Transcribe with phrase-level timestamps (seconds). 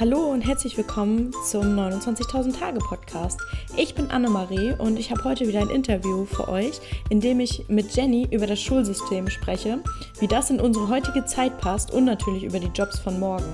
[0.00, 3.38] Hallo und herzlich willkommen zum 29.000 Tage Podcast.
[3.76, 7.66] Ich bin Annemarie und ich habe heute wieder ein Interview für euch, in dem ich
[7.68, 9.78] mit Jenny über das Schulsystem spreche,
[10.18, 13.46] wie das in unsere heutige Zeit passt und natürlich über die Jobs von morgen.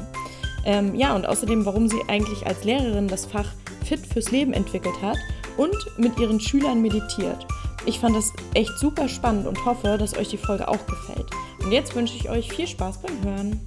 [0.64, 3.52] Ähm, ja, und außerdem, warum sie eigentlich als Lehrerin das Fach
[3.84, 5.18] Fit fürs Leben entwickelt hat
[5.58, 7.46] und mit ihren Schülern meditiert.
[7.84, 11.26] Ich fand das echt super spannend und hoffe, dass euch die Folge auch gefällt.
[11.62, 13.60] Und jetzt wünsche ich euch viel Spaß beim Hören.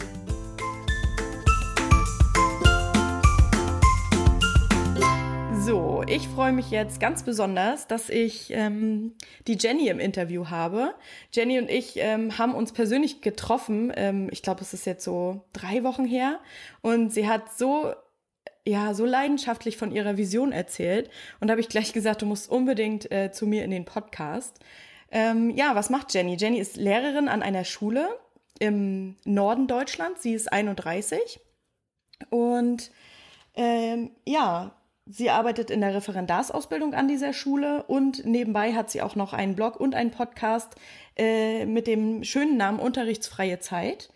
[5.65, 9.13] So, ich freue mich jetzt ganz besonders, dass ich ähm,
[9.47, 10.93] die Jenny im Interview habe.
[11.31, 13.89] Jenny und ich ähm, haben uns persönlich getroffen.
[13.95, 16.41] Ähm, ich glaube, es ist jetzt so drei Wochen her.
[16.81, 17.93] Und sie hat so
[18.67, 21.09] ja, so leidenschaftlich von ihrer Vision erzählt.
[21.39, 24.59] Und da habe ich gleich gesagt, du musst unbedingt äh, zu mir in den Podcast.
[25.11, 26.35] Ähm, ja, was macht Jenny?
[26.35, 28.09] Jenny ist Lehrerin an einer Schule
[28.59, 30.23] im Norden Deutschlands.
[30.23, 31.39] Sie ist 31.
[32.29, 32.91] Und
[33.55, 39.15] ähm, ja, Sie arbeitet in der Referendarsausbildung an dieser Schule und nebenbei hat sie auch
[39.15, 40.75] noch einen Blog und einen Podcast
[41.17, 44.11] äh, mit dem schönen Namen Unterrichtsfreie Zeit.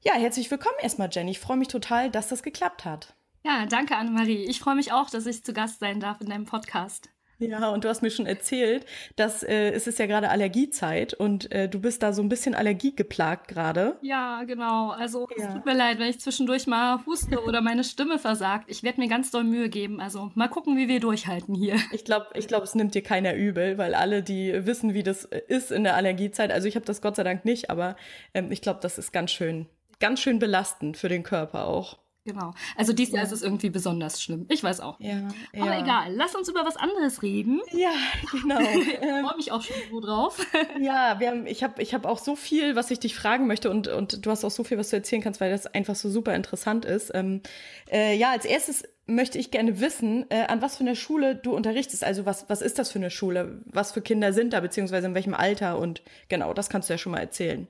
[0.00, 1.32] Ja, herzlich willkommen erstmal, Jenny.
[1.32, 3.14] Ich freue mich total, dass das geklappt hat.
[3.44, 4.44] Ja, danke, Annemarie.
[4.44, 7.08] Ich freue mich auch, dass ich zu Gast sein darf in deinem Podcast.
[7.38, 11.52] Ja, und du hast mir schon erzählt, dass äh, es ist ja gerade Allergiezeit und
[11.52, 13.96] äh, du bist da so ein bisschen allergiegeplagt gerade.
[14.02, 14.90] Ja, genau.
[14.90, 15.46] Also ja.
[15.46, 18.64] es tut mir leid, wenn ich zwischendurch mal huste oder meine Stimme versagt.
[18.68, 20.00] Ich werde mir ganz doll Mühe geben.
[20.00, 21.76] Also mal gucken, wie wir durchhalten hier.
[21.92, 25.24] Ich glaube, ich glaub, es nimmt dir keiner übel, weil alle, die wissen, wie das
[25.24, 27.96] ist in der Allergiezeit, also ich habe das Gott sei Dank nicht, aber
[28.34, 29.66] ähm, ich glaube, das ist ganz schön,
[30.00, 31.98] ganz schön belastend für den Körper auch.
[32.28, 32.52] Genau.
[32.76, 33.26] Also dieses Jahr ja.
[33.26, 34.44] ist es irgendwie besonders schlimm.
[34.50, 35.00] Ich weiß auch.
[35.00, 35.62] Ja, ja.
[35.62, 37.62] Aber egal, lass uns über was anderes reden.
[37.72, 37.92] Ja,
[38.32, 38.60] genau.
[38.60, 40.46] ich freue mich auch schon so drauf.
[40.78, 43.70] ja, wir haben, ich habe ich hab auch so viel, was ich dich fragen möchte
[43.70, 46.10] und, und du hast auch so viel, was du erzählen kannst, weil das einfach so
[46.10, 47.12] super interessant ist.
[47.14, 47.40] Ähm,
[47.90, 51.56] äh, ja, als erstes möchte ich gerne wissen, äh, an was für einer Schule du
[51.56, 52.04] unterrichtest.
[52.04, 53.62] Also was, was ist das für eine Schule?
[53.64, 55.78] Was für Kinder sind da, beziehungsweise in welchem Alter?
[55.78, 57.68] Und genau, das kannst du ja schon mal erzählen.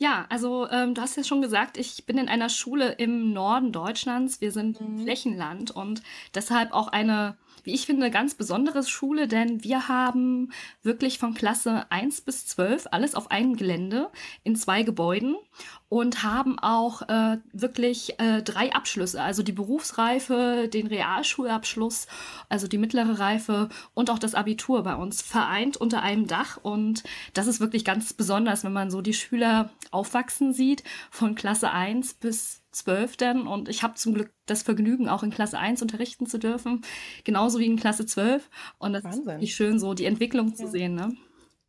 [0.00, 3.72] Ja, also ähm, du hast ja schon gesagt, ich bin in einer Schule im Norden
[3.72, 4.40] Deutschlands.
[4.40, 5.02] Wir sind mhm.
[5.02, 6.02] Flächenland und
[6.34, 10.52] deshalb auch eine wie ich finde, ganz besondere Schule, denn wir haben
[10.82, 14.10] wirklich von Klasse 1 bis 12 alles auf einem Gelände
[14.44, 15.36] in zwei Gebäuden
[15.88, 22.06] und haben auch äh, wirklich äh, drei Abschlüsse, also die Berufsreife, den Realschulabschluss,
[22.48, 26.58] also die mittlere Reife und auch das Abitur bei uns vereint unter einem Dach.
[26.62, 31.70] Und das ist wirklich ganz besonders, wenn man so die Schüler aufwachsen sieht, von Klasse
[31.70, 35.82] 1 bis zwölf dann und ich habe zum Glück das Vergnügen, auch in Klasse 1
[35.82, 36.82] unterrichten zu dürfen,
[37.24, 38.48] genauso wie in Klasse 12.
[38.78, 39.20] Und das Wahnsinn.
[39.20, 40.68] ist wirklich schön, so die Entwicklung zu ja.
[40.68, 40.94] sehen.
[40.94, 41.16] Ne?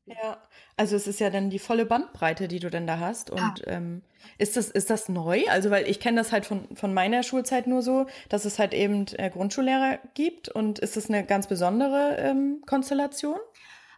[0.05, 0.37] Ja,
[0.75, 3.29] also es ist ja dann die volle Bandbreite, die du denn da hast.
[3.29, 3.67] Und ja.
[3.67, 4.01] ähm,
[4.37, 5.43] ist das ist das neu?
[5.49, 8.73] Also weil ich kenne das halt von von meiner Schulzeit nur so, dass es halt
[8.73, 10.49] eben äh, Grundschullehrer gibt.
[10.49, 13.37] Und ist das eine ganz besondere ähm, Konstellation?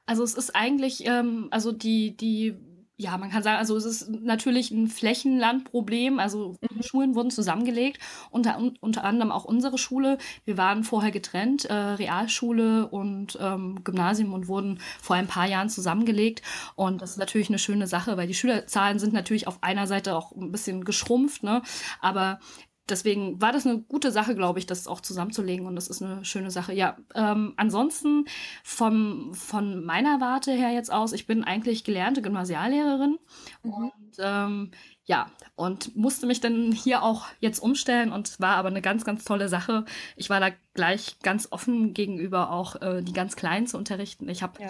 [0.06, 2.58] Also es ist eigentlich, ähm, also die die
[3.02, 6.20] ja, man kann sagen, also es ist natürlich ein Flächenlandproblem.
[6.20, 6.84] Also mhm.
[6.84, 10.20] Schulen wurden zusammengelegt, unter, unter anderem auch unsere Schule.
[10.46, 15.70] Wir waren vorher getrennt, äh, Realschule und ähm, Gymnasium und wurden vor ein paar Jahren
[15.70, 16.44] zusammengelegt.
[16.76, 20.16] Und das ist natürlich eine schöne Sache, weil die Schülerzahlen sind natürlich auf einer Seite
[20.16, 21.64] auch ein bisschen geschrumpft, ne?
[22.02, 22.40] Aber
[22.90, 26.26] deswegen war das eine gute Sache, glaube ich, das auch zusammenzulegen und das ist eine
[26.26, 26.74] schöne Sache.
[26.74, 28.26] Ja, ähm, ansonsten
[28.64, 33.18] vom, von meiner Warte her jetzt aus, ich bin eigentlich gelernte Gymnasiallehrerin
[33.64, 33.74] mhm.
[33.74, 34.72] und ähm,
[35.06, 39.24] ja, und musste mich dann hier auch jetzt umstellen und war aber eine ganz, ganz
[39.26, 39.86] tolle Sache.
[40.16, 44.30] Ich war da gleich ganz offen gegenüber auch äh, die ganz Kleinen zu unterrichten.
[44.30, 44.70] Ich habe ja,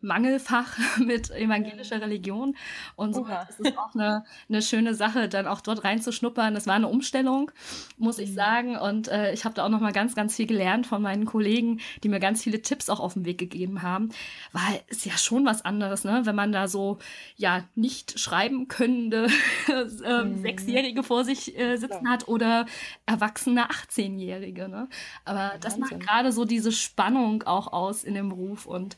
[0.00, 2.56] Mangelfach mit evangelischer Religion
[2.96, 6.54] und so ist es auch eine, eine schöne Sache, dann auch dort reinzuschnuppern.
[6.54, 7.52] Das war eine Umstellung,
[7.98, 8.34] muss ich mhm.
[8.34, 8.76] sagen.
[8.76, 11.80] Und äh, ich habe da auch noch mal ganz, ganz viel gelernt von meinen Kollegen,
[12.02, 14.08] die mir ganz viele Tipps auch auf den Weg gegeben haben,
[14.52, 16.98] weil es ja schon was anderes, ne, wenn man da so
[17.36, 19.28] ja nicht schreiben könnte
[20.04, 20.42] äh, mhm.
[20.42, 22.10] Sechsjährige vor sich äh, sitzen ja.
[22.10, 22.66] hat oder
[23.06, 24.68] erwachsene 18-Jährige.
[24.68, 24.88] Ne?
[25.24, 28.66] Aber das macht gerade so diese Spannung auch aus in dem Beruf.
[28.66, 28.96] Und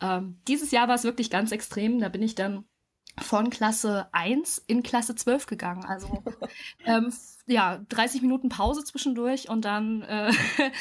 [0.00, 2.00] ähm, dieses Jahr war es wirklich ganz extrem.
[2.00, 2.64] Da bin ich dann
[3.22, 5.84] von Klasse 1 in Klasse 12 gegangen.
[5.84, 6.22] Also
[6.84, 7.12] ähm,
[7.48, 10.30] ja, 30 Minuten Pause zwischendurch und dann äh,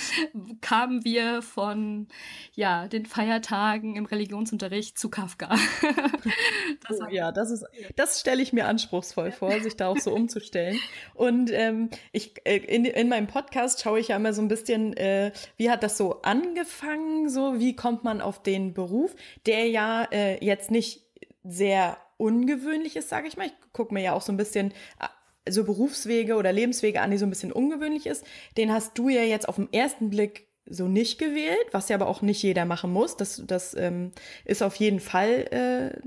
[0.62, 2.08] kamen wir von
[2.54, 5.48] ja, den Feiertagen im Religionsunterricht zu Kafka.
[6.88, 10.14] das oh, ja, das ist, das stelle ich mir anspruchsvoll vor, sich da auch so
[10.14, 10.78] umzustellen.
[11.14, 14.96] Und ähm, ich äh, in, in meinem Podcast schaue ich ja immer so ein bisschen,
[14.98, 20.04] äh, wie hat das so angefangen, so wie kommt man auf den Beruf, der ja
[20.12, 21.02] äh, jetzt nicht
[21.44, 23.48] sehr ungewöhnlich ist, sage ich mal.
[23.48, 24.74] Ich gucke mir ja auch so ein bisschen
[25.50, 28.26] so Berufswege oder Lebenswege an, die so ein bisschen ungewöhnlich ist,
[28.58, 32.08] den hast du ja jetzt auf den ersten Blick so nicht gewählt, was ja aber
[32.08, 33.16] auch nicht jeder machen muss.
[33.16, 34.12] Das, das ähm,
[34.44, 36.00] ist auf jeden Fall äh,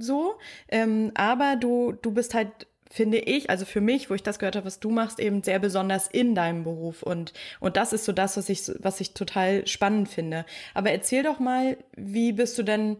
[0.00, 0.34] so.
[0.68, 4.54] Ähm, aber du, du bist halt finde ich, also für mich, wo ich das gehört
[4.54, 7.02] habe, was du machst, eben sehr besonders in deinem Beruf.
[7.02, 10.44] Und, und das ist so das, was ich, was ich total spannend finde.
[10.74, 12.98] Aber erzähl doch mal, wie bist du denn,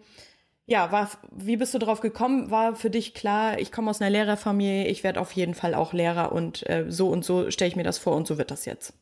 [0.66, 2.50] ja, war, wie bist du drauf gekommen?
[2.50, 5.92] War für dich klar, ich komme aus einer Lehrerfamilie, ich werde auf jeden Fall auch
[5.92, 8.64] Lehrer und äh, so und so stelle ich mir das vor und so wird das
[8.64, 8.94] jetzt.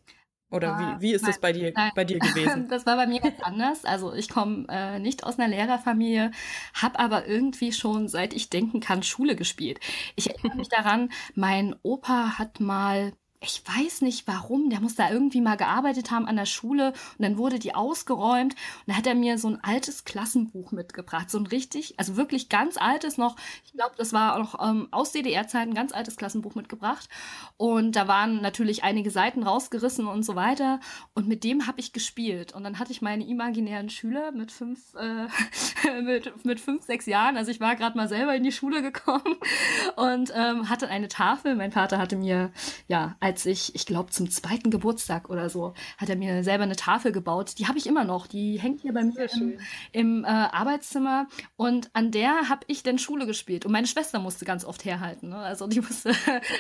[0.52, 2.66] Oder wie, wie ist nein, das bei dir, bei dir gewesen?
[2.68, 3.84] Das war bei mir ganz anders.
[3.84, 6.32] Also ich komme äh, nicht aus einer Lehrerfamilie,
[6.74, 9.78] habe aber irgendwie schon, seit ich denken kann, Schule gespielt.
[10.16, 15.10] Ich erinnere mich daran, mein Opa hat mal ich weiß nicht warum, der muss da
[15.10, 16.88] irgendwie mal gearbeitet haben an der Schule.
[17.18, 18.52] Und dann wurde die ausgeräumt.
[18.52, 22.50] Und dann hat er mir so ein altes Klassenbuch mitgebracht, so ein richtig, also wirklich
[22.50, 26.54] ganz altes noch, ich glaube, das war auch noch ähm, aus DDR-Zeiten, ganz altes Klassenbuch
[26.54, 27.08] mitgebracht.
[27.56, 30.78] Und da waren natürlich einige Seiten rausgerissen und so weiter.
[31.14, 32.54] Und mit dem habe ich gespielt.
[32.54, 35.28] Und dann hatte ich meine imaginären Schüler mit fünf, äh,
[36.02, 39.36] mit, mit fünf, sechs Jahren, also ich war gerade mal selber in die Schule gekommen
[39.96, 42.52] und ähm, hatte eine Tafel, mein Vater hatte mir,
[42.86, 46.74] ja, als ich, ich glaube, zum zweiten Geburtstag oder so, hat er mir selber eine
[46.74, 47.52] Tafel gebaut.
[47.58, 48.26] Die habe ich immer noch.
[48.26, 49.58] Die hängt hier bei mir im,
[49.92, 51.28] im äh, Arbeitszimmer.
[51.54, 53.64] Und an der habe ich dann Schule gespielt.
[53.64, 55.28] Und meine Schwester musste ganz oft herhalten.
[55.28, 55.36] Ne?
[55.36, 56.12] Also die musste,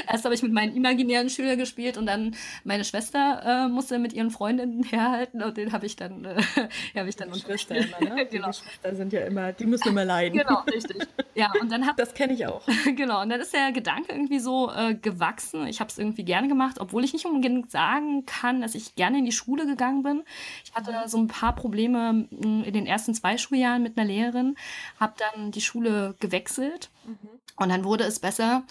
[0.06, 4.12] erst habe ich mit meinen imaginären Schülern gespielt und dann meine Schwester äh, musste mit
[4.12, 6.40] ihren Freundinnen herhalten und den habe ich dann, äh,
[6.96, 8.26] habe ich dann immer, ne?
[8.30, 8.50] genau.
[8.50, 10.38] Die Schwestern sind ja immer, die müssen immer leiden.
[10.38, 11.08] Genau, richtig.
[11.34, 12.62] Ja, und dann hab, das kenne ich auch.
[12.96, 15.66] genau, und dann ist der Gedanke irgendwie so äh, gewachsen.
[15.66, 19.18] Ich habe es irgendwie gerne gemacht obwohl ich nicht unbedingt sagen kann, dass ich gerne
[19.18, 20.24] in die Schule gegangen bin.
[20.64, 24.56] Ich hatte so ein paar Probleme hm, in den ersten zwei Schuljahren mit einer Lehrerin,
[24.98, 26.90] habe dann die Schule gewechselt.
[27.04, 27.28] Mhm.
[27.56, 28.62] Und dann wurde es besser.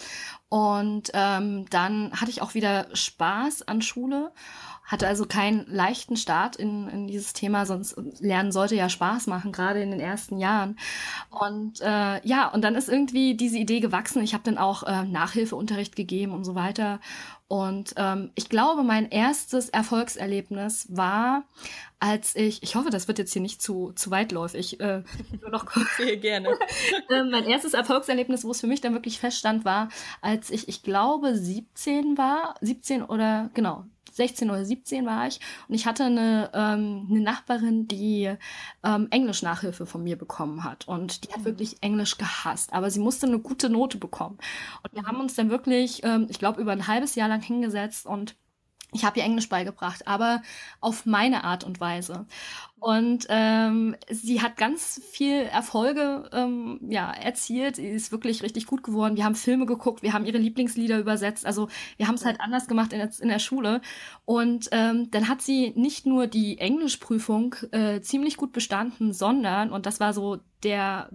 [0.48, 4.32] Und ähm, dann hatte ich auch wieder Spaß an Schule
[4.90, 9.52] hatte also keinen leichten Start in, in dieses Thema, sonst Lernen sollte ja Spaß machen,
[9.52, 10.76] gerade in den ersten Jahren.
[11.30, 14.20] Und äh, ja, und dann ist irgendwie diese Idee gewachsen.
[14.22, 16.98] Ich habe dann auch äh, Nachhilfeunterricht gegeben und so weiter.
[17.50, 21.42] Und ähm, ich glaube, mein erstes Erfolgserlebnis war,
[21.98, 25.02] als ich, ich hoffe, das wird jetzt hier nicht zu, zu weitläufig, äh,
[25.40, 25.88] nur noch kurz.
[25.96, 26.50] Sehr gerne.
[27.08, 29.88] äh, mein erstes Erfolgserlebnis, wo es für mich dann wirklich feststand, war,
[30.20, 35.74] als ich, ich glaube, 17 war, 17 oder genau, 16 oder 17 war ich und
[35.74, 38.34] ich hatte eine, ähm, eine Nachbarin, die
[38.82, 41.44] ähm, Englisch-Nachhilfe von mir bekommen hat und die hat mhm.
[41.46, 44.38] wirklich Englisch gehasst, aber sie musste eine gute Note bekommen.
[44.82, 48.06] Und wir haben uns dann wirklich, ähm, ich glaube, über ein halbes Jahr lang hingesetzt
[48.06, 48.36] und
[48.92, 50.42] ich habe ihr Englisch beigebracht, aber
[50.80, 52.26] auf meine Art und Weise.
[52.78, 57.76] Und ähm, sie hat ganz viel Erfolge ähm, ja, erzielt.
[57.76, 59.16] Sie ist wirklich richtig gut geworden.
[59.16, 61.46] Wir haben Filme geguckt, wir haben ihre Lieblingslieder übersetzt.
[61.46, 63.80] Also wir haben es halt anders gemacht in der, in der Schule.
[64.24, 69.86] Und ähm, dann hat sie nicht nur die Englischprüfung äh, ziemlich gut bestanden, sondern, und
[69.86, 71.10] das war so der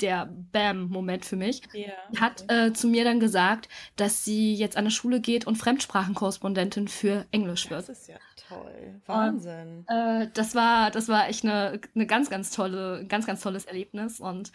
[0.00, 1.62] der Bam-Moment für mich.
[1.66, 1.92] Okay.
[2.20, 6.88] Hat äh, zu mir dann gesagt, dass sie jetzt an eine Schule geht und Fremdsprachenkorrespondentin
[6.88, 7.88] für Englisch wird.
[7.88, 8.16] Das ist ja
[8.48, 9.00] toll.
[9.06, 9.84] Wahnsinn.
[9.86, 13.64] Und, äh, das war, das war echt eine, eine ganz, ganz tolle, ganz, ganz tolles
[13.64, 14.20] Erlebnis.
[14.20, 14.52] Und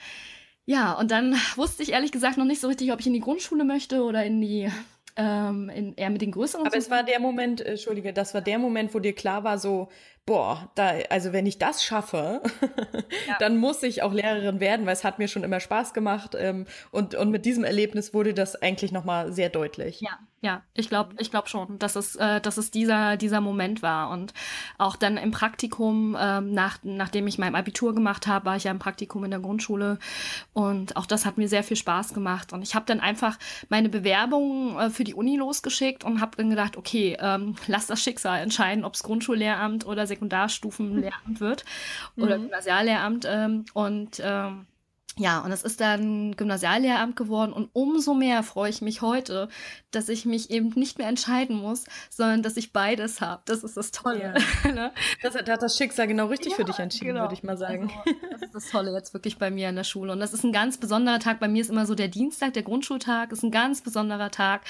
[0.66, 3.20] ja, und dann wusste ich ehrlich gesagt noch nicht so richtig, ob ich in die
[3.20, 4.70] Grundschule möchte oder in die
[5.18, 6.66] ähm, in, eher mit den größeren.
[6.66, 9.58] Aber es war der Moment, äh, Entschuldige, das war der Moment, wo dir klar war,
[9.58, 9.90] so,
[10.26, 12.42] boah, da, also wenn ich das schaffe,
[13.28, 13.38] ja.
[13.40, 16.36] dann muss ich auch Lehrerin werden, weil es hat mir schon immer Spaß gemacht.
[16.38, 20.02] Ähm, und, und mit diesem Erlebnis wurde das eigentlich nochmal sehr deutlich.
[20.02, 23.84] Ja, ja, ich glaube, ich glaube schon, dass es, äh, dass es dieser, dieser Moment
[23.84, 24.10] war.
[24.10, 24.34] Und
[24.80, 28.72] auch dann im Praktikum, ähm, nach, nachdem ich mein Abitur gemacht habe, war ich ja
[28.72, 30.00] im Praktikum in der Grundschule.
[30.54, 32.54] Und auch das hat mir sehr viel Spaß gemacht.
[32.54, 33.38] Und ich habe dann einfach
[33.70, 38.02] meine Bewerbung äh, für die Uni losgeschickt und habe dann gedacht, okay, ähm, lass das
[38.02, 41.66] Schicksal entscheiden, ob es Grundschullehramt oder Sekundarstufenlehramt wird
[42.18, 42.44] oder mhm.
[42.44, 43.28] Gymnasiallehramt.
[43.30, 44.66] Ähm, und ähm,
[45.18, 49.50] ja, und es ist dann Gymnasiallehramt geworden und umso mehr freue ich mich heute,
[49.92, 53.42] dass ich mich eben nicht mehr entscheiden muss, sondern dass ich beides habe.
[53.46, 54.34] Das ist das Tolle.
[54.64, 54.72] Ja.
[54.72, 54.92] ne?
[55.22, 57.24] das, da hat das Schicksal genau richtig ja, für dich entschieden, genau.
[57.24, 57.92] würde ich mal sagen.
[58.06, 60.14] Also, das ist das Tolle jetzt wirklich bei mir in der Schule.
[60.14, 61.42] Und das ist ein ganz besonderer Tag.
[61.42, 64.62] Bei mir ist immer so der Dienstag, der Grundschultag, ist ein ganz besonderer Tag,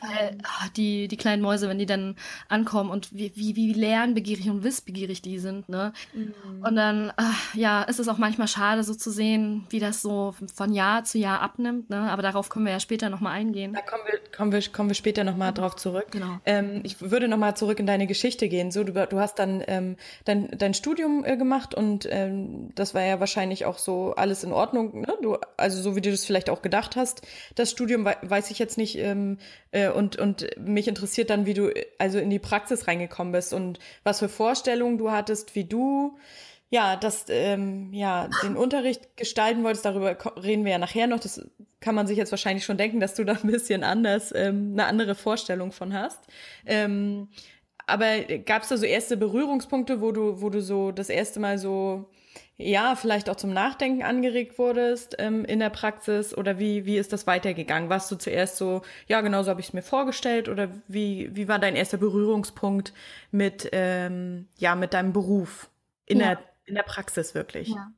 [0.00, 2.16] weil oh, die, die kleinen Mäuse, wenn die dann
[2.48, 5.68] ankommen und wie, wie, wie lernbegierig und wissbegierig die sind.
[5.68, 5.92] Ne?
[6.12, 6.34] Mhm.
[6.64, 10.34] Und dann, ach, ja, ist es auch manchmal schade, so zu sehen, wie das so
[10.54, 12.10] von Jahr zu Jahr abnimmt, ne?
[12.10, 13.72] aber darauf können wir ja später nochmal eingehen.
[13.72, 15.56] Da kommen wir, kommen wir, kommen wir später nochmal mhm.
[15.56, 16.06] drauf zurück.
[16.10, 16.38] Genau.
[16.44, 18.70] Ähm, ich würde nochmal zurück in deine Geschichte gehen.
[18.70, 23.02] So, du, du hast dann ähm, dein, dein Studium äh, gemacht und ähm, das war
[23.02, 25.02] ja wahrscheinlich auch so alles in Ordnung.
[25.02, 25.14] Ne?
[25.22, 27.22] Du, also so wie du das vielleicht auch gedacht hast.
[27.54, 29.38] Das Studium weiß ich jetzt nicht ähm,
[29.70, 33.78] äh, und, und mich interessiert dann, wie du also in die Praxis reingekommen bist und
[34.02, 36.16] was für Vorstellungen du hattest, wie du
[36.74, 41.20] ja, das, ähm, ja, den Unterricht gestalten wolltest, darüber reden wir ja nachher noch.
[41.20, 41.40] Das
[41.78, 44.86] kann man sich jetzt wahrscheinlich schon denken, dass du da ein bisschen anders, ähm, eine
[44.86, 46.20] andere Vorstellung von hast.
[46.66, 47.28] Ähm,
[47.86, 51.58] aber gab es da so erste Berührungspunkte, wo du, wo du so das erste Mal
[51.58, 52.10] so,
[52.56, 56.36] ja, vielleicht auch zum Nachdenken angeregt wurdest ähm, in der Praxis?
[56.36, 57.88] Oder wie, wie ist das weitergegangen?
[57.88, 60.48] Warst du zuerst so, ja, genau so habe ich es mir vorgestellt?
[60.48, 62.92] Oder wie, wie war dein erster Berührungspunkt
[63.30, 65.70] mit, ähm, ja, mit deinem Beruf
[66.06, 66.34] in ja.
[66.34, 67.68] der in der Praxis wirklich.
[67.68, 67.92] Ja.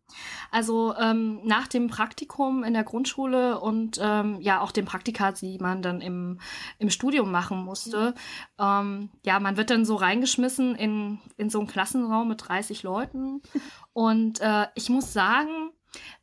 [0.51, 5.59] Also ähm, nach dem Praktikum in der Grundschule und ähm, ja auch dem Praktika, die
[5.59, 6.41] man dann im,
[6.79, 8.11] im Studium machen musste,
[8.59, 8.65] mhm.
[8.65, 13.43] ähm, ja, man wird dann so reingeschmissen in, in so einen Klassenraum mit 30 Leuten.
[13.93, 15.71] und äh, ich muss sagen,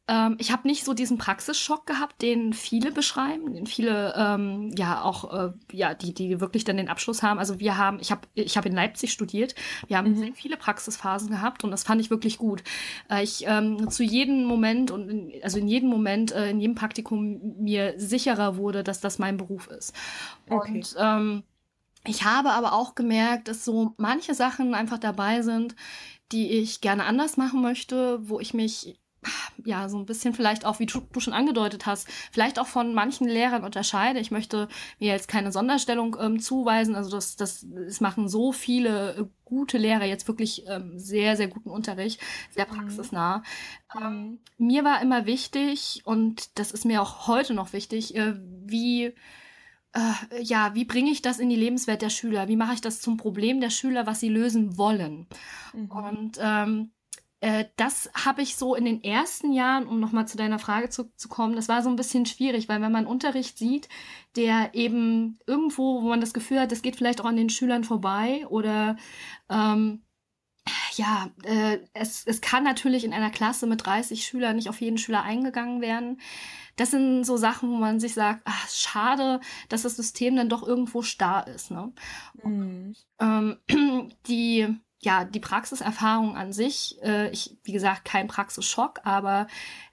[0.07, 5.01] ähm, ich habe nicht so diesen Praxisschock gehabt, den viele beschreiben, den viele ähm, ja
[5.01, 7.39] auch äh, ja die die wirklich dann den Abschluss haben.
[7.39, 9.55] Also wir haben, ich habe ich habe in Leipzig studiert,
[9.87, 10.17] wir haben mhm.
[10.17, 12.63] sehr viele Praxisphasen gehabt und das fand ich wirklich gut.
[13.09, 16.75] Äh, ich ähm, zu jedem Moment und in, also in jedem Moment äh, in jedem
[16.75, 19.93] Praktikum mir sicherer wurde, dass das mein Beruf ist.
[20.49, 20.73] Okay.
[20.73, 21.43] Und ähm,
[22.05, 25.77] ich habe aber auch gemerkt, dass so manche Sachen einfach dabei sind,
[26.33, 28.99] die ich gerne anders machen möchte, wo ich mich
[29.65, 32.93] ja, so ein bisschen vielleicht auch, wie du, du, schon angedeutet hast, vielleicht auch von
[32.93, 34.19] manchen Lehrern unterscheide.
[34.19, 34.67] Ich möchte
[34.99, 36.95] mir jetzt keine Sonderstellung ähm, zuweisen.
[36.95, 41.47] Also das, das, es machen so viele äh, gute Lehrer jetzt wirklich ähm, sehr, sehr
[41.47, 42.19] guten Unterricht,
[42.51, 42.77] sehr mhm.
[42.77, 43.43] praxisnah.
[43.93, 44.01] Mhm.
[44.01, 48.33] Ähm, mir war immer wichtig, und das ist mir auch heute noch wichtig, äh,
[48.65, 49.13] wie
[49.93, 52.47] äh, ja, wie bringe ich das in die Lebenswelt der Schüler?
[52.47, 55.27] Wie mache ich das zum Problem der Schüler, was sie lösen wollen?
[55.73, 55.91] Mhm.
[55.91, 56.91] Und ähm,
[57.43, 61.11] äh, das habe ich so in den ersten Jahren, um nochmal zu deiner Frage zu,
[61.17, 63.89] zu kommen, das war so ein bisschen schwierig, weil wenn man Unterricht sieht,
[64.37, 67.83] der eben irgendwo, wo man das Gefühl hat, das geht vielleicht auch an den Schülern
[67.83, 68.95] vorbei oder
[69.49, 70.03] ähm,
[70.93, 74.97] ja, äh, es, es kann natürlich in einer Klasse mit 30 Schülern nicht auf jeden
[74.97, 76.21] Schüler eingegangen werden.
[76.77, 80.65] Das sind so Sachen, wo man sich sagt, ach, schade, dass das System dann doch
[80.65, 81.71] irgendwo starr ist.
[81.71, 81.91] Ne?
[82.41, 82.95] Mhm.
[83.19, 89.47] Und, ähm, die ja, die Praxiserfahrung an sich, äh, ich, wie gesagt, kein Praxisschock, aber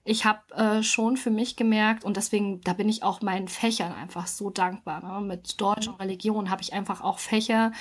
[0.05, 3.93] ich habe äh, schon für mich gemerkt und deswegen, da bin ich auch meinen Fächern
[3.93, 5.03] einfach so dankbar.
[5.03, 5.27] Ne?
[5.27, 7.73] Mit Deutsch und Religion habe ich einfach auch Fächer,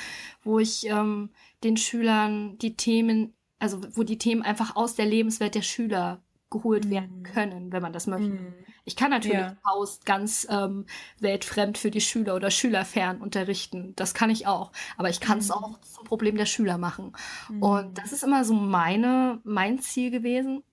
[0.44, 1.30] wo ich ähm,
[1.64, 6.86] den Schülern die Themen, also wo die Themen einfach aus der Lebenswelt der Schüler geholt
[6.86, 6.90] mhm.
[6.90, 8.30] werden können, wenn man das möchte.
[8.30, 8.54] Mhm.
[8.90, 9.56] Ich kann natürlich ja.
[9.64, 10.88] Faust ganz ähm,
[11.20, 13.94] weltfremd für die Schüler oder Schülerfern unterrichten.
[13.96, 14.72] Das kann ich auch.
[14.98, 15.54] Aber ich kann es mhm.
[15.54, 17.14] auch zum Problem der Schüler machen.
[17.50, 17.62] Mhm.
[17.62, 20.64] Und das ist immer so meine, mein Ziel gewesen.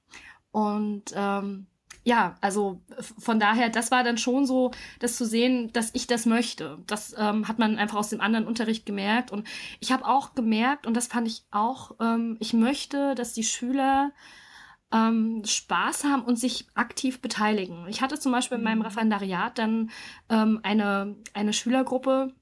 [0.50, 1.66] Und ähm,
[2.04, 2.80] ja, also
[3.18, 4.70] von daher, das war dann schon so,
[5.00, 6.78] das zu sehen, dass ich das möchte.
[6.86, 9.30] Das ähm, hat man einfach aus dem anderen Unterricht gemerkt.
[9.30, 9.46] Und
[9.80, 14.12] ich habe auch gemerkt, und das fand ich auch, ähm, ich möchte, dass die Schüler
[14.96, 17.86] ähm, Spaß haben und sich aktiv beteiligen.
[17.88, 18.86] Ich hatte zum Beispiel in meinem mhm.
[18.86, 19.90] Referendariat dann
[20.28, 22.32] ähm, eine, eine Schülergruppe,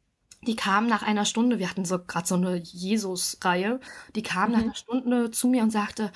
[0.42, 3.80] die kam nach einer Stunde, wir hatten so gerade so eine Jesus-Reihe,
[4.14, 4.52] die kam mhm.
[4.56, 6.12] nach einer Stunde zu mir und sagte,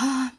[0.00, 0.30] oh,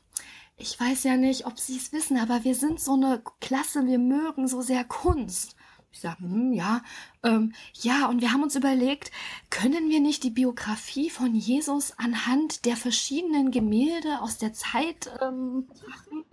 [0.57, 3.99] ich weiß ja nicht, ob Sie es wissen, aber wir sind so eine Klasse, wir
[3.99, 5.55] mögen so sehr Kunst.
[5.91, 6.81] Ich sage, hm, ja,
[7.23, 9.11] ähm, ja, und wir haben uns überlegt,
[9.49, 15.67] können wir nicht die Biografie von Jesus anhand der verschiedenen Gemälde aus der Zeit ähm,
[15.87, 16.25] machen?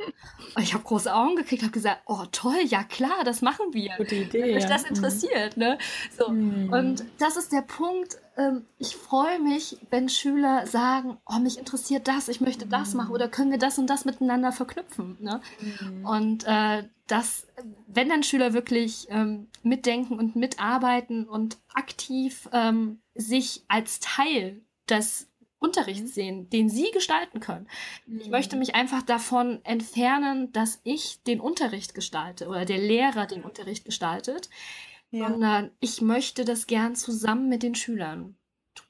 [0.60, 3.94] Ich habe große Augen gekriegt, habe gesagt, oh toll, ja klar, das machen wir.
[3.96, 4.42] Gute Idee.
[4.42, 4.96] Wenn mich das mhm.
[4.96, 5.62] interessiert, mhm.
[5.62, 5.78] ne?
[6.16, 6.72] So mhm.
[6.72, 8.18] und das ist der Punkt.
[8.36, 12.98] Ähm, ich freue mich, wenn Schüler sagen, oh mich interessiert das, ich möchte das mhm.
[12.98, 15.40] machen oder können wir das und das miteinander verknüpfen, ne?
[15.60, 16.06] Mhm.
[16.06, 17.46] Und äh, dass,
[17.86, 20.75] wenn dann Schüler wirklich ähm, mitdenken und mitarbeiten
[21.26, 25.28] und aktiv ähm, sich als Teil des
[25.58, 26.14] Unterrichts mhm.
[26.14, 27.66] sehen, den sie gestalten können.
[28.20, 28.60] Ich möchte mhm.
[28.60, 34.50] mich einfach davon entfernen, dass ich den Unterricht gestalte oder der Lehrer den Unterricht gestaltet,
[35.10, 35.28] ja.
[35.28, 38.36] sondern ich möchte das gern zusammen mit den Schülern.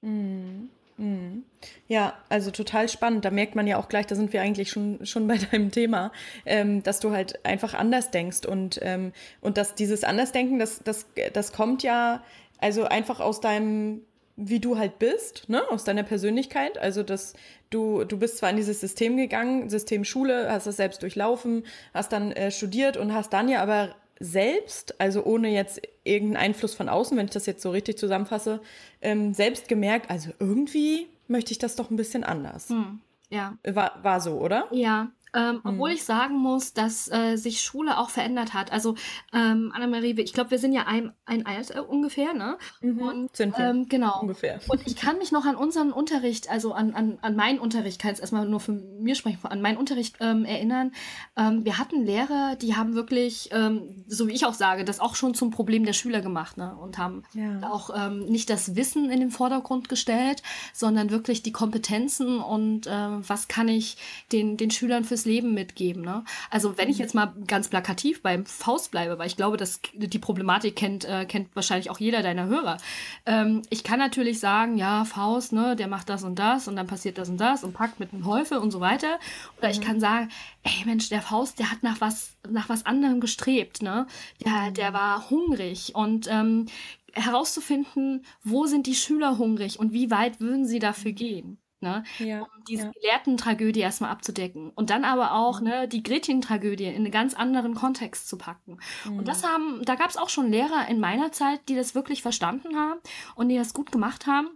[0.01, 0.71] Mhm.
[0.99, 1.45] Mhm.
[1.89, 3.25] Ja, also total spannend.
[3.25, 6.13] Da merkt man ja auch gleich, da sind wir eigentlich schon, schon bei deinem Thema,
[6.45, 11.07] ähm, dass du halt einfach anders denkst und, ähm, und dass dieses Andersdenken, das, das,
[11.33, 12.23] das kommt ja
[12.59, 14.03] also einfach aus deinem
[14.37, 16.77] wie du halt bist, ne, aus deiner Persönlichkeit.
[16.77, 17.33] Also, dass
[17.71, 22.13] du, du bist zwar in dieses System gegangen, System Schule, hast das selbst durchlaufen, hast
[22.13, 26.89] dann äh, studiert und hast dann ja aber selbst, also ohne jetzt irgendeinen Einfluss von
[26.89, 28.61] außen, wenn ich das jetzt so richtig zusammenfasse,
[29.03, 32.71] ähm, selbst gemerkt, also irgendwie möchte ich das doch ein bisschen anders.
[32.71, 33.59] Hm, ja.
[33.65, 34.69] War, war so, oder?
[34.71, 35.97] Ja, ähm, obwohl mhm.
[35.97, 38.73] ich sagen muss, dass äh, sich Schule auch verändert hat.
[38.73, 38.95] Also,
[39.35, 42.57] ähm, Annemarie, ich glaube, wir sind ja ein, ein Alter ungefähr, ne?
[42.81, 42.99] Mhm.
[42.99, 43.67] Und, sind wir.
[43.67, 44.21] Ähm, genau.
[44.23, 44.59] Ungefähr.
[44.69, 48.11] Und ich kann mich noch an unseren Unterricht, also an, an, an meinen Unterricht, kann
[48.11, 50.93] jetzt erstmal nur für mir sprechen, an meinen Unterricht ähm, erinnern.
[51.37, 55.17] Ähm, wir hatten Lehrer, die haben wirklich, ähm, so wie ich auch sage, das auch
[55.17, 56.75] schon zum Problem der Schüler gemacht, ne?
[56.77, 57.71] Und haben ja.
[57.71, 62.91] auch ähm, nicht das Wissen in den Vordergrund gestellt, sondern wirklich die Kompetenzen und äh,
[62.91, 63.99] was kann ich
[64.33, 66.03] den, den Schülern fürs Leben mitgeben.
[66.03, 66.25] Ne?
[66.51, 67.03] Also wenn ich mhm.
[67.03, 71.27] jetzt mal ganz plakativ beim Faust bleibe, weil ich glaube, dass die Problematik kennt, äh,
[71.27, 72.79] kennt wahrscheinlich auch jeder deiner Hörer.
[73.27, 76.87] Ähm, ich kann natürlich sagen, ja, Faust, ne, der macht das und das und dann
[76.87, 79.19] passiert das und das und packt mit einem Häufel und so weiter.
[79.59, 79.85] Oder ich mhm.
[79.85, 80.31] kann sagen,
[80.63, 84.07] ey Mensch, der Faust, der hat nach was, nach was anderem gestrebt, ne?
[84.45, 84.95] Der, der mhm.
[84.95, 86.67] war hungrig und ähm,
[87.13, 91.59] herauszufinden, wo sind die Schüler hungrig und wie weit würden sie dafür gehen.
[91.81, 92.05] Ne?
[92.19, 92.91] Ja, um diese ja.
[92.93, 94.71] Gelehrten-Tragödie erstmal abzudecken.
[94.71, 95.69] Und dann aber auch mhm.
[95.69, 98.79] ne, die Gretchen-Tragödie in einen ganz anderen Kontext zu packen.
[99.05, 99.19] Mhm.
[99.19, 102.23] Und das haben, da gab es auch schon Lehrer in meiner Zeit, die das wirklich
[102.23, 103.01] verstanden haben
[103.35, 104.49] und die das gut gemacht haben.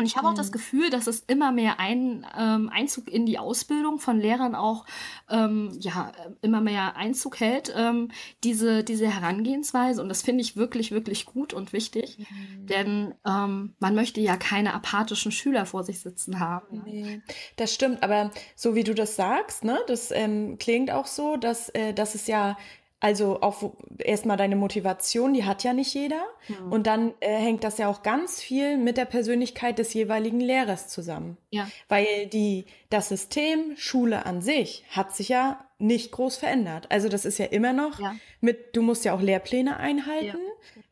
[0.00, 0.52] Und ich habe auch das mhm.
[0.52, 4.86] Gefühl, dass es immer mehr ein, ähm, Einzug in die Ausbildung von Lehrern auch
[5.28, 8.08] ähm, ja immer mehr Einzug hält, ähm,
[8.42, 10.00] diese, diese Herangehensweise.
[10.00, 12.16] Und das finde ich wirklich, wirklich gut und wichtig.
[12.18, 12.66] Mhm.
[12.66, 16.82] Denn ähm, man möchte ja keine apathischen Schüler vor sich sitzen haben.
[16.86, 17.20] Nee,
[17.56, 21.68] das stimmt, aber so wie du das sagst, ne, das ähm, klingt auch so, dass,
[21.68, 22.56] äh, dass es ja
[23.00, 26.22] also auch erstmal deine Motivation, die hat ja nicht jeder.
[26.48, 26.72] Mhm.
[26.72, 30.88] Und dann äh, hängt das ja auch ganz viel mit der Persönlichkeit des jeweiligen Lehrers
[30.88, 31.38] zusammen.
[31.48, 31.66] Ja.
[31.88, 36.86] Weil die, das System Schule an sich hat sich ja nicht groß verändert.
[36.90, 38.14] Also das ist ja immer noch ja.
[38.42, 40.38] mit, du musst ja auch Lehrpläne einhalten.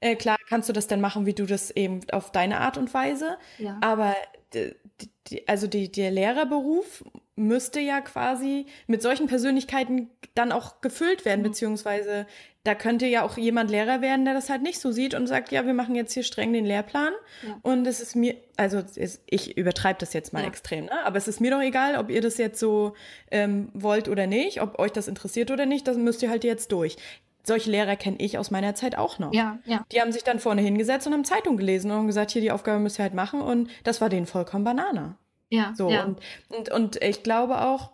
[0.01, 0.09] Ja.
[0.09, 2.95] Äh, klar kannst du das dann machen, wie du das eben auf deine Art und
[2.95, 3.37] Weise.
[3.59, 3.77] Ja.
[3.83, 4.17] Aber
[4.55, 7.05] die, also die, der Lehrerberuf
[7.39, 11.45] müsste ja quasi mit solchen Persönlichkeiten dann auch gefüllt werden, mhm.
[11.45, 12.27] beziehungsweise
[12.65, 15.53] da könnte ja auch jemand Lehrer werden, der das halt nicht so sieht und sagt,
[15.53, 17.13] ja, wir machen jetzt hier streng den Lehrplan
[17.47, 17.57] ja.
[17.63, 20.49] und es ist mir, also ist, ich übertreibe das jetzt mal ja.
[20.49, 21.05] extrem, ne?
[21.05, 22.95] aber es ist mir doch egal, ob ihr das jetzt so
[23.31, 26.73] ähm, wollt oder nicht, ob euch das interessiert oder nicht, das müsst ihr halt jetzt
[26.73, 26.97] durch
[27.45, 29.33] solche Lehrer kenne ich aus meiner Zeit auch noch.
[29.33, 29.83] Ja, ja.
[29.91, 32.53] Die haben sich dann vorne hingesetzt und haben Zeitung gelesen und haben gesagt, hier die
[32.53, 35.17] Aufgabe müsst ihr halt machen und das war denen vollkommen Banane.
[35.51, 35.73] Ja.
[35.77, 36.05] So, ja.
[36.05, 37.93] Und, und, und ich glaube auch,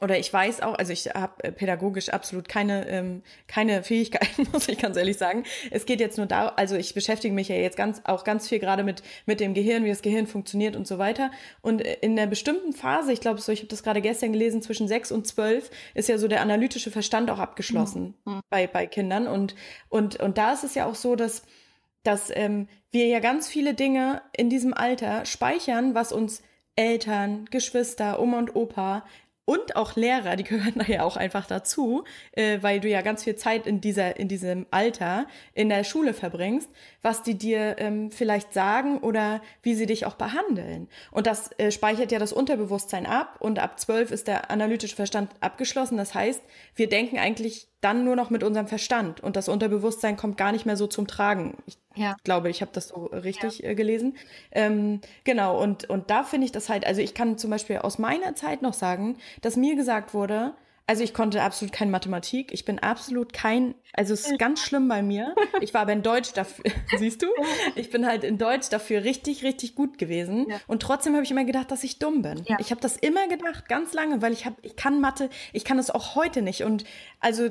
[0.00, 4.68] oder ich weiß auch, also ich habe äh, pädagogisch absolut keine, ähm, keine Fähigkeiten, muss
[4.68, 5.44] ich ganz ehrlich sagen.
[5.70, 8.58] Es geht jetzt nur da, also ich beschäftige mich ja jetzt ganz, auch ganz viel
[8.58, 11.30] gerade mit, mit dem Gehirn, wie das Gehirn funktioniert und so weiter.
[11.62, 14.62] Und äh, in einer bestimmten Phase, ich glaube so, ich habe das gerade gestern gelesen,
[14.62, 18.34] zwischen sechs und zwölf ist ja so der analytische Verstand auch abgeschlossen mhm.
[18.34, 18.40] mhm.
[18.50, 19.26] bei, bei Kindern.
[19.26, 19.54] Und,
[19.88, 21.42] und, und da ist es ja auch so, dass,
[22.02, 26.42] dass ähm, wir ja ganz viele Dinge in diesem Alter speichern, was uns
[26.76, 29.04] Eltern, Geschwister, Oma und Opa
[29.46, 33.22] und auch Lehrer, die gehören da ja auch einfach dazu, äh, weil du ja ganz
[33.24, 36.68] viel Zeit in dieser in diesem Alter in der Schule verbringst,
[37.00, 40.88] was die dir ähm, vielleicht sagen oder wie sie dich auch behandeln.
[41.12, 45.30] Und das äh, speichert ja das Unterbewusstsein ab und ab zwölf ist der analytische Verstand
[45.40, 45.96] abgeschlossen.
[45.96, 46.42] Das heißt,
[46.74, 50.66] wir denken eigentlich dann nur noch mit unserem Verstand und das Unterbewusstsein kommt gar nicht
[50.66, 51.58] mehr so zum Tragen.
[51.66, 52.16] Ich ja.
[52.24, 53.70] glaube, ich habe das so richtig ja.
[53.70, 54.16] äh, gelesen.
[54.50, 57.98] Ähm, genau, und, und da finde ich das halt, also ich kann zum Beispiel aus
[57.98, 60.54] meiner Zeit noch sagen, dass mir gesagt wurde,
[60.88, 62.52] also ich konnte absolut kein Mathematik.
[62.52, 65.34] Ich bin absolut kein, also es ist ganz schlimm bei mir.
[65.60, 66.64] Ich war aber in Deutsch dafür,
[66.96, 67.26] siehst du?
[67.74, 70.46] Ich bin halt in Deutsch dafür richtig, richtig gut gewesen.
[70.48, 70.60] Ja.
[70.68, 72.44] Und trotzdem habe ich immer gedacht, dass ich dumm bin.
[72.46, 72.56] Ja.
[72.60, 75.78] Ich habe das immer gedacht, ganz lange, weil ich habe, ich kann Mathe, ich kann
[75.78, 76.62] es auch heute nicht.
[76.62, 76.84] Und
[77.18, 77.50] also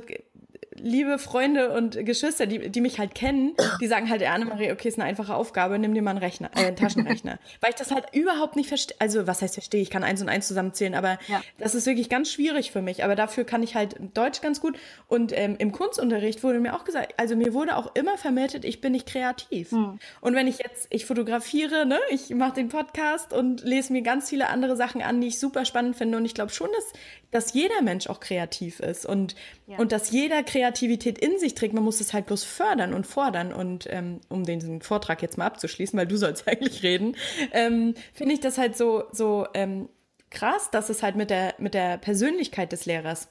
[0.76, 5.00] liebe Freunde und Geschwister, die, die mich halt kennen, die sagen halt, Annemarie, okay, ist
[5.00, 7.40] eine einfache Aufgabe, nimm dir mal einen Rechner, äh, einen Taschenrechner.
[7.62, 8.96] Weil ich das halt überhaupt nicht verstehe.
[9.00, 9.82] Also, was heißt verstehe?
[9.82, 11.42] Ich kann eins und eins zusammenzählen, aber ja.
[11.58, 13.04] das ist wirklich ganz schwierig für mich.
[13.04, 14.78] Aber dafür kann ich halt Deutsch ganz gut.
[15.08, 18.82] Und ähm, im Kunstunterricht wurde mir auch gesagt, also mir wurde auch immer vermittelt, ich
[18.82, 19.72] bin nicht kreativ.
[19.72, 20.00] Hm.
[20.22, 24.30] Und wenn ich jetzt, ich fotografiere, ne, ich mache den Podcast und lese mir ganz
[24.30, 26.18] viele andere Sachen an, die ich super spannend finde.
[26.18, 26.94] Und ich glaube schon, dass,
[27.36, 29.36] dass jeder Mensch auch kreativ ist und,
[29.68, 29.78] ja.
[29.78, 31.74] und dass jeder kreativ Kreativität in sich trägt.
[31.74, 33.54] Man muss es halt bloß fördern und fordern.
[33.54, 37.16] Und ähm, um den Vortrag jetzt mal abzuschließen, weil du sollst eigentlich reden,
[37.52, 39.90] ähm, finde ich das halt so, so ähm,
[40.30, 43.30] krass, dass es halt mit der, mit der Persönlichkeit des Lehrers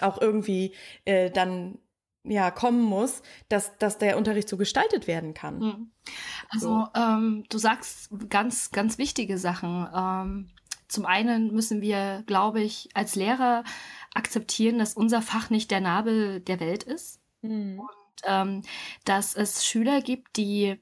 [0.00, 1.78] auch irgendwie äh, dann
[2.24, 5.60] ja, kommen muss, dass, dass der Unterricht so gestaltet werden kann.
[5.60, 5.90] Hm.
[6.48, 7.00] Also so.
[7.00, 9.88] ähm, du sagst ganz, ganz wichtige Sachen.
[9.94, 10.48] Ähm,
[10.92, 13.64] zum einen müssen wir, glaube ich, als Lehrer
[14.14, 17.20] akzeptieren, dass unser Fach nicht der Nabel der Welt ist.
[17.40, 17.80] Mhm.
[17.80, 17.88] Und
[18.24, 18.62] ähm,
[19.04, 20.80] dass es Schüler gibt, die,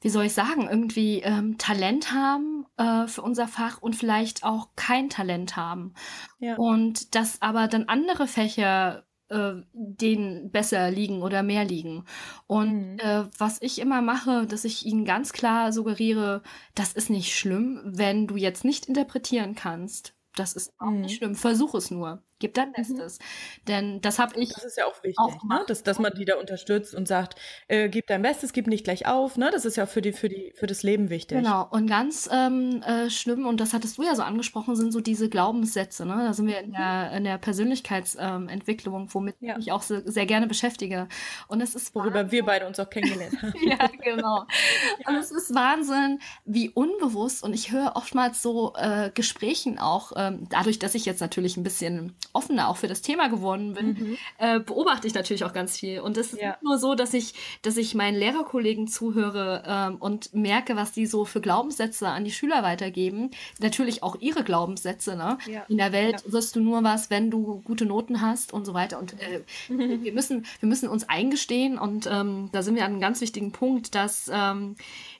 [0.00, 4.68] wie soll ich sagen, irgendwie ähm, Talent haben äh, für unser Fach und vielleicht auch
[4.76, 5.94] kein Talent haben.
[6.38, 6.56] Ja.
[6.56, 9.04] Und dass aber dann andere Fächer
[9.34, 12.04] äh, denen besser liegen oder mehr liegen.
[12.46, 12.98] Und mhm.
[13.00, 16.42] äh, was ich immer mache, dass ich ihnen ganz klar suggeriere,
[16.74, 20.14] das ist nicht schlimm, wenn du jetzt nicht interpretieren kannst.
[20.36, 21.02] Das ist auch mhm.
[21.02, 21.34] nicht schlimm.
[21.34, 22.22] Versuch es nur.
[22.40, 22.72] Gib dein mhm.
[22.72, 23.18] Bestes.
[23.18, 23.64] Mhm.
[23.68, 24.50] Denn das habe ich.
[24.50, 25.64] Das ist ja auch wichtig, auch ne?
[25.66, 27.36] dass, dass man die da unterstützt und sagt,
[27.68, 29.36] äh, gib dein Bestes, gib nicht gleich auf.
[29.36, 29.50] Ne?
[29.52, 31.38] Das ist ja für, die, für, die, für das Leben wichtig.
[31.38, 31.68] Genau.
[31.70, 35.28] Und ganz ähm, äh, schlimm, und das hattest du ja so angesprochen, sind so diese
[35.28, 36.04] Glaubenssätze.
[36.04, 36.16] Ne?
[36.16, 36.74] Da sind wir in mhm.
[36.74, 39.52] der, in der Persönlichkeitsentwicklung, ähm, womit ja.
[39.52, 41.08] ich mich auch sehr, sehr, gerne beschäftige.
[41.48, 42.32] Und es ist Worüber Wahnsinn.
[42.32, 43.52] wir beide uns auch kennengelernt haben.
[43.62, 44.44] ja, genau.
[45.06, 50.46] Und es ist Wahnsinn, wie unbewusst, und ich höre oftmals so äh, Gesprächen auch, ähm,
[50.50, 54.16] dadurch, dass ich jetzt natürlich ein bisschen offener auch für das Thema geworden bin, mhm.
[54.38, 56.00] äh, beobachte ich natürlich auch ganz viel.
[56.00, 56.50] Und es ist ja.
[56.50, 61.06] nicht nur so, dass ich, dass ich meinen Lehrerkollegen zuhöre ähm, und merke, was die
[61.06, 63.30] so für Glaubenssätze an die Schüler weitergeben.
[63.60, 65.16] Natürlich auch ihre Glaubenssätze.
[65.16, 65.38] Ne?
[65.46, 65.62] Ja.
[65.68, 66.32] In der Welt ja.
[66.32, 68.98] wirst du nur was, wenn du gute Noten hast und so weiter.
[68.98, 70.02] Und äh, mhm.
[70.04, 73.52] wir müssen, wir müssen uns eingestehen und ähm, da sind wir an einem ganz wichtigen
[73.52, 74.76] Punkt, dass ähm,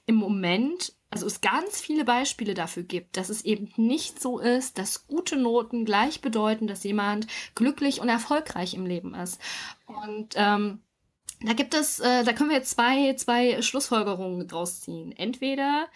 [0.07, 4.79] im Moment also es ganz viele Beispiele dafür gibt, dass es eben nicht so ist,
[4.79, 9.41] dass gute Noten gleich bedeuten, dass jemand glücklich und erfolgreich im Leben ist.
[9.87, 10.81] Und ähm,
[11.41, 15.13] da gibt es, äh, da können wir jetzt zwei, zwei Schlussfolgerungen draus ziehen.
[15.13, 15.87] Entweder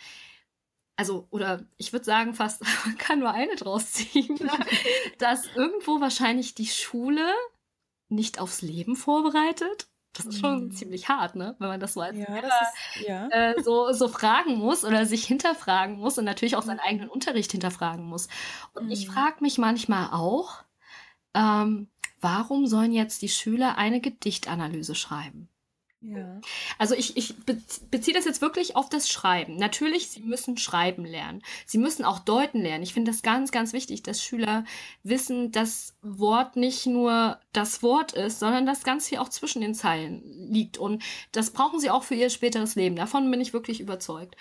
[0.94, 4.38] also, oder ich würde sagen, fast, man kann nur eine draus ziehen,
[5.18, 7.34] dass irgendwo wahrscheinlich die Schule
[8.08, 10.70] nicht aufs Leben vorbereitet das ist schon mhm.
[10.72, 11.56] ziemlich hart, ne?
[11.58, 13.28] Wenn man das so als ja, Lehrer, ist, ja.
[13.28, 17.52] äh, so, so fragen muss oder sich hinterfragen muss und natürlich auch seinen eigenen Unterricht
[17.52, 18.28] hinterfragen muss.
[18.74, 18.90] Und mhm.
[18.90, 20.62] ich frage mich manchmal auch,
[21.34, 21.88] ähm,
[22.20, 25.48] warum sollen jetzt die Schüler eine Gedichtanalyse schreiben?
[26.78, 27.34] Also ich, ich
[27.90, 29.56] beziehe das jetzt wirklich auf das Schreiben.
[29.56, 31.42] Natürlich, sie müssen schreiben lernen.
[31.66, 32.84] Sie müssen auch deuten lernen.
[32.84, 34.64] Ich finde das ganz, ganz wichtig, dass Schüler
[35.02, 39.74] wissen, dass Wort nicht nur das Wort ist, sondern dass ganz viel auch zwischen den
[39.74, 40.78] Zeilen liegt.
[40.78, 42.94] Und das brauchen sie auch für ihr späteres Leben.
[42.94, 44.36] Davon bin ich wirklich überzeugt.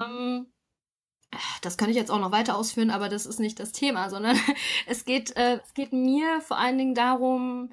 [0.00, 0.46] Ähm,
[1.62, 4.38] das kann ich jetzt auch noch weiter ausführen, aber das ist nicht das Thema, sondern
[4.86, 7.70] es geht, äh, es geht mir vor allen Dingen darum,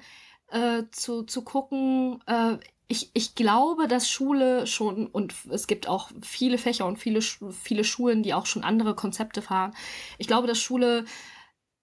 [0.48, 2.58] äh, zu, zu gucken, äh,
[2.92, 7.84] ich, ich glaube, dass Schule schon, und es gibt auch viele Fächer und viele, viele
[7.84, 9.74] Schulen, die auch schon andere Konzepte fahren.
[10.18, 11.06] Ich glaube, dass Schule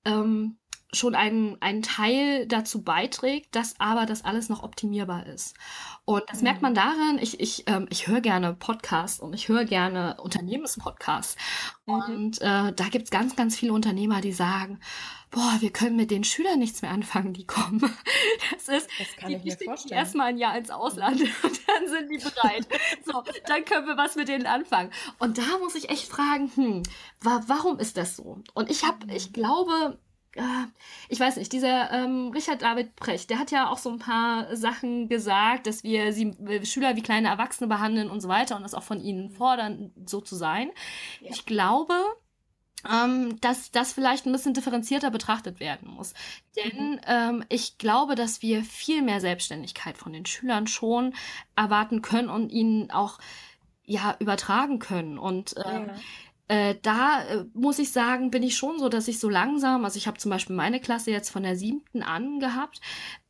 [0.05, 0.59] ähm,
[0.91, 5.55] schon einen, einen Teil dazu beiträgt, dass aber das alles noch optimierbar ist.
[6.05, 6.43] Und das mhm.
[6.45, 11.35] merkt man daran, ich, ich, ähm, ich höre gerne Podcasts und ich höre gerne Unternehmenspodcasts.
[11.85, 11.93] Mhm.
[11.93, 14.79] Und äh, da gibt's ganz, ganz viele Unternehmer, die sagen,
[15.29, 17.81] boah, wir können mit den Schülern nichts mehr anfangen, die kommen.
[18.51, 19.97] Das ist, das kann die, ich mir vorstellen.
[19.97, 22.67] erstmal ein Jahr ins Ausland und dann sind die bereit.
[23.05, 24.91] so, dann können wir was mit denen anfangen.
[25.17, 26.83] Und da muss ich echt fragen, hm,
[27.21, 28.41] wa warum ist das so?
[28.53, 30.08] Und ich habe, ich glaube, Ah,
[31.09, 34.55] ich weiß nicht, dieser ähm, Richard David Precht, der hat ja auch so ein paar
[34.55, 38.63] Sachen gesagt, dass wir sie äh, Schüler wie kleine Erwachsene behandeln und so weiter und
[38.63, 40.71] das auch von ihnen fordern, so zu sein.
[41.21, 41.31] Ja.
[41.31, 41.93] Ich glaube,
[42.89, 46.13] ähm, dass das vielleicht ein bisschen differenzierter betrachtet werden muss.
[46.55, 46.99] Denn mhm.
[47.07, 51.13] ähm, ich glaube, dass wir viel mehr Selbstständigkeit von den Schülern schon
[51.55, 53.17] erwarten können und ihnen auch
[53.83, 55.17] ja übertragen können.
[55.17, 55.95] Und äh, ja
[56.49, 59.97] äh, da äh, muss ich sagen, bin ich schon so, dass ich so langsam, also
[59.97, 62.81] ich habe zum Beispiel meine Klasse jetzt von der siebten an gehabt,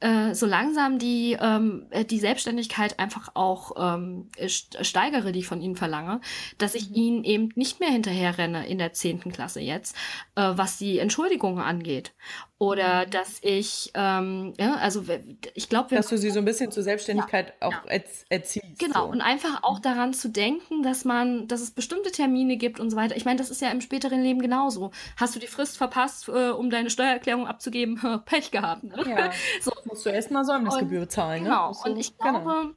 [0.01, 5.61] äh, so langsam die, ähm, äh, die Selbstständigkeit einfach auch ähm, steigere, die ich von
[5.61, 6.21] ihnen verlange,
[6.57, 6.95] dass ich mhm.
[6.95, 9.95] ihnen eben nicht mehr hinterher renne in der zehnten Klasse jetzt,
[10.35, 12.13] äh, was die Entschuldigungen angeht.
[12.61, 13.11] Oder mhm.
[13.11, 15.05] dass ich, ähm, ja, also
[15.53, 18.01] ich glaube, dass du sie so ein bisschen zur Selbstständigkeit ja, auch ja.
[18.29, 18.79] erziehst.
[18.79, 19.11] Genau so.
[19.11, 22.97] und einfach auch daran zu denken, dass man, dass es bestimmte Termine gibt und so
[22.97, 23.15] weiter.
[23.15, 24.91] Ich meine, das ist ja im späteren Leben genauso.
[25.15, 27.97] Hast du die Frist verpasst, äh, um deine Steuererklärung abzugeben?
[28.25, 28.83] Pech gehabt.
[28.83, 29.05] Ne?
[29.09, 29.31] Ja.
[29.61, 29.71] So.
[29.89, 31.43] Musst du erstmal Säumnisgebühr zahlen.
[31.43, 31.49] Ne?
[31.49, 31.73] Genau.
[31.73, 32.41] Du, und ich genau.
[32.41, 32.75] glaube,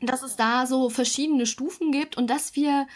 [0.00, 0.12] genau.
[0.12, 2.86] dass es da so verschiedene Stufen gibt und dass wir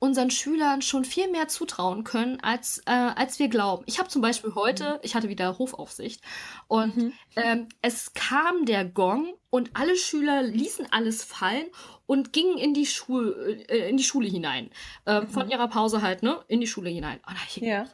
[0.00, 3.82] unseren Schülern schon viel mehr zutrauen können, als, äh, als wir glauben.
[3.86, 4.98] Ich habe zum Beispiel heute, mhm.
[5.02, 6.22] ich hatte wieder Hofaufsicht
[6.68, 7.12] und mhm.
[7.36, 11.66] ähm, es kam der Gong und alle Schüler ließen alles fallen
[12.06, 14.70] und gingen in die, Schul äh, in die Schule hinein.
[15.04, 15.28] Äh, mhm.
[15.28, 16.44] Von ihrer Pause halt, ne?
[16.46, 17.20] In die Schule hinein.
[17.48, 17.86] Ich, ja.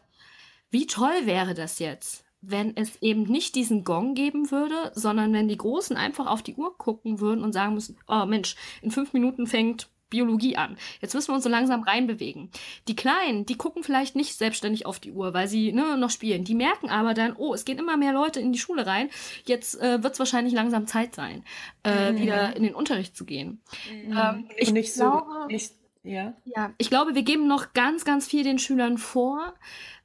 [0.70, 5.48] Wie toll wäre das jetzt, wenn es eben nicht diesen Gong geben würde, sondern wenn
[5.48, 9.12] die Großen einfach auf die Uhr gucken würden und sagen müssen, oh Mensch, in fünf
[9.12, 10.76] Minuten fängt Biologie an.
[11.00, 12.50] Jetzt müssen wir uns so langsam reinbewegen.
[12.86, 16.44] Die Kleinen, die gucken vielleicht nicht selbstständig auf die Uhr, weil sie ne, noch spielen.
[16.44, 19.10] Die merken aber dann, oh, es gehen immer mehr Leute in die Schule rein.
[19.44, 21.42] Jetzt äh, wird es wahrscheinlich langsam Zeit sein,
[21.82, 22.18] äh, mhm.
[22.18, 23.60] wieder in den Unterricht zu gehen.
[23.90, 24.16] Mhm.
[24.16, 25.72] Ähm, ich nicht glaube, so, nicht,
[26.04, 26.34] ja.
[26.44, 29.54] ja, ich glaube, wir geben noch ganz, ganz viel den Schülern vor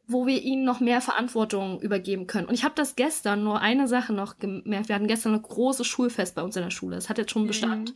[0.10, 2.48] wo wir ihnen noch mehr Verantwortung übergeben können.
[2.48, 4.90] Und ich habe das gestern nur eine Sache noch gemerkt.
[4.90, 6.98] Wir hatten gestern ein großes Schulfest bei uns in der Schule.
[6.98, 7.90] Es hat jetzt schon Bestand.
[7.90, 7.96] Mhm.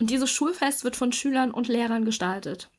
[0.00, 2.70] Und dieses Schulfest wird von Schülern und Lehrern gestaltet.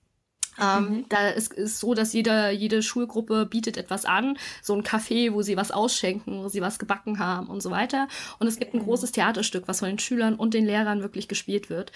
[0.62, 1.06] Ähm, mhm.
[1.10, 5.42] Da ist es so, dass jede, jede Schulgruppe bietet etwas an, so ein Café, wo
[5.42, 8.08] sie was ausschenken, wo sie was gebacken haben und so weiter.
[8.40, 8.86] Und es gibt ein mhm.
[8.86, 11.92] großes Theaterstück, was von den Schülern und den Lehrern wirklich gespielt wird.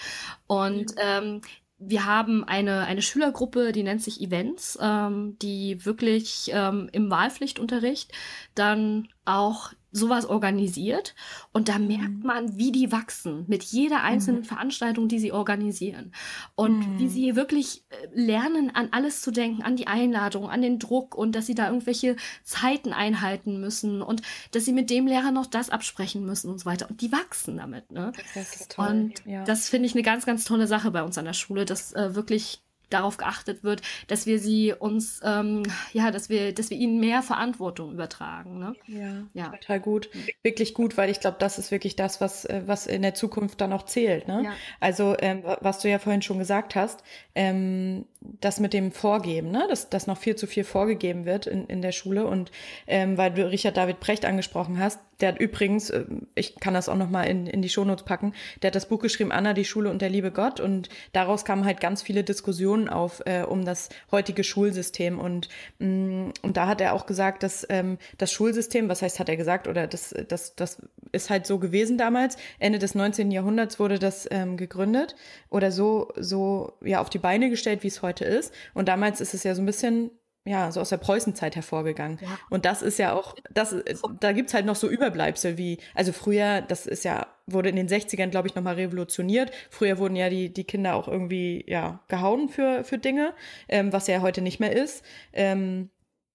[0.46, 0.96] Und mhm.
[0.98, 1.40] ähm,
[1.80, 8.12] wir haben eine, eine Schülergruppe, die nennt sich Events, ähm, die wirklich ähm, im Wahlpflichtunterricht
[8.54, 11.14] dann auch sowas organisiert
[11.52, 12.26] und da merkt mhm.
[12.26, 14.46] man, wie die wachsen mit jeder einzelnen mhm.
[14.46, 16.12] Veranstaltung, die sie organisieren
[16.54, 16.98] und mhm.
[16.98, 21.16] wie sie wirklich äh, lernen, an alles zu denken, an die Einladung, an den Druck
[21.16, 25.46] und dass sie da irgendwelche Zeiten einhalten müssen und dass sie mit dem Lehrer noch
[25.46, 26.88] das absprechen müssen und so weiter.
[26.88, 27.90] Und die wachsen damit.
[27.90, 28.12] Ne?
[28.34, 28.86] Das ist toll.
[28.86, 29.44] Und ja.
[29.44, 32.14] das finde ich eine ganz, ganz tolle Sache bei uns an der Schule, dass äh,
[32.14, 37.00] wirklich darauf geachtet wird, dass wir sie uns, ähm, ja, dass wir, dass wir ihnen
[37.00, 38.58] mehr Verantwortung übertragen.
[38.58, 38.74] Ne?
[38.86, 40.10] Ja, ja, total gut.
[40.42, 43.60] Wirklich gut, weil ich glaube, das ist wirklich das, was, äh, was in der Zukunft
[43.60, 44.28] dann auch zählt.
[44.28, 44.42] Ne?
[44.44, 44.52] Ja.
[44.80, 47.02] Also, ähm, was du ja vorhin schon gesagt hast,
[47.34, 49.66] ähm, das mit dem Vorgeben, ne?
[49.68, 52.26] dass, dass noch viel zu viel vorgegeben wird in, in der Schule.
[52.26, 52.50] Und
[52.86, 56.04] ähm, weil du Richard David Precht angesprochen hast, der hat übrigens, äh,
[56.34, 59.32] ich kann das auch nochmal in, in die Shownotes packen, der hat das Buch geschrieben,
[59.32, 60.60] Anna, die Schule und der liebe Gott.
[60.60, 65.18] Und daraus kamen halt ganz viele Diskussionen auf äh, um das heutige Schulsystem.
[65.18, 69.18] Und, mh, mm, und da hat er auch gesagt, dass ähm, das Schulsystem, was heißt,
[69.18, 72.36] hat er gesagt, oder das, das, das ist halt so gewesen damals.
[72.58, 73.30] Ende des 19.
[73.30, 75.14] Jahrhunderts wurde das ähm, gegründet
[75.48, 78.52] oder so, so ja auf die Beine gestellt, wie es heute ist.
[78.74, 80.10] Und damals ist es ja so ein bisschen
[80.44, 82.18] ja, so aus der Preußenzeit hervorgegangen.
[82.22, 82.38] Ja.
[82.48, 83.74] Und das ist ja auch, das,
[84.20, 87.88] da gibt's halt noch so Überbleibsel wie, also früher, das ist ja, wurde in den
[87.88, 89.50] 60ern, glaube ich, nochmal revolutioniert.
[89.68, 93.34] Früher wurden ja die, die Kinder auch irgendwie, ja, gehauen für, für Dinge,
[93.68, 95.04] ähm, was ja heute nicht mehr ist.
[95.34, 95.90] Ähm,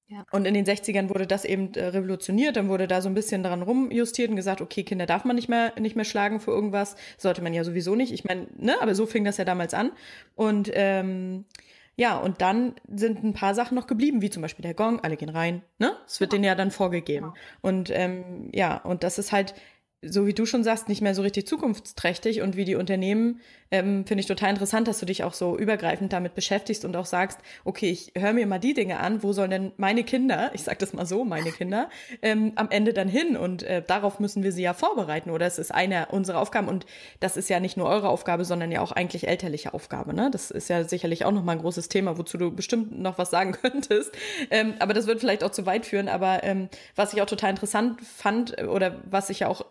[0.07, 0.23] ja.
[0.31, 3.41] Und in den 60ern wurde das eben äh, revolutioniert, dann wurde da so ein bisschen
[3.41, 6.95] dran rumjustiert und gesagt, okay, Kinder darf man nicht mehr, nicht mehr schlagen für irgendwas,
[7.17, 8.13] sollte man ja sowieso nicht.
[8.13, 9.91] Ich meine, ne, aber so fing das ja damals an.
[10.35, 11.45] Und ähm,
[11.97, 15.17] ja, und dann sind ein paar Sachen noch geblieben, wie zum Beispiel der Gong, alle
[15.17, 15.95] gehen rein, ne?
[16.05, 16.35] Es wird ja.
[16.35, 17.27] denen ja dann vorgegeben.
[17.27, 17.33] Ja.
[17.61, 19.55] Und ähm, ja, und das ist halt
[20.07, 24.05] so wie du schon sagst, nicht mehr so richtig zukunftsträchtig und wie die Unternehmen, ähm,
[24.05, 27.39] finde ich total interessant, dass du dich auch so übergreifend damit beschäftigst und auch sagst,
[27.63, 30.77] okay, ich höre mir mal die Dinge an, wo sollen denn meine Kinder, ich sage
[30.77, 31.89] das mal so, meine Kinder,
[32.21, 33.35] ähm, am Ende dann hin?
[33.35, 35.45] Und äh, darauf müssen wir sie ja vorbereiten oder?
[35.45, 36.85] Es ist eine unserer Aufgaben und
[37.19, 40.29] das ist ja nicht nur eure Aufgabe, sondern ja auch eigentlich elterliche Aufgabe, ne?
[40.31, 43.51] Das ist ja sicherlich auch nochmal ein großes Thema, wozu du bestimmt noch was sagen
[43.61, 44.11] könntest,
[44.51, 47.51] ähm, aber das wird vielleicht auch zu weit führen, aber ähm, was ich auch total
[47.51, 49.65] interessant fand oder was ich ja auch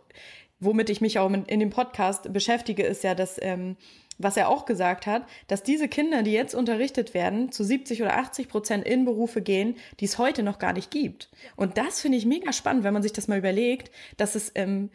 [0.60, 3.76] womit ich mich auch in dem Podcast beschäftige, ist ja, dass, ähm,
[4.18, 8.16] was er auch gesagt hat, dass diese Kinder, die jetzt unterrichtet werden, zu 70 oder
[8.16, 11.30] 80 Prozent in Berufe gehen, die es heute noch gar nicht gibt.
[11.56, 14.90] Und das finde ich mega spannend, wenn man sich das mal überlegt, dass es ähm,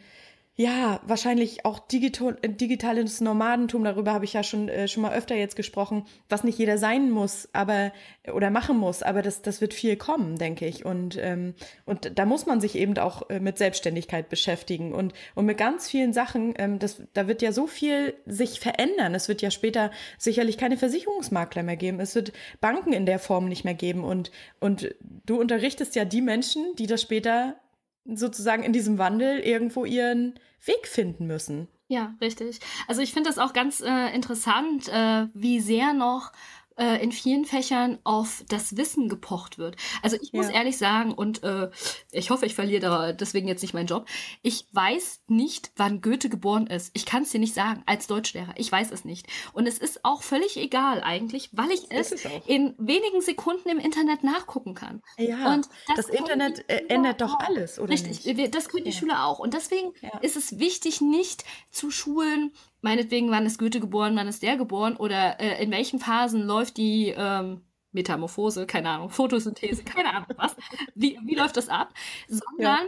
[0.60, 5.34] ja, wahrscheinlich auch digital, digitales Nomadentum, darüber habe ich ja schon, äh, schon mal öfter
[5.34, 7.92] jetzt gesprochen, was nicht jeder sein muss, aber
[8.30, 10.84] oder machen muss, aber das, das wird viel kommen, denke ich.
[10.84, 11.54] Und, ähm,
[11.86, 15.88] und da muss man sich eben auch äh, mit Selbstständigkeit beschäftigen und, und mit ganz
[15.88, 19.14] vielen Sachen, ähm, das, da wird ja so viel sich verändern.
[19.14, 22.00] Es wird ja später sicherlich keine Versicherungsmakler mehr geben.
[22.00, 24.04] Es wird Banken in der Form nicht mehr geben.
[24.04, 24.94] Und, und
[25.24, 27.56] du unterrichtest ja die Menschen, die das später
[28.04, 31.68] sozusagen in diesem Wandel irgendwo ihren Weg finden müssen.
[31.88, 32.60] Ja, richtig.
[32.86, 36.32] Also ich finde das auch ganz äh, interessant, äh, wie sehr noch
[36.80, 39.76] äh, in vielen Fächern auf das Wissen gepocht wird.
[40.02, 40.54] Also ich muss ja.
[40.54, 41.70] ehrlich sagen, und äh,
[42.10, 44.06] ich hoffe, ich verliere da deswegen jetzt nicht meinen Job,
[44.42, 46.90] ich weiß nicht, wann Goethe geboren ist.
[46.94, 48.54] Ich kann es dir nicht sagen, als Deutschlehrer.
[48.56, 49.26] Ich weiß es nicht.
[49.52, 53.78] Und es ist auch völlig egal eigentlich, weil ich es, es in wenigen Sekunden im
[53.78, 55.02] Internet nachgucken kann.
[55.18, 58.54] Ja, und das, das Internet ändert doch alles, oder Richtig, nicht?
[58.54, 58.96] das können die ja.
[58.96, 59.38] Schüler auch.
[59.38, 60.18] Und deswegen ja.
[60.20, 64.96] ist es wichtig, nicht zu schulen, meinetwegen, wann ist Goethe geboren, wann ist der geboren
[64.96, 67.62] oder äh, in welchen Phasen läuft die ähm,
[67.92, 70.56] Metamorphose, keine Ahnung, Photosynthese, keine Ahnung was,
[70.94, 71.92] wie, wie läuft das ab,
[72.28, 72.86] sondern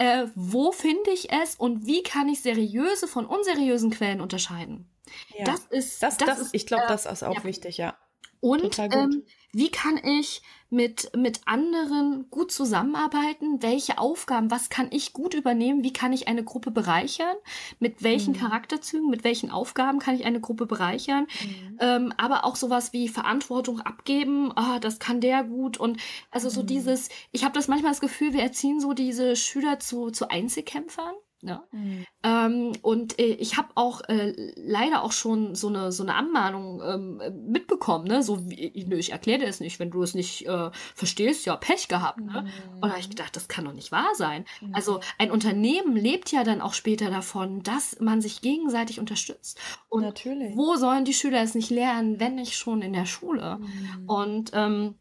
[0.00, 0.22] ja.
[0.22, 4.90] äh, wo finde ich es und wie kann ich seriöse von unseriösen Quellen unterscheiden?
[5.36, 5.44] Ja.
[5.44, 7.44] Das ist, das, das, das ist, ich glaube, äh, das ist auch ja.
[7.44, 7.96] wichtig, ja.
[8.40, 13.62] Und ähm, wie kann ich mit, mit anderen gut zusammenarbeiten?
[13.62, 15.82] Welche Aufgaben, was kann ich gut übernehmen?
[15.82, 17.36] Wie kann ich eine Gruppe bereichern?
[17.78, 18.38] Mit welchen mhm.
[18.38, 21.26] Charakterzügen, mit welchen Aufgaben kann ich eine Gruppe bereichern?
[21.42, 21.78] Mhm.
[21.80, 25.76] Ähm, aber auch sowas wie Verantwortung abgeben, ah, das kann der gut.
[25.76, 26.66] Und also so mhm.
[26.66, 31.14] dieses, ich habe das manchmal das Gefühl, wir erziehen so diese Schüler zu, zu Einzelkämpfern.
[31.42, 31.64] Ja.
[31.72, 32.04] Mhm.
[32.22, 36.82] Ähm, und äh, ich habe auch äh, leider auch schon so eine so eine Anmahnung
[36.84, 38.22] ähm, mitbekommen, ne?
[38.22, 41.56] So wie, nö, ich erkläre dir es nicht, wenn du es nicht äh, verstehst, ja
[41.56, 42.42] Pech gehabt, ne?
[42.42, 42.74] Mhm.
[42.74, 44.44] Und da habe ich gedacht, das kann doch nicht wahr sein.
[44.60, 44.74] Mhm.
[44.74, 49.58] Also ein Unternehmen lebt ja dann auch später davon, dass man sich gegenseitig unterstützt.
[49.88, 50.54] Und Natürlich.
[50.56, 53.58] wo sollen die Schüler es nicht lernen, wenn nicht schon in der Schule?
[53.60, 54.08] Mhm.
[54.08, 54.94] Und ähm,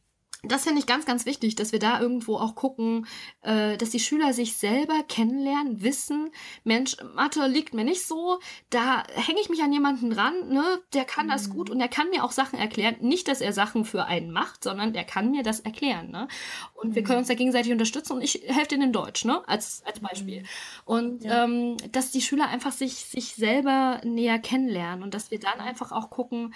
[0.43, 3.07] das finde ich ganz, ganz wichtig, dass wir da irgendwo auch gucken,
[3.41, 6.31] äh, dass die Schüler sich selber kennenlernen, wissen,
[6.63, 11.03] Mensch, Mathe liegt mir nicht so, da hänge ich mich an jemanden ran, ne, der
[11.03, 11.31] kann mhm.
[11.31, 12.95] das gut und der kann mir auch Sachen erklären.
[13.01, 16.29] Nicht, dass er Sachen für einen macht, sondern der kann mir das erklären, ne.
[16.73, 16.95] Und mhm.
[16.95, 19.99] wir können uns da gegenseitig unterstützen und ich helfe denen in Deutsch, ne, als, als
[19.99, 20.41] Beispiel.
[20.41, 20.47] Mhm.
[20.85, 21.43] Und ja.
[21.43, 25.91] ähm, dass die Schüler einfach sich, sich selber näher kennenlernen und dass wir dann einfach
[25.91, 26.53] auch gucken,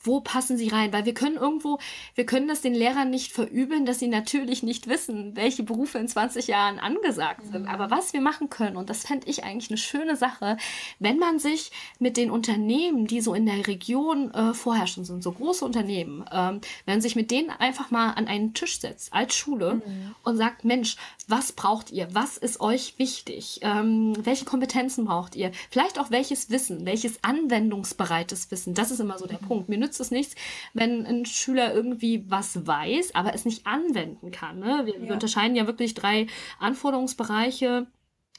[0.00, 1.80] wo passen sie rein, weil wir können irgendwo,
[2.14, 6.08] wir können das den Lehrern nicht verübeln, dass sie natürlich nicht wissen, welche Berufe in
[6.08, 7.62] 20 Jahren angesagt sind.
[7.62, 7.68] Mhm.
[7.68, 10.56] Aber was wir machen können, und das fände ich eigentlich eine schöne Sache,
[10.98, 15.32] wenn man sich mit den Unternehmen, die so in der Region äh, vorherrschen sind, so
[15.32, 19.34] große Unternehmen, ähm, wenn man sich mit denen einfach mal an einen Tisch setzt als
[19.34, 20.14] Schule mhm.
[20.22, 20.96] und sagt, Mensch,
[21.28, 22.08] was braucht ihr?
[22.12, 23.60] Was ist euch wichtig?
[23.62, 25.52] Ähm, welche Kompetenzen braucht ihr?
[25.70, 28.74] Vielleicht auch welches Wissen, welches anwendungsbereites Wissen?
[28.74, 29.46] Das ist immer so der mhm.
[29.46, 29.68] Punkt.
[29.68, 30.34] Mir nützt es nichts,
[30.72, 34.58] wenn ein Schüler irgendwie was weiß, aber es nicht anwenden kann.
[34.58, 34.82] Ne?
[34.84, 35.02] Wir, ja.
[35.02, 36.26] wir unterscheiden ja wirklich drei
[36.58, 37.86] Anforderungsbereiche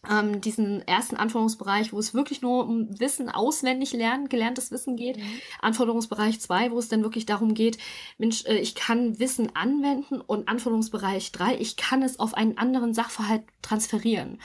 [0.10, 5.18] ähm, diesen ersten Anforderungsbereich, wo es wirklich nur um Wissen auswendig lernen, gelerntes Wissen geht.
[5.18, 5.42] Mhm.
[5.62, 7.78] Anforderungsbereich zwei, wo es dann wirklich darum geht,
[8.18, 12.94] Mensch, äh, ich kann Wissen anwenden und Anforderungsbereich drei, ich kann es auf einen anderen
[12.94, 14.40] Sachverhalt transferieren.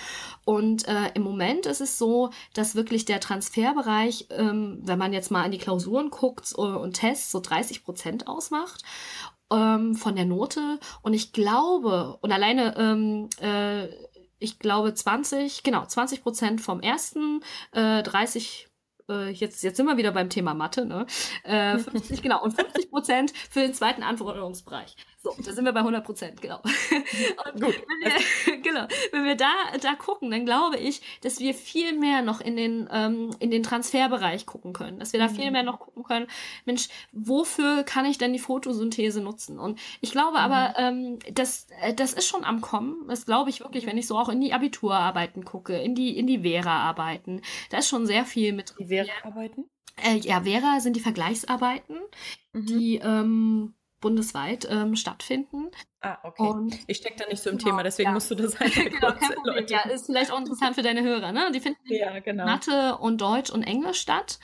[0.44, 5.30] Und äh, im Moment ist es so, dass wirklich der Transferbereich, ähm, wenn man jetzt
[5.30, 8.82] mal an die Klausuren guckt und Tests, so 30 Prozent ausmacht
[9.50, 10.78] ähm, von der Note.
[11.02, 13.88] Und ich glaube, und alleine ähm, äh,
[14.40, 18.68] ich glaube 20, genau, 20 Prozent vom ersten, äh, 30
[19.08, 21.06] äh, jetzt, jetzt sind wir wieder beim Thema Mathe, ne?
[21.44, 24.96] Äh, 50, genau, und 50 Prozent für den zweiten Anforderungsbereich.
[25.22, 26.60] So, da sind wir bei 100 Prozent, genau.
[27.52, 27.82] Und Gut.
[27.86, 32.22] Wenn wir, genau, wenn wir da, da gucken, dann glaube ich, dass wir viel mehr
[32.22, 34.98] noch in den, ähm, in den Transferbereich gucken können.
[34.98, 35.52] Dass wir da viel mhm.
[35.52, 36.26] mehr noch gucken können,
[36.64, 39.58] Mensch, wofür kann ich denn die Photosynthese nutzen?
[39.58, 40.44] Und ich glaube mhm.
[40.44, 43.06] aber, ähm, das, äh, das ist schon am Kommen.
[43.06, 46.26] Das glaube ich wirklich, wenn ich so auch in die Abiturarbeiten gucke, in die, in
[46.26, 47.42] die Vera-Arbeiten.
[47.68, 48.72] Da ist schon sehr viel mit.
[48.78, 49.66] Die Vera-Arbeiten?
[50.02, 51.98] Äh, ja, Vera sind die Vergleichsarbeiten,
[52.54, 52.66] mhm.
[52.66, 55.70] die ähm, bundesweit ähm, stattfinden.
[56.00, 56.42] Ah, okay.
[56.42, 58.14] Und ich stecke da nicht so im genau, Thema, deswegen ja.
[58.14, 59.66] musst du das halt genau, kein Problem.
[59.68, 61.50] Ja, ist vielleicht auch interessant für deine Hörer, ne?
[61.52, 62.44] Die finden ja, genau.
[62.46, 64.38] Mathe und Deutsch und Englisch statt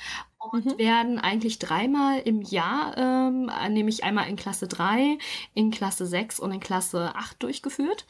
[0.53, 0.79] und mhm.
[0.79, 5.19] werden eigentlich dreimal im Jahr, ähm, nämlich einmal in Klasse 3,
[5.55, 8.07] in Klasse 6 und in Klasse 8 durchgeführt.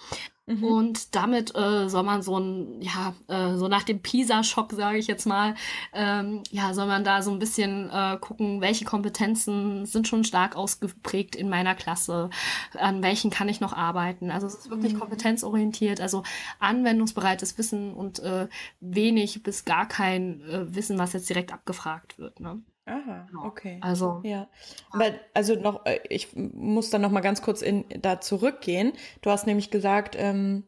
[0.48, 0.62] Mhm.
[0.62, 5.08] Und damit äh, soll man so ein, ja, äh, so nach dem PISA-Schock, sage ich
[5.08, 5.56] jetzt mal,
[5.92, 10.54] ähm, ja, soll man da so ein bisschen äh, gucken, welche Kompetenzen sind schon stark
[10.54, 12.30] ausgeprägt in meiner Klasse,
[12.74, 14.30] an welchen kann ich noch arbeiten.
[14.30, 15.00] Also es ist wirklich mhm.
[15.00, 16.22] kompetenzorientiert, also
[16.60, 18.46] anwendungsbereites Wissen und äh,
[18.78, 22.25] wenig bis gar kein äh, Wissen, was jetzt direkt abgefragt wird.
[22.38, 22.62] Ne?
[22.86, 23.44] Aha, genau.
[23.44, 23.78] okay.
[23.82, 24.48] Also ja,
[24.92, 28.92] weil also noch, äh, ich muss dann noch mal ganz kurz in da zurückgehen.
[29.22, 30.64] Du hast nämlich gesagt, ähm,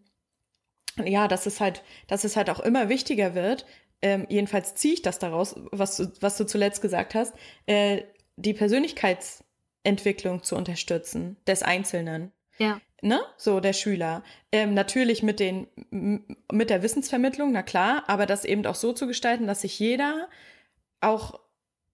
[1.04, 3.66] ja, dass es halt, dass es halt auch immer wichtiger wird.
[4.02, 7.34] Ähm, jedenfalls ziehe ich das daraus, was du, was du zuletzt gesagt hast,
[7.66, 8.02] äh,
[8.36, 12.32] die Persönlichkeitsentwicklung zu unterstützen des Einzelnen.
[12.58, 12.80] Ja.
[13.00, 13.20] Ne?
[13.36, 14.24] So der Schüler.
[14.50, 15.68] Ähm, natürlich mit den
[16.50, 20.28] mit der Wissensvermittlung, na klar, aber das eben auch so zu gestalten, dass sich jeder
[21.00, 21.38] auch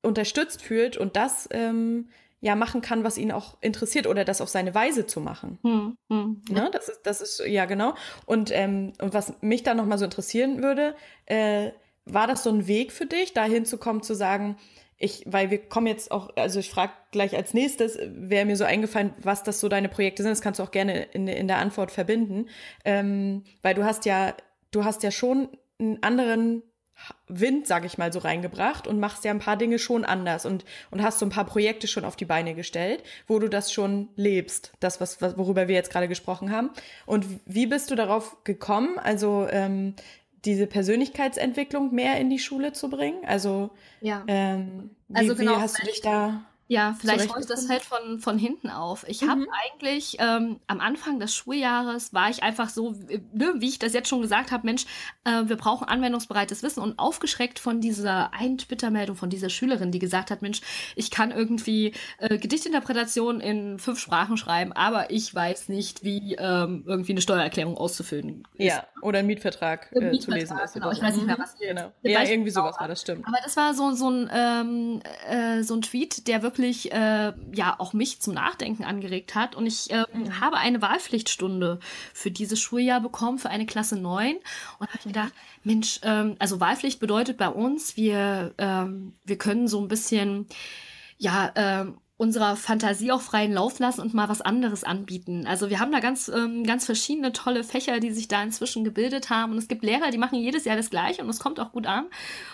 [0.04, 2.08] unterstützt fühlt und das ähm,
[2.40, 5.58] ja machen kann, was ihn auch interessiert oder das auf seine Weise zu machen.
[5.62, 6.42] Hm, hm.
[6.50, 6.68] Ne?
[6.72, 7.94] Das ist, das ist, ja genau.
[8.26, 10.94] Und, ähm, und was mich da nochmal so interessieren würde,
[11.26, 11.70] äh,
[12.04, 14.56] war das so ein Weg für dich, da hinzukommen, zu sagen,
[14.98, 18.64] ich, weil wir kommen jetzt auch, also ich frage gleich als nächstes, wäre mir so
[18.64, 20.30] eingefallen, was das so deine Projekte sind.
[20.30, 22.46] Das kannst du auch gerne in, in der Antwort verbinden.
[22.84, 24.34] Ähm, weil du hast ja,
[24.70, 26.62] du hast ja schon einen anderen
[27.28, 30.64] Wind, sag ich mal, so reingebracht und machst ja ein paar Dinge schon anders und,
[30.90, 34.08] und hast so ein paar Projekte schon auf die Beine gestellt, wo du das schon
[34.16, 36.70] lebst, das, was, was worüber wir jetzt gerade gesprochen haben.
[37.06, 39.94] Und wie bist du darauf gekommen, also ähm,
[40.44, 43.24] diese Persönlichkeitsentwicklung mehr in die Schule zu bringen?
[43.26, 44.22] Also, ja.
[44.26, 48.20] ähm, wie, also genau, wie hast du dich da Ja, vielleicht rollt das halt von,
[48.20, 49.04] von hinten auf.
[49.06, 49.30] Ich mhm.
[49.30, 52.92] habe eigentlich ähm, am Anfang des Schuljahres war ich einfach so,
[53.32, 54.86] ne, wie ich das jetzt schon gesagt habe, Mensch,
[55.24, 59.98] äh, wir brauchen anwendungsbereites Wissen und aufgeschreckt von dieser einen Twitter-Meldung von dieser Schülerin, die
[59.98, 60.62] gesagt hat, Mensch,
[60.96, 66.84] ich kann irgendwie äh, Gedichtinterpretation in fünf Sprachen schreiben, aber ich weiß nicht, wie ähm,
[66.86, 68.64] irgendwie eine Steuererklärung auszufüllen ist.
[68.64, 70.72] Ja, oder einen Mietvertrag, äh, Mietvertrag zu lesen ist.
[70.72, 70.92] Genau.
[70.92, 71.58] Ich weiß nicht mehr, was.
[71.58, 71.92] Genau.
[72.02, 73.26] Ja, irgendwie sowas war das, stimmt.
[73.26, 77.32] Aber das war so, so, ein, ähm, äh, so ein Tweet, der wirklich wirklich äh,
[77.52, 79.54] ja auch mich zum Nachdenken angeregt hat.
[79.54, 80.40] Und ich äh, mhm.
[80.40, 81.80] habe eine Wahlpflichtstunde
[82.12, 84.36] für dieses Schuljahr bekommen, für eine Klasse 9.
[84.78, 85.32] Und habe ich gedacht,
[85.64, 90.46] Mensch, ähm, also Wahlpflicht bedeutet bei uns, wir, ähm, wir können so ein bisschen
[91.18, 95.46] ja, ähm, unserer Fantasie auch freien Lauf lassen und mal was anderes anbieten.
[95.48, 99.30] Also wir haben da ganz, ähm, ganz verschiedene tolle Fächer, die sich da inzwischen gebildet
[99.30, 99.52] haben.
[99.52, 101.86] Und es gibt Lehrer, die machen jedes Jahr das Gleiche und es kommt auch gut
[101.86, 102.06] an.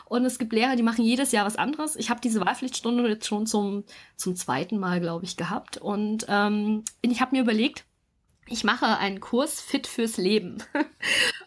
[0.07, 1.97] Und es gibt Lehrer, die machen jedes Jahr was anderes.
[1.97, 3.85] Ich habe diese Wahlpflichtstunde jetzt schon zum,
[4.17, 5.77] zum zweiten Mal, glaube ich, gehabt.
[5.77, 7.85] Und ähm, ich habe mir überlegt,
[8.51, 10.63] ich mache einen Kurs Fit fürs Leben.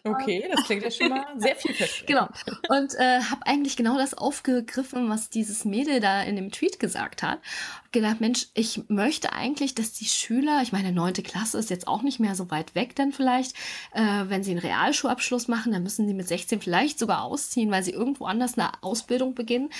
[0.06, 2.06] Okay, das klingt ja schon mal sehr viel vielversprechend.
[2.06, 2.28] Genau.
[2.68, 7.22] Und äh, habe eigentlich genau das aufgegriffen, was dieses Mädel da in dem Tweet gesagt
[7.22, 7.40] hat
[7.94, 12.02] gedacht, Mensch, ich möchte eigentlich, dass die Schüler, ich meine, neunte Klasse ist jetzt auch
[12.02, 13.54] nicht mehr so weit weg, dann vielleicht,
[13.94, 17.82] äh, wenn sie einen Realschulabschluss machen, dann müssen sie mit 16 vielleicht sogar ausziehen, weil
[17.82, 19.70] sie irgendwo anders eine Ausbildung beginnen.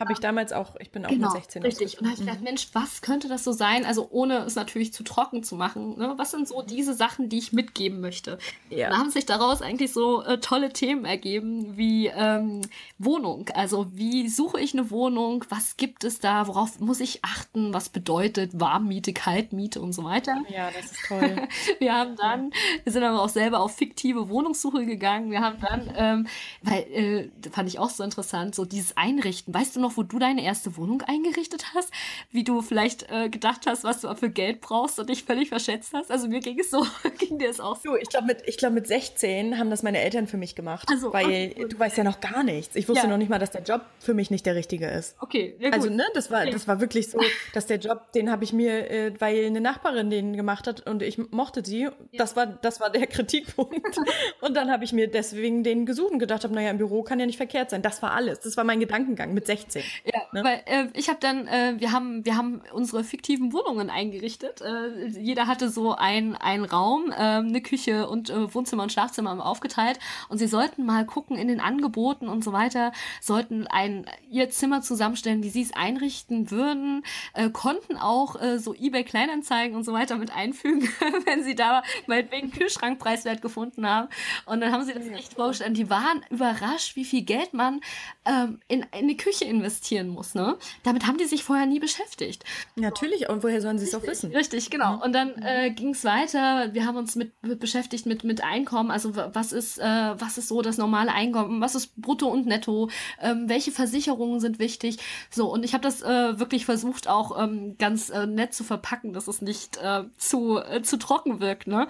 [0.00, 1.62] Habe ich damals auch, ich bin auch genau, mit 16.
[1.62, 1.98] Richtig.
[1.98, 2.44] Und da habe ich gedacht, mhm.
[2.44, 3.84] Mensch, was könnte das so sein?
[3.84, 5.98] Also ohne es natürlich zu trocken zu machen.
[5.98, 6.14] Ne?
[6.16, 8.38] Was sind so diese Sachen, die ich mitgeben möchte?
[8.70, 8.90] Ja.
[8.90, 12.62] Da haben sich daraus eigentlich so äh, tolle Themen ergeben wie ähm,
[12.98, 13.48] Wohnung.
[13.54, 15.44] Also wie suche ich eine Wohnung?
[15.48, 16.46] Was gibt es da?
[16.46, 17.72] Worauf muss ich achten?
[17.72, 20.42] was bedeutet Warmmiete, Kaltmiete und so weiter.
[20.48, 21.48] Ja, das ist toll.
[21.78, 22.50] wir haben dann,
[22.82, 25.30] wir sind aber auch selber auf fiktive Wohnungssuche gegangen.
[25.30, 26.26] Wir haben dann, ähm,
[26.62, 29.54] weil, äh, fand ich auch so interessant, so dieses Einrichten.
[29.54, 31.92] Weißt du noch, wo du deine erste Wohnung eingerichtet hast?
[32.30, 35.92] Wie du vielleicht äh, gedacht hast, was du für Geld brauchst und dich völlig verschätzt
[35.94, 36.10] hast?
[36.10, 36.86] Also mir ging es so,
[37.18, 37.96] ging dir es auch so.
[37.96, 40.88] Ich glaube mit, ich mit 16 haben das meine Eltern für mich gemacht.
[40.90, 41.66] Also, weil okay.
[41.68, 42.76] du weißt ja noch gar nichts.
[42.76, 43.10] Ich wusste ja.
[43.10, 45.16] noch nicht mal, dass der Job für mich nicht der richtige ist.
[45.20, 46.50] Okay, ja, Also, ne, das war, okay.
[46.50, 47.20] das war wirklich so,
[47.54, 51.02] dass der Job, den habe ich mir, äh, weil eine Nachbarin den gemacht hat und
[51.02, 51.82] ich mochte sie.
[51.82, 51.90] Ja.
[52.12, 53.98] Das war, das war der Kritikpunkt.
[54.40, 57.20] und dann habe ich mir deswegen den gesucht und gedacht habe, naja, im Büro kann
[57.20, 57.82] ja nicht verkehrt sein.
[57.82, 58.40] Das war alles.
[58.40, 59.82] Das war mein Gedankengang mit 16.
[60.04, 60.44] Ja, ne?
[60.44, 64.60] weil äh, ich habe dann, äh, wir haben, wir haben unsere fiktiven Wohnungen eingerichtet.
[64.60, 69.44] Äh, jeder hatte so ein, ein Raum, äh, eine Küche und äh, Wohnzimmer und Schlafzimmer
[69.44, 69.98] aufgeteilt.
[70.28, 74.82] Und sie sollten mal gucken in den Angeboten und so weiter, sollten ein ihr Zimmer
[74.82, 79.92] zusammenstellen, wie sie es einrichten würden, äh, konnten auch äh, so eBay Kleinanzeigen und so
[79.92, 80.88] weiter mit einfügen,
[81.24, 84.08] wenn sie da meinetwegen Kühlschrankpreiswert gefunden haben.
[84.46, 85.76] Und dann haben sie das echt vorgestellt.
[85.76, 87.80] Die waren überrascht, wie viel Geld man
[88.24, 90.34] ähm, in, in die Küche investieren muss.
[90.34, 90.56] Ne?
[90.82, 92.44] Damit haben die sich vorher nie beschäftigt.
[92.76, 94.34] Natürlich, und woher sollen sie es auch wissen?
[94.34, 94.96] Richtig, genau.
[94.96, 95.02] Mhm.
[95.02, 96.27] Und dann äh, ging es weiter.
[96.34, 98.90] Wir haben uns mit, beschäftigt mit, mit Einkommen.
[98.90, 101.60] Also was ist, äh, was ist so das normale Einkommen?
[101.60, 102.90] Was ist Brutto und Netto?
[103.20, 104.98] Ähm, welche Versicherungen sind wichtig?
[105.30, 109.12] So, und ich habe das äh, wirklich versucht, auch ähm, ganz äh, nett zu verpacken,
[109.12, 111.88] dass es nicht äh, zu, äh, zu trocken wirkt, ne?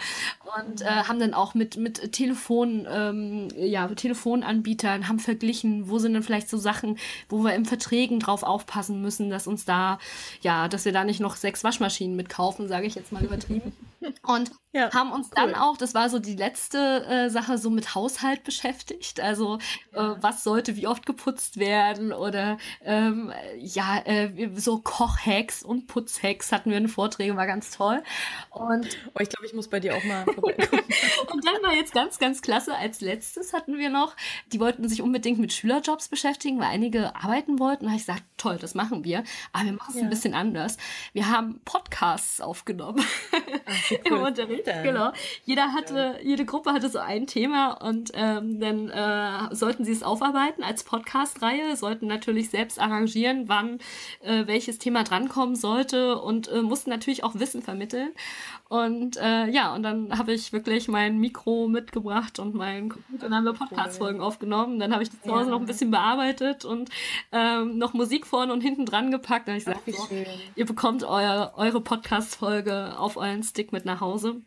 [0.59, 6.15] Und äh, haben dann auch mit, mit Telefon, ähm, ja, Telefonanbietern, haben verglichen, wo sind
[6.15, 9.99] denn vielleicht so Sachen, wo wir im Verträgen drauf aufpassen müssen, dass uns da,
[10.41, 13.73] ja, dass wir da nicht noch sechs Waschmaschinen mitkaufen, sage ich jetzt mal übertrieben.
[14.29, 17.95] Und ja, haben uns dann auch, das war so die letzte äh, Sache, so mit
[17.95, 19.21] Haushalt beschäftigt.
[19.21, 19.59] Also
[19.93, 26.53] äh, was sollte wie oft geputzt werden oder ähm, ja, äh, so Kochhacks und Putzhacks
[26.53, 28.03] hatten wir in Vorträgen, war ganz toll.
[28.51, 30.85] Und oh, ich glaube, ich muss bei dir auch mal vorbeikommen.
[31.33, 32.75] und dann war jetzt ganz, ganz klasse.
[32.75, 34.17] Als letztes hatten wir noch,
[34.53, 37.85] die wollten sich unbedingt mit Schülerjobs beschäftigen, weil einige arbeiten wollten.
[37.85, 39.25] Da habe ich gesagt, toll, das machen wir.
[39.53, 40.03] Aber wir machen es ja.
[40.03, 40.77] ein bisschen anders.
[41.15, 43.03] Wir haben Podcasts aufgenommen
[43.67, 43.99] Ach, cool.
[44.05, 44.58] im Unterricht.
[44.83, 45.13] Genau.
[45.45, 50.03] Jeder hatte, jede Gruppe hatte so ein Thema und ähm, dann äh, sollten sie es
[50.03, 53.79] aufarbeiten als Podcast-Reihe, sollten natürlich selbst arrangieren, wann
[54.23, 58.11] äh, welches Thema drankommen sollte und äh, mussten natürlich auch Wissen vermitteln.
[58.69, 63.35] Und äh, ja, und dann habe ich wirklich mein Mikro mitgebracht und mein Computer und
[63.35, 64.79] haben wir Podcast-Folgen aufgenommen.
[64.79, 65.51] Dann habe ich das zu Hause ja.
[65.53, 66.91] noch ein bisschen bearbeitet und
[67.33, 69.49] ähm, noch Musik vorne und hinten dran gepackt.
[69.49, 70.15] Dann habe ich gesagt, so,
[70.55, 74.43] ihr bekommt euer, eure Podcast-Folge auf euren Stick mit nach Hause.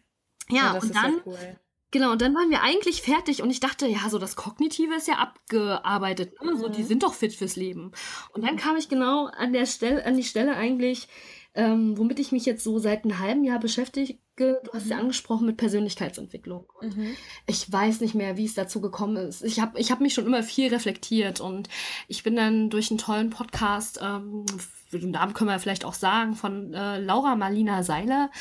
[0.52, 1.22] Ja, ja und dann.
[1.26, 1.60] Cool.
[1.94, 5.10] Genau, und dann waren wir eigentlich fertig und ich dachte, ja, so das Kognitive ist
[5.10, 6.42] ja abgearbeitet.
[6.42, 6.56] Ne?
[6.56, 6.88] So, die mhm.
[6.88, 7.92] sind doch fit fürs Leben.
[8.34, 11.10] Und dann kam ich genau an der Stelle, an die Stelle eigentlich,
[11.54, 15.02] ähm, womit ich mich jetzt so seit einem halben Jahr beschäftige, du hast ja mhm.
[15.04, 16.66] angesprochen mit Persönlichkeitsentwicklung.
[16.82, 17.16] Mhm.
[17.46, 19.44] Ich weiß nicht mehr, wie es dazu gekommen ist.
[19.44, 21.68] Ich habe ich hab mich schon immer viel reflektiert und
[22.08, 24.46] ich bin dann durch einen tollen Podcast, ähm,
[24.94, 28.32] den Namen können wir vielleicht auch sagen, von äh, Laura Marlina Seiler,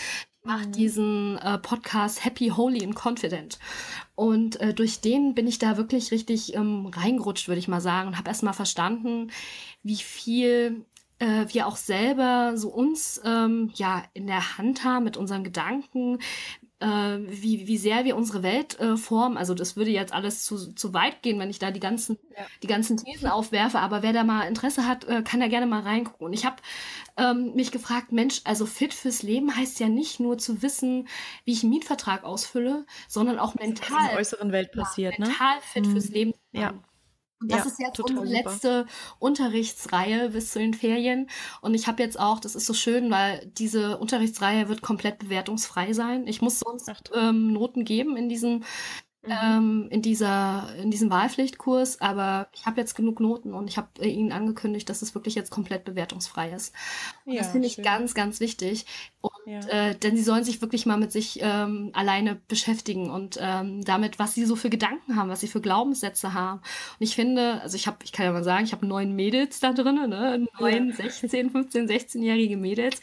[0.42, 0.72] macht mhm.
[0.72, 3.58] diesen äh, Podcast Happy, Holy and Confident.
[4.14, 8.08] Und äh, durch den bin ich da wirklich richtig ähm, reingerutscht, würde ich mal sagen,
[8.08, 9.30] und habe erstmal verstanden,
[9.82, 10.84] wie viel
[11.18, 16.18] äh, wir auch selber so uns ähm, ja in der Hand haben mit unseren Gedanken,
[16.86, 19.36] wie, wie sehr wir unsere Welt äh, formen.
[19.36, 22.44] Also das würde jetzt alles zu, zu weit gehen, wenn ich da die ganzen, ja.
[22.62, 23.78] die ganzen Thesen aufwerfe.
[23.78, 26.26] Aber wer da mal Interesse hat, äh, kann da gerne mal reingucken.
[26.26, 26.56] Und ich habe
[27.16, 31.08] ähm, mich gefragt, Mensch, also fit fürs Leben heißt ja nicht nur zu wissen,
[31.44, 33.90] wie ich einen Mietvertrag ausfülle, sondern auch mental.
[33.90, 35.62] Was in der äußeren Welt passiert, ja, mental ne?
[35.62, 35.92] fit mhm.
[35.92, 36.34] fürs Leben.
[36.52, 36.74] Ja.
[37.40, 38.50] Und das ja, ist jetzt unsere super.
[38.50, 38.86] letzte
[39.18, 41.28] Unterrichtsreihe bis zu den Ferien.
[41.62, 45.94] Und ich habe jetzt auch, das ist so schön, weil diese Unterrichtsreihe wird komplett bewertungsfrei
[45.94, 46.26] sein.
[46.26, 48.62] Ich muss sonst ähm, Noten geben in diesem
[49.22, 49.32] Mhm.
[49.42, 53.88] Ähm, in dieser in diesem Wahlpflichtkurs, aber ich habe jetzt genug Noten und ich habe
[53.98, 56.74] äh, ihnen angekündigt, dass es wirklich jetzt komplett bewertungsfrei ist.
[57.26, 58.86] Ja, das finde ich ganz, ganz wichtig.
[59.20, 59.60] Und, ja.
[59.68, 64.18] äh, denn sie sollen sich wirklich mal mit sich ähm, alleine beschäftigen und ähm, damit,
[64.18, 66.60] was sie so für Gedanken haben, was sie für Glaubenssätze haben.
[66.60, 69.60] Und ich finde, also ich habe, ich kann ja mal sagen, ich habe neun Mädels
[69.60, 70.46] da drin, ne?
[70.58, 70.94] Neun, ja.
[70.94, 73.02] 16, 15, 16-jährige Mädels.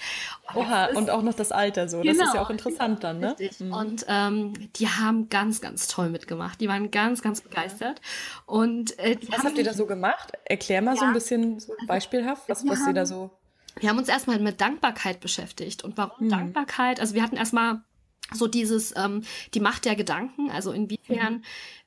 [0.55, 2.01] Und Oha, ist, und auch noch das Alter so.
[2.01, 2.45] Genau, das ist ja genau.
[2.45, 3.35] auch interessant dann, ne?
[3.37, 3.59] Richtig.
[3.59, 3.73] Mhm.
[3.73, 6.59] Und ähm, die haben ganz, ganz toll mitgemacht.
[6.61, 8.01] Die waren ganz, ganz begeistert.
[8.45, 10.31] Und äh, was habt ihr da so gemacht?
[10.45, 13.31] Erklär mal ja, so ein bisschen so also, beispielhaft, was, was ihr da so.
[13.79, 15.83] Wir haben uns erstmal mit Dankbarkeit beschäftigt.
[15.83, 16.31] Und warum mhm.
[16.31, 16.99] Dankbarkeit?
[16.99, 17.81] Also wir hatten erstmal
[18.33, 21.43] so dieses, ähm, die Macht der Gedanken, also inwiefern mhm.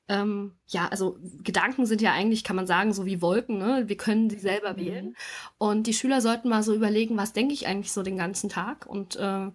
[0.08, 3.84] ähm, ja, also Gedanken sind ja eigentlich, kann man sagen, so wie Wolken, ne?
[3.86, 4.76] Wir können sie selber mhm.
[4.78, 5.16] wählen.
[5.58, 8.86] Und die Schüler sollten mal so überlegen, was denke ich eigentlich so den ganzen Tag?
[8.86, 9.50] Und äh,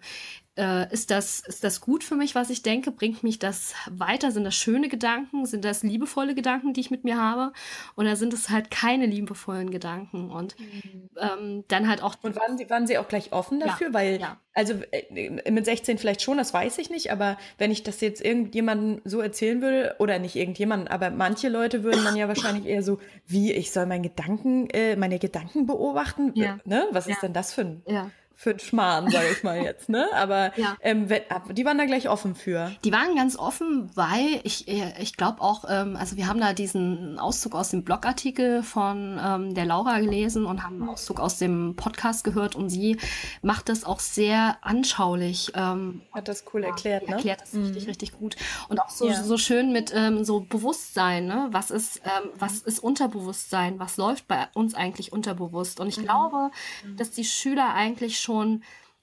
[0.56, 2.90] äh, ist, das, ist das gut für mich, was ich denke?
[2.90, 4.30] Bringt mich das weiter?
[4.30, 5.44] Sind das schöne Gedanken?
[5.46, 7.52] Sind das liebevolle Gedanken, die ich mit mir habe?
[7.96, 10.30] Oder sind es halt keine liebevollen Gedanken?
[10.30, 11.10] Und mhm.
[11.18, 12.16] ähm, dann halt auch.
[12.22, 13.88] Und waren Sie, waren Sie auch gleich offen dafür?
[13.88, 14.40] Ja, Weil, ja.
[14.54, 18.24] also äh, mit 16 vielleicht schon, das weiß ich nicht, aber wenn ich das jetzt
[18.24, 22.82] irgendjemandem so erzählen würde, oder nicht irgendjemanden, aber manche Leute würden dann ja wahrscheinlich eher
[22.82, 26.32] so, wie ich soll meine Gedanken, äh, meine Gedanken beobachten?
[26.34, 26.58] Ja.
[26.64, 26.86] Ne?
[26.92, 27.82] Was ist denn das für ein.
[27.86, 30.06] Ja für einen Schmarrn, sage ich mal jetzt, ne?
[30.14, 30.76] Aber ja.
[30.82, 31.08] ähm,
[31.52, 32.70] die waren da gleich offen für.
[32.84, 36.52] Die waren ganz offen, weil ich, äh, ich glaube auch, ähm, also wir haben da
[36.52, 41.38] diesen Auszug aus dem Blogartikel von ähm, der Laura gelesen und haben einen Auszug aus
[41.38, 42.98] dem Podcast gehört und sie
[43.40, 45.52] macht das auch sehr anschaulich.
[45.54, 47.16] Ähm, Hat das cool erklärt, ja, ne?
[47.16, 47.64] Erklärt das mhm.
[47.64, 48.36] richtig, richtig gut.
[48.68, 49.22] Und auch so, ja.
[49.22, 51.48] so schön mit ähm, so Bewusstsein, ne?
[51.52, 53.78] Was ist, ähm, was ist Unterbewusstsein?
[53.78, 55.80] Was läuft bei uns eigentlich unterbewusst?
[55.80, 56.02] Und ich mhm.
[56.02, 56.50] glaube,
[56.98, 58.62] dass die Schüler eigentlich schon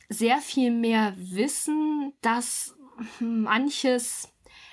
[0.10, 2.76] sehr viel mehr wissen, dass
[3.20, 4.30] manches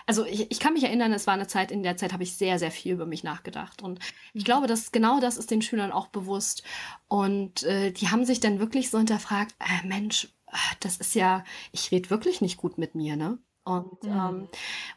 [0.06, 2.34] also ich, ich, kann mich erinnern, es war eine Zeit, in der Zeit habe ich
[2.34, 3.80] sehr, sehr viel über mich nachgedacht.
[3.80, 4.00] Und
[4.34, 6.64] ich glaube, dass genau das ist den Schülern auch bewusst.
[7.06, 11.44] Und äh, die haben sich dann wirklich so hinterfragt, äh, Mensch, äh, das ist ja,
[11.70, 13.38] ich rede wirklich nicht gut mit mir, ne?
[13.70, 14.10] Und mhm.
[14.10, 14.48] ähm,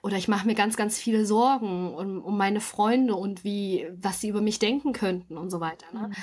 [0.02, 4.22] oder ich mache mir ganz, ganz viele Sorgen um, um meine Freunde und wie, was
[4.22, 5.86] sie über mich denken könnten und so weiter.
[5.94, 6.10] Ne?
[6.10, 6.14] Mhm.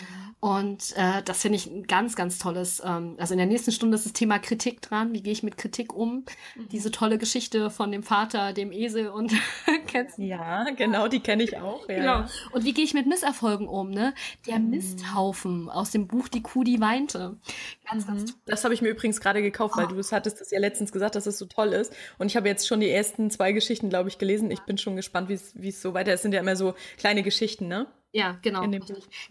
[0.41, 2.83] Und äh, das finde ich ein ganz, ganz tolles.
[2.85, 5.13] Ähm, also in der nächsten Stunde ist das Thema Kritik dran.
[5.13, 6.25] Wie gehe ich mit Kritik um?
[6.57, 6.69] Mhm.
[6.71, 9.33] Diese tolle Geschichte von dem Vater, dem Esel und
[9.87, 10.23] kennst du?
[10.23, 11.89] Ja, genau, die kenne ich auch.
[11.89, 11.95] Ja.
[11.97, 12.31] Genau.
[12.53, 13.91] Und wie gehe ich mit Misserfolgen um?
[13.91, 14.15] Ne?
[14.47, 14.71] Der mhm.
[14.71, 17.37] Misthaufen aus dem Buch Die Kuh, die weinte.
[17.89, 18.27] Ganz, ganz mhm.
[18.27, 18.37] toll.
[18.47, 19.81] Das habe ich mir übrigens gerade gekauft, oh.
[19.81, 21.93] weil du es hattest das ja letztens gesagt, dass es so toll ist.
[22.19, 24.51] Und ich habe jetzt schon die ersten zwei Geschichten, glaube ich, gelesen.
[24.51, 26.20] Ich bin schon gespannt, wie es so weiter ist.
[26.20, 27.86] Es sind ja immer so kleine Geschichten, ne?
[28.13, 28.67] Ja, genau.
[28.67, 28.81] Mhm.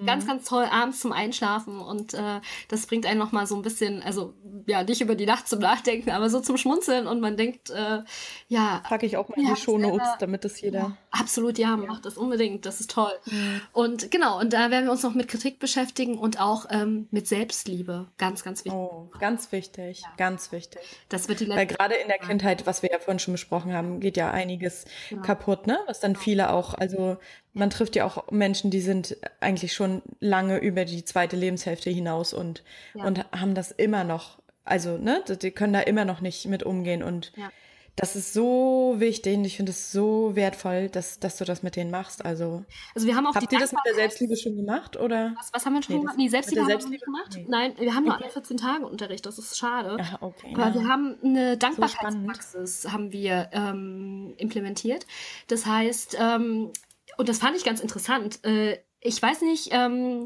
[0.06, 4.02] Ganz, ganz toll abends zum Einschlafen und äh, das bringt einen nochmal so ein bisschen,
[4.02, 4.34] also
[4.68, 8.04] ja, nicht über die Nacht zum Nachdenken, aber so zum Schmunzeln und man denkt, äh,
[8.48, 8.82] ja.
[8.86, 10.80] Packe ich auch mal in die Shownotes, damit das jeder.
[10.80, 13.12] Ja, absolut, ja, macht das unbedingt, das ist toll.
[13.26, 13.62] Mhm.
[13.74, 17.28] Und genau, und da werden wir uns noch mit Kritik beschäftigen und auch ähm, mit
[17.28, 18.08] Selbstliebe.
[18.18, 18.80] Ganz, ganz wichtig.
[18.80, 20.08] Oh, ganz wichtig, ja.
[20.16, 20.82] ganz wichtig.
[21.10, 23.74] Das wird die letzte Weil gerade in der Kindheit, was wir ja vorhin schon besprochen
[23.74, 25.18] haben, geht ja einiges ja.
[25.18, 25.80] kaputt, ne?
[25.88, 27.18] Was dann viele auch, also
[27.54, 32.34] man trifft ja auch Menschen, die sind eigentlich schon lange über die zweite Lebenshälfte hinaus
[32.34, 33.04] und, ja.
[33.06, 37.02] und haben das immer noch, also, ne, die können da immer noch nicht mit umgehen
[37.02, 37.50] und ja.
[37.96, 41.76] das ist so wichtig und ich finde es so wertvoll, dass, dass du das mit
[41.76, 42.24] denen machst.
[42.24, 45.34] Also, also wir haben auch habt ihr das mit der Selbstliebe schon gemacht oder?
[45.36, 46.18] Was, was haben wir schon nee, gemacht?
[46.18, 47.32] Nee, Selbstliebe, haben wir nicht gemacht.
[47.34, 47.46] Nee.
[47.50, 49.98] Nein, wir haben nur alle 14 Tage Unterricht, das ist schade.
[50.00, 50.74] Ja, okay, Aber ja.
[50.76, 55.08] wir haben eine Dankbarkeitspraxis so haben wir ähm, implementiert.
[55.48, 56.72] Das heißt, ähm,
[57.20, 58.40] und das fand ich ganz interessant.
[58.46, 60.24] Äh, ich weiß nicht, ähm,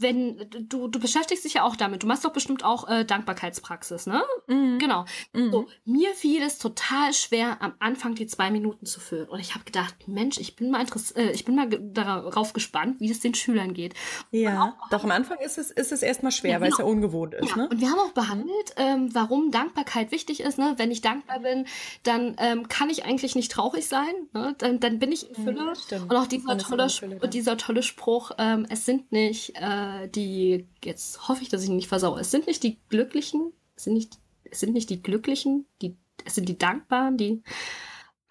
[0.00, 4.06] wenn du, du beschäftigst dich ja auch damit, du machst doch bestimmt auch äh, Dankbarkeitspraxis,
[4.06, 4.22] ne?
[4.46, 4.78] Mhm.
[4.78, 5.04] Genau.
[5.32, 5.52] Mhm.
[5.52, 9.28] So, mir fiel es total schwer, am Anfang die zwei Minuten zu führen.
[9.28, 13.00] Und ich habe gedacht, Mensch, ich bin mal interess äh, ich bin mal darauf gespannt,
[13.00, 13.94] wie es den Schülern geht.
[14.30, 16.64] Ja, auch, doch am Anfang ist es, ist es erstmal schwer, ja, genau.
[16.64, 17.50] weil es ja ungewohnt ist.
[17.50, 17.56] Ja.
[17.56, 17.68] Ne?
[17.68, 20.58] Und wir haben auch behandelt, ähm, warum Dankbarkeit wichtig ist.
[20.58, 20.74] Ne?
[20.76, 21.66] Wenn ich dankbar bin,
[22.02, 24.12] dann ähm, kann ich eigentlich nicht traurig sein.
[24.32, 24.54] Ne?
[24.58, 25.72] Dann, dann bin ich in Fülle.
[25.90, 30.08] Ja, und auch dieser tolle, Fülle, dieser tolle Spruch, ähm, es sind nicht äh, äh,
[30.08, 33.84] die, jetzt hoffe ich, dass ich ihn nicht versau, es sind nicht die Glücklichen, es
[33.84, 37.42] sind nicht, es sind nicht die Glücklichen, die, es sind die Dankbaren, die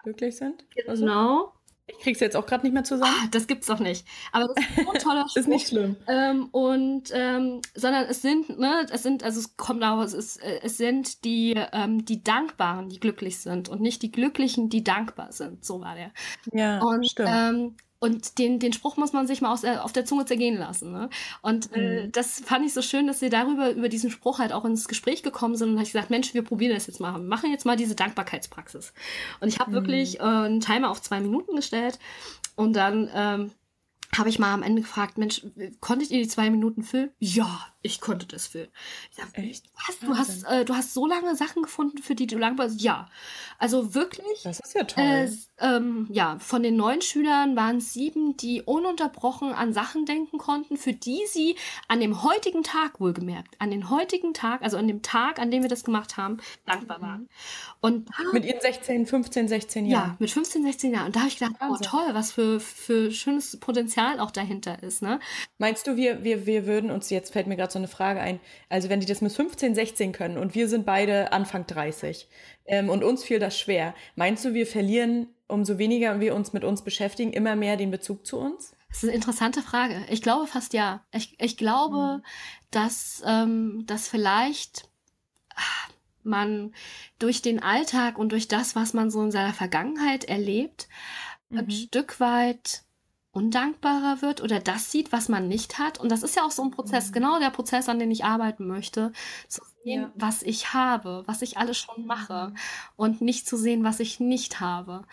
[0.02, 0.64] glücklich sind.
[0.74, 0.90] Genau.
[0.90, 1.52] Also,
[1.86, 3.12] ich krieg's jetzt auch gerade nicht mehr zusammen.
[3.12, 4.06] Ah, das gibt's doch nicht.
[4.30, 5.36] Aber das ist so ein toller Spruch.
[5.40, 5.96] ist nicht schlimm.
[6.06, 10.42] Ähm, und ähm, sondern es sind, ne, es sind, also es kommt daraus, es ist,
[10.42, 14.84] äh, es sind die, ähm, die Dankbaren, die glücklich sind und nicht die Glücklichen, die
[14.84, 15.64] dankbar sind.
[15.64, 16.12] So war der.
[16.52, 17.28] Ja, und, stimmt.
[17.30, 20.58] Ähm, und den, den Spruch muss man sich mal aus der, auf der Zunge zergehen
[20.58, 20.90] lassen.
[20.90, 21.08] Ne?
[21.40, 22.12] Und äh, mhm.
[22.12, 25.22] das fand ich so schön, dass sie darüber, über diesen Spruch halt auch ins Gespräch
[25.22, 27.12] gekommen sind und habe ich gesagt, Mensch, wir probieren das jetzt mal.
[27.12, 28.92] Wir machen jetzt mal diese Dankbarkeitspraxis.
[29.38, 29.74] Und ich habe mhm.
[29.74, 32.00] wirklich äh, einen Timer auf zwei Minuten gestellt
[32.56, 33.52] und dann ähm,
[34.18, 35.46] habe ich mal am Ende gefragt, Mensch,
[35.78, 37.10] konntet ihr die zwei Minuten füllen?
[37.20, 38.68] Ja, ich konnte das füllen.
[39.10, 39.64] Ich sag, Echt?
[39.86, 39.98] Was?
[39.98, 42.80] Du hast, äh, du hast so lange Sachen gefunden, für die du lang warst?
[42.80, 43.08] Ja.
[43.58, 44.42] Also wirklich.
[44.44, 45.02] Das ist ja toll.
[45.02, 45.28] Äh,
[45.58, 50.76] ähm, ja, von den neun Schülern waren es sieben, die ununterbrochen an Sachen denken konnten,
[50.76, 51.56] für die sie
[51.88, 55.62] an dem heutigen Tag wohlgemerkt, an den heutigen Tag, also an dem Tag, an dem
[55.62, 57.02] wir das gemacht haben, dankbar mhm.
[57.02, 57.28] waren.
[57.80, 60.10] Und mit ihren 16, 15, 16 Jahren.
[60.10, 61.06] Ja, mit 15, 16 Jahren.
[61.06, 61.86] Und da habe ich gedacht, oh, Wahnsinn.
[61.86, 65.02] oh toll, was für, für schönes Potenzial auch dahinter ist.
[65.02, 65.18] Ne?
[65.58, 68.40] Meinst du, wir, wir, wir würden uns, jetzt fällt mir gerade so eine Frage ein,
[68.68, 72.28] also wenn die das mit 15, 16 können und wir sind beide Anfang 30
[72.66, 76.64] ähm, und uns fiel das schwer, meinst du, wir verlieren, umso weniger wir uns mit
[76.64, 78.74] uns beschäftigen, immer mehr den Bezug zu uns?
[78.88, 80.04] Das ist eine interessante Frage.
[80.10, 81.02] Ich glaube fast ja.
[81.12, 82.22] Ich, ich glaube, mhm.
[82.70, 84.88] dass, ähm, dass vielleicht
[85.54, 85.90] ah,
[86.22, 86.74] man
[87.18, 90.88] durch den Alltag und durch das, was man so in seiner Vergangenheit erlebt,
[91.48, 91.58] mhm.
[91.58, 92.82] ein Stück weit
[93.32, 95.98] undankbarer wird oder das sieht, was man nicht hat.
[95.98, 97.12] Und das ist ja auch so ein Prozess, mhm.
[97.12, 99.12] genau der Prozess, an dem ich arbeiten möchte,
[99.48, 100.12] zu sehen, ja.
[100.14, 102.56] was ich habe, was ich alles schon mache mhm.
[102.96, 105.04] und nicht zu sehen, was ich nicht habe.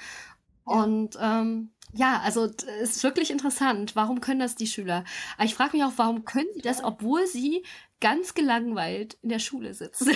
[0.67, 0.73] Ja.
[0.73, 3.95] Und ähm, ja, also es ist wirklich interessant.
[3.95, 5.05] Warum können das die Schüler?
[5.37, 7.63] Aber ich frage mich auch, warum können sie das, obwohl sie
[8.01, 10.11] ganz gelangweilt in der Schule sitzen.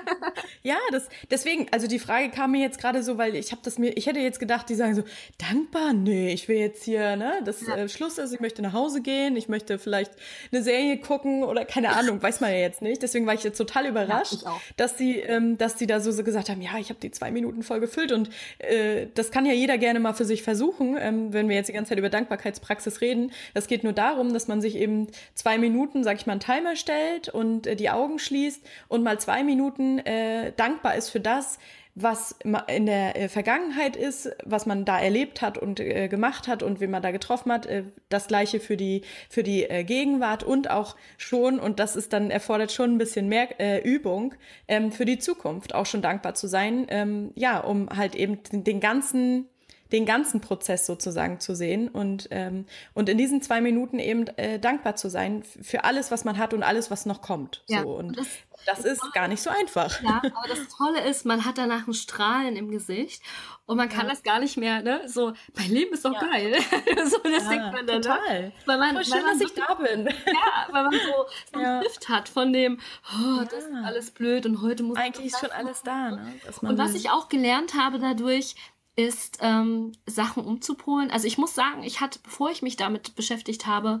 [0.62, 3.78] ja, das deswegen, also die Frage kam mir jetzt gerade so, weil ich habe das
[3.78, 5.02] mir, ich hätte jetzt gedacht, die sagen so
[5.36, 7.76] dankbar, nee, ich will jetzt hier, ne, das ja.
[7.76, 10.12] äh, Schluss ist, ich möchte nach Hause gehen, ich möchte vielleicht
[10.52, 13.02] eine Serie gucken oder keine Ahnung, weiß man ja jetzt nicht.
[13.02, 16.24] Deswegen war ich jetzt total überrascht, ja, dass sie, ähm, dass sie da so, so
[16.24, 19.52] gesagt haben, ja, ich habe die zwei Minuten voll gefüllt und äh, das kann ja
[19.52, 23.02] jeder gerne mal für sich versuchen, ähm, wenn wir jetzt die ganze Zeit über Dankbarkeitspraxis
[23.02, 23.32] reden.
[23.52, 26.74] Das geht nur darum, dass man sich eben zwei Minuten, sag ich mal, einen Timer
[26.74, 31.20] stellt hinstellt und äh, die Augen schließt und mal zwei Minuten äh, dankbar ist für
[31.20, 31.58] das,
[31.94, 32.36] was
[32.68, 36.80] in der äh, Vergangenheit ist, was man da erlebt hat und äh, gemacht hat und
[36.80, 40.70] wen man da getroffen hat, äh, das gleiche für die für die äh, Gegenwart und
[40.70, 44.34] auch schon und das ist dann erfordert schon ein bisschen mehr äh, Übung
[44.68, 48.80] ähm, für die Zukunft, auch schon dankbar zu sein, ähm, ja, um halt eben den
[48.80, 49.48] ganzen
[49.92, 54.58] den ganzen Prozess sozusagen zu sehen und, ähm, und in diesen zwei Minuten eben äh,
[54.58, 57.62] dankbar zu sein für alles, was man hat und alles, was noch kommt.
[57.68, 57.96] Ja, so.
[57.96, 58.26] Und das,
[58.66, 60.02] das ist gar nicht so einfach.
[60.02, 63.22] Ja, aber das Tolle ist, man hat danach ein Strahlen im Gesicht
[63.66, 64.10] und man kann ja.
[64.10, 65.02] das gar nicht mehr, ne?
[65.06, 66.20] So, mein Leben ist doch ja.
[66.20, 66.54] geil.
[67.06, 67.96] so, das denkt man dann.
[67.96, 68.00] Ne?
[68.00, 68.52] Total.
[68.66, 70.04] Weil man, Voll schön, weil man dass ich da bin.
[70.26, 72.80] Ja, weil man so, so einen Stift hat von dem,
[73.14, 76.34] oh, das ist alles blöd und heute muss Eigentlich ist schon alles da, ne?
[76.62, 78.54] und was ich auch gelernt habe dadurch,
[78.96, 81.10] ist, ähm, Sachen umzupolen.
[81.10, 84.00] Also ich muss sagen, ich hatte, bevor ich mich damit beschäftigt habe,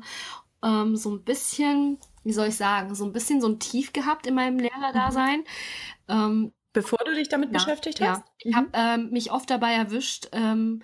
[0.62, 4.26] ähm, so ein bisschen, wie soll ich sagen, so ein bisschen so ein Tief gehabt
[4.26, 5.40] in meinem Lehrerdasein.
[5.40, 5.44] Mhm.
[6.08, 8.20] Ähm, bevor du dich damit ja, beschäftigt hast?
[8.20, 8.24] Ja.
[8.38, 10.82] Ich habe ähm, mich oft dabei erwischt, ähm,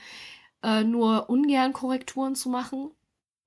[0.62, 2.90] äh, nur ungern Korrekturen zu machen.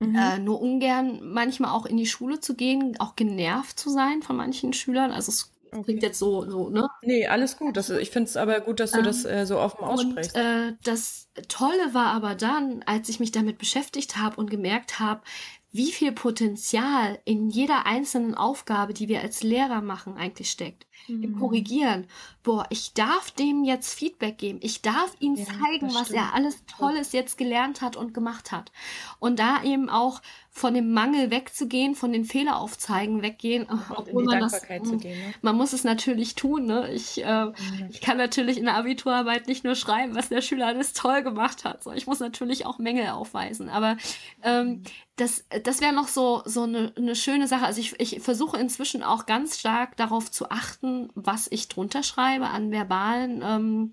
[0.00, 0.14] Mhm.
[0.16, 4.36] Äh, nur ungern manchmal auch in die Schule zu gehen, auch genervt zu sein von
[4.36, 5.12] manchen Schülern.
[5.12, 5.84] Also es Okay.
[5.84, 6.86] Klingt jetzt so, so, ne?
[7.02, 7.78] Nee, alles gut.
[7.78, 10.36] Das, ich finde es aber gut, dass du ähm, das äh, so offen aussprichst.
[10.36, 15.00] Und, äh, das Tolle war aber dann, als ich mich damit beschäftigt habe und gemerkt
[15.00, 15.22] habe,
[15.70, 20.86] wie viel Potenzial in jeder einzelnen Aufgabe, die wir als Lehrer machen, eigentlich steckt.
[21.08, 21.22] Mhm.
[21.22, 22.06] Im Korrigieren.
[22.42, 24.58] Boah, ich darf dem jetzt Feedback geben.
[24.62, 28.72] Ich darf ihm ja, zeigen, was er alles Tolles jetzt gelernt hat und gemacht hat.
[29.18, 30.20] Und da eben auch
[30.54, 35.34] von dem Mangel wegzugehen, von den Fehleraufzeigen weggehen, obwohl man das, gehen, ne?
[35.40, 36.66] man muss es natürlich tun.
[36.66, 36.92] Ne?
[36.92, 37.54] Ich, äh, mhm.
[37.90, 41.64] ich kann natürlich in der Abiturarbeit nicht nur schreiben, was der Schüler alles toll gemacht
[41.64, 41.82] hat.
[41.82, 43.70] So, ich muss natürlich auch Mängel aufweisen.
[43.70, 43.96] Aber
[44.42, 44.82] ähm, mhm.
[45.16, 47.64] das, das wäre noch so so eine, eine schöne Sache.
[47.64, 52.48] Also ich, ich versuche inzwischen auch ganz stark darauf zu achten, was ich drunter schreibe
[52.48, 53.92] an verbalen ähm,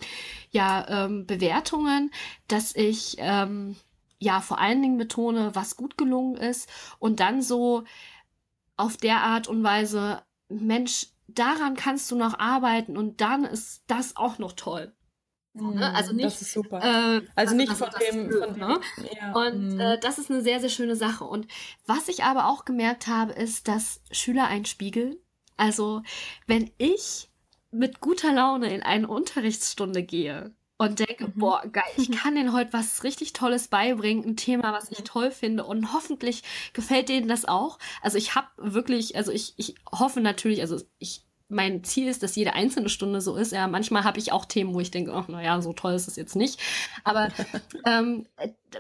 [0.52, 2.12] ja ähm, Bewertungen,
[2.47, 3.76] dass ich ähm,
[4.20, 6.70] ja vor allen Dingen betone, was gut gelungen ist
[7.00, 7.84] und dann so
[8.78, 14.16] auf der Art und Weise, Mensch, daran kannst du noch arbeiten und dann ist das
[14.16, 14.93] auch noch toll.
[15.54, 16.80] Mhm, also nicht, das ist super.
[16.82, 18.80] Äh, also nicht von dem, blöd, von dem, ne?
[19.20, 19.32] ja.
[19.34, 19.80] Und mhm.
[19.80, 21.24] äh, das ist eine sehr, sehr schöne Sache.
[21.26, 21.47] Und
[21.86, 25.18] was ich aber auch gemerkt habe, ist, dass Schüler einspiegeln.
[25.60, 26.03] Also
[26.47, 27.30] wenn ich
[27.70, 31.34] mit guter Laune in eine Unterrichtsstunde gehe und denke, mhm.
[31.36, 35.32] boah, geil, ich kann denen heute was richtig Tolles beibringen, ein Thema, was ich toll
[35.32, 37.78] finde und hoffentlich gefällt denen das auch.
[38.01, 42.36] Also ich habe wirklich, also ich, ich hoffe natürlich, also ich mein Ziel ist, dass
[42.36, 43.52] jede einzelne Stunde so ist.
[43.52, 46.16] Ja, manchmal habe ich auch Themen, wo ich denke, ach, naja, so toll ist es
[46.16, 46.60] jetzt nicht.
[47.04, 47.30] Aber
[47.86, 48.28] ähm,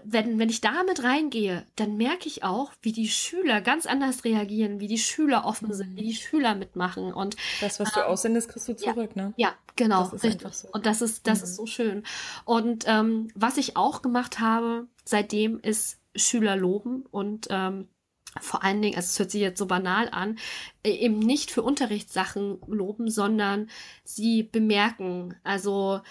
[0.03, 4.23] wenn, wenn ich da mit reingehe, dann merke ich auch, wie die Schüler ganz anders
[4.23, 7.11] reagieren, wie die Schüler offen sind, wie die Schüler mitmachen.
[7.11, 9.33] Und das, was du ähm, aussendest, kriegst du zurück, ja, ne?
[9.35, 10.53] Ja, genau, richtig.
[10.53, 10.67] So.
[10.71, 11.43] Und das ist, das mhm.
[11.45, 12.03] ist so schön.
[12.45, 17.87] Und ähm, was ich auch gemacht habe seitdem, ist Schüler loben und ähm,
[18.39, 20.37] vor allen Dingen, also es hört sich jetzt so banal an,
[20.83, 23.69] äh, eben nicht für Unterrichtssachen loben, sondern
[24.03, 25.35] sie bemerken.
[25.43, 26.01] Also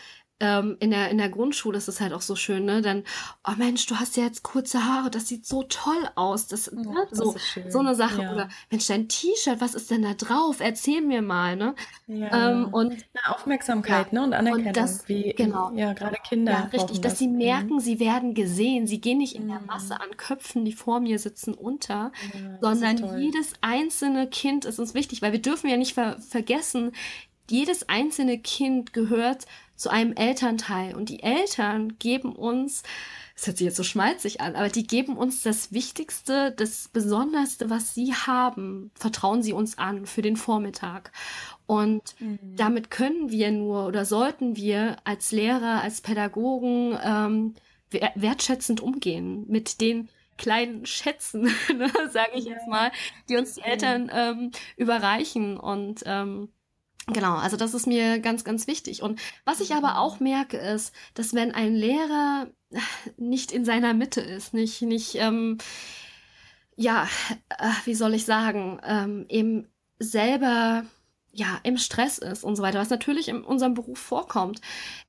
[0.41, 2.81] ähm, in, der, in der Grundschule ist es halt auch so schön, ne?
[2.81, 3.03] Dann,
[3.47, 6.47] oh Mensch, du hast ja jetzt kurze Haare, das sieht so toll aus.
[6.47, 7.09] Das, ja, ne?
[7.11, 7.35] so,
[7.69, 8.23] so eine Sache.
[8.23, 8.33] Ja.
[8.33, 10.61] Oder Mensch, dein T-Shirt, was ist denn da drauf?
[10.61, 11.75] Erzähl mir mal, ne?
[12.07, 12.51] Ja.
[12.51, 14.23] Ähm, und Eine Aufmerksamkeit, ne?
[14.23, 14.69] Und Anerkennung.
[14.69, 15.73] Und das, wie, genau.
[15.75, 16.53] Ja, gerade Kinder.
[16.53, 17.19] Ja, richtig, dass das.
[17.19, 17.81] sie merken, mhm.
[17.81, 18.87] sie werden gesehen.
[18.87, 19.49] Sie gehen nicht in mhm.
[19.49, 22.13] der Masse an Köpfen, die vor mir sitzen, unter,
[22.61, 26.93] sondern jedes einzelne Kind ist uns wichtig, weil wir dürfen ja nicht ver vergessen,
[27.51, 29.47] jedes einzelne Kind gehört
[29.79, 30.95] zu einem Elternteil.
[30.95, 32.83] Und die Eltern geben uns,
[33.35, 37.71] das hört sich jetzt so schmalzig an, aber die geben uns das Wichtigste, das Besonderste,
[37.71, 41.13] was sie haben, vertrauen sie uns an für den Vormittag.
[41.67, 42.39] Und mhm.
[42.57, 47.55] damit können wir nur oder sollten wir als Lehrer, als Pädagogen ähm,
[48.17, 51.43] wertschätzend umgehen mit den kleinen Schätzen,
[51.75, 52.91] ne, sage ich jetzt mal,
[53.29, 55.57] die uns die Eltern ähm, überreichen.
[55.57, 56.49] Und ähm,
[57.11, 59.03] Genau, also das ist mir ganz, ganz wichtig.
[59.03, 62.49] Und was ich aber auch merke, ist, dass wenn ein Lehrer
[63.17, 65.57] nicht in seiner Mitte ist, nicht, nicht, ähm,
[66.77, 67.09] ja,
[67.49, 70.85] äh, wie soll ich sagen, ähm, eben selber
[71.33, 74.61] ja, im Stress ist und so weiter, was natürlich in unserem Beruf vorkommt,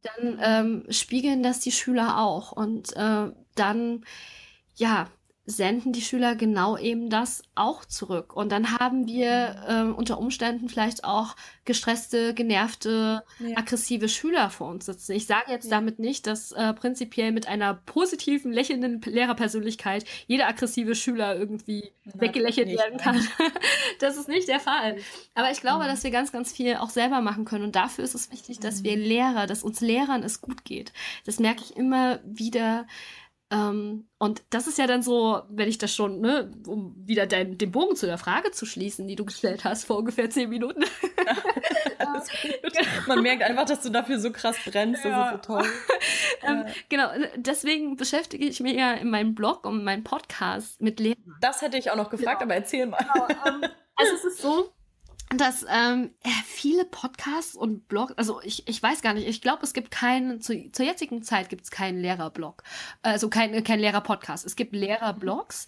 [0.03, 2.51] dann ähm, spiegeln das die Schüler auch.
[2.51, 4.05] Und äh, dann,
[4.75, 5.09] ja,
[5.49, 8.35] senden die Schüler genau eben das auch zurück.
[8.35, 11.35] Und dann haben wir äh, unter Umständen vielleicht auch
[11.65, 13.57] gestresste, genervte, ja.
[13.57, 15.13] aggressive Schüler vor uns sitzen.
[15.13, 15.71] Ich sage jetzt ja.
[15.71, 22.21] damit nicht, dass äh, prinzipiell mit einer positiven, lächelnden Lehrerpersönlichkeit jeder aggressive Schüler irgendwie Nein,
[22.21, 23.27] weggelächelt nicht, werden kann.
[23.99, 24.97] das ist nicht der Fall.
[25.33, 25.87] Aber ich glaube, mhm.
[25.87, 27.63] dass wir ganz, ganz viel auch selber machen können.
[27.63, 28.83] Und dafür ist es wichtig, dass mhm.
[28.83, 30.93] wir Lehrer, dass uns Lehrern es gut geht.
[31.25, 32.85] Das merke ich immer wieder
[33.51, 37.57] ähm, und das ist ja dann so, wenn ich das schon, ne, um wieder dein,
[37.57, 40.83] den Bogen zu der Frage zu schließen, die du gestellt hast vor ungefähr zehn Minuten.
[43.07, 45.09] Man merkt einfach, dass du dafür so krass brennst, ja.
[45.09, 45.65] das ist so toll.
[46.43, 51.35] ähm, genau, deswegen beschäftige ich mich ja in meinem Blog und meinem Podcast mit Lehrern.
[51.41, 52.51] Das hätte ich auch noch gefragt, genau.
[52.51, 52.97] aber erzähl mal.
[52.97, 53.63] Genau, ähm,
[53.95, 54.71] also es ist so,
[55.35, 59.63] dass ähm, äh, viele Podcasts und Blogs, also ich, ich weiß gar nicht, ich glaube,
[59.63, 62.63] es gibt keinen, zu, zur jetzigen Zeit gibt es keinen Lehrerblog,
[63.03, 64.45] also kein, kein Lehrerpodcast.
[64.45, 65.67] Es gibt Lehrerblogs,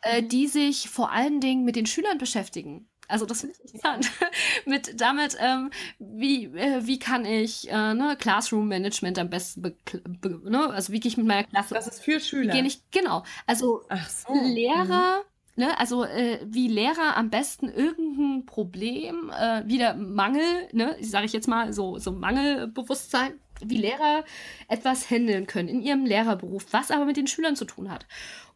[0.00, 2.88] äh, die sich vor allen Dingen mit den Schülern beschäftigen.
[3.08, 4.10] Also das finde ich interessant.
[4.64, 9.76] mit damit, ähm, wie, äh, wie kann ich äh, ne, Classroom Management am besten, be,
[9.84, 11.74] be, ne, also wie gehe ich mit meiner Klasse.
[11.74, 12.54] Das ist für Schüler.
[12.54, 13.24] Gehe ich, genau.
[13.46, 14.32] Also so.
[14.32, 15.24] Lehrer.
[15.54, 20.42] Ne, also äh, wie Lehrer am besten irgendein Problem, äh, wieder Mangel,
[20.72, 24.24] ne, sage ich jetzt mal so, so Mangelbewusstsein, wie Lehrer
[24.68, 28.06] etwas handeln können in ihrem Lehrerberuf, was aber mit den Schülern zu tun hat.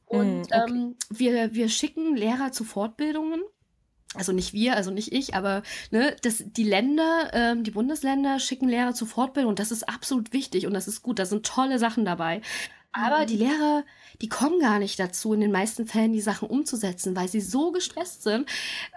[0.07, 0.71] Und mm, okay.
[0.71, 3.43] ähm, wir, wir schicken Lehrer zu Fortbildungen.
[4.15, 8.69] Also nicht wir, also nicht ich, aber ne, das, die Länder, ähm, die Bundesländer schicken
[8.69, 11.79] Lehrer zu Fortbildung und das ist absolut wichtig und das ist gut, da sind tolle
[11.79, 12.41] Sachen dabei.
[12.93, 13.27] Aber mhm.
[13.27, 13.85] die Lehrer,
[14.21, 17.73] die kommen gar nicht dazu, in den meisten Fällen die Sachen umzusetzen, weil sie so
[17.73, 18.49] gestresst sind.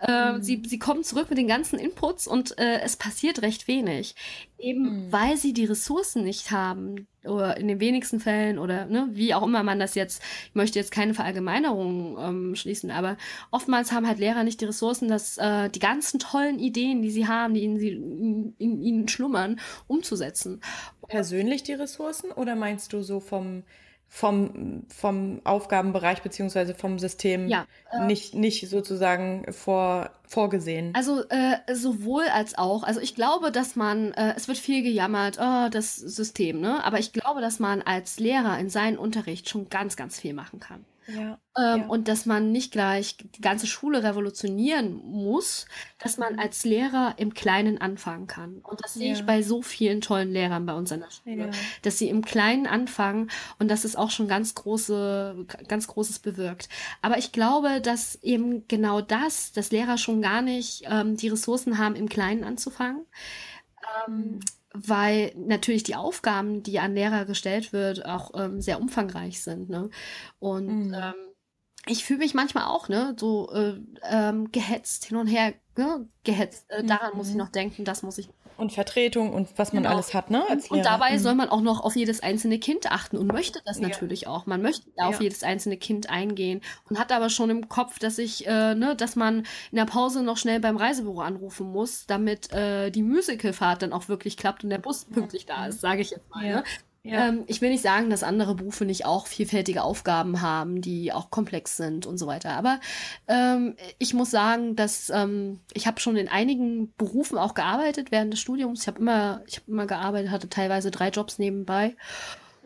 [0.01, 0.41] Äh, mhm.
[0.41, 4.15] sie, sie kommen zurück mit den ganzen Inputs und äh, es passiert recht wenig.
[4.57, 5.11] Eben mhm.
[5.11, 9.43] weil sie die Ressourcen nicht haben, oder in den wenigsten Fällen oder ne, wie auch
[9.43, 13.17] immer man das jetzt, ich möchte jetzt keine Verallgemeinerung ähm, schließen, aber
[13.51, 17.27] oftmals haben halt Lehrer nicht die Ressourcen, dass äh, die ganzen tollen Ideen, die sie
[17.27, 20.61] haben, die in, sie, in, in ihnen schlummern, umzusetzen.
[21.07, 23.63] Persönlich die Ressourcen oder meinst du so vom
[24.09, 30.93] vom, vom Aufgabenbereich beziehungsweise vom System ja, äh, nicht, nicht sozusagen vor, vorgesehen.
[30.95, 32.83] Also äh, sowohl als auch.
[32.83, 36.83] Also ich glaube, dass man, äh, es wird viel gejammert, oh, das System, ne?
[36.83, 40.59] Aber ich glaube, dass man als Lehrer in seinem Unterricht schon ganz, ganz viel machen
[40.59, 40.83] kann.
[41.15, 41.87] Ja, ähm, ja.
[41.87, 45.65] Und dass man nicht gleich die ganze Schule revolutionieren muss,
[45.97, 46.39] dass man mhm.
[46.39, 48.59] als Lehrer im Kleinen anfangen kann.
[48.59, 51.51] Und das sehe ich bei so vielen tollen Lehrern bei uns an der Schule,
[51.81, 56.69] dass sie im Kleinen anfangen und das ist auch schon ganz große, ganz großes bewirkt.
[57.01, 61.77] Aber ich glaube, dass eben genau das, dass Lehrer schon gar nicht ähm, die Ressourcen
[61.77, 63.05] haben, im Kleinen anzufangen.
[64.07, 64.39] Ähm, mhm
[64.73, 69.69] weil natürlich die Aufgaben, die an Lehrer gestellt wird, auch ähm, sehr umfangreich sind.
[69.69, 69.89] Ne?
[70.39, 70.93] Und mhm.
[70.93, 71.13] ähm,
[71.85, 76.69] ich fühle mich manchmal auch, ne, so äh, ähm, gehetzt hin und her, ne, gehetzt.
[76.69, 77.17] Äh, daran mhm.
[77.17, 77.39] muss ich mhm.
[77.39, 78.29] noch denken, das muss ich
[78.59, 79.95] und Vertretung und was man genau.
[79.95, 80.43] alles hat, ne?
[80.49, 81.19] Als und dabei mhm.
[81.19, 83.87] soll man auch noch auf jedes einzelne Kind achten und möchte das ja.
[83.87, 84.45] natürlich auch.
[84.45, 85.05] Man möchte ja.
[85.05, 88.95] auf jedes einzelne Kind eingehen und hat aber schon im Kopf, dass ich, äh, ne,
[88.95, 89.39] dass man
[89.71, 94.09] in der Pause noch schnell beim Reisebüro anrufen muss, damit äh, die Musicalfahrt dann auch
[94.09, 96.43] wirklich klappt und der Bus pünktlich da ist, sage ich jetzt mal.
[96.43, 96.63] Ne?
[97.03, 97.29] Ja.
[97.29, 101.31] Ähm, ich will nicht sagen, dass andere Berufe nicht auch vielfältige Aufgaben haben, die auch
[101.31, 102.51] komplex sind und so weiter.
[102.51, 102.79] Aber
[103.27, 108.33] ähm, ich muss sagen, dass ähm, ich habe schon in einigen Berufen auch gearbeitet während
[108.33, 108.81] des Studiums.
[108.81, 111.95] Ich habe immer, ich habe immer gearbeitet, hatte teilweise drei Jobs nebenbei.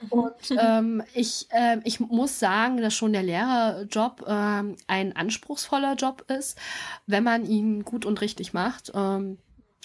[0.10, 6.26] Und ähm, ich, äh, ich muss sagen, dass schon der Lehrerjob ähm, ein anspruchsvoller Job
[6.30, 6.58] ist,
[7.06, 8.92] wenn man ihn gut und richtig macht.
[8.96, 9.38] Ähm,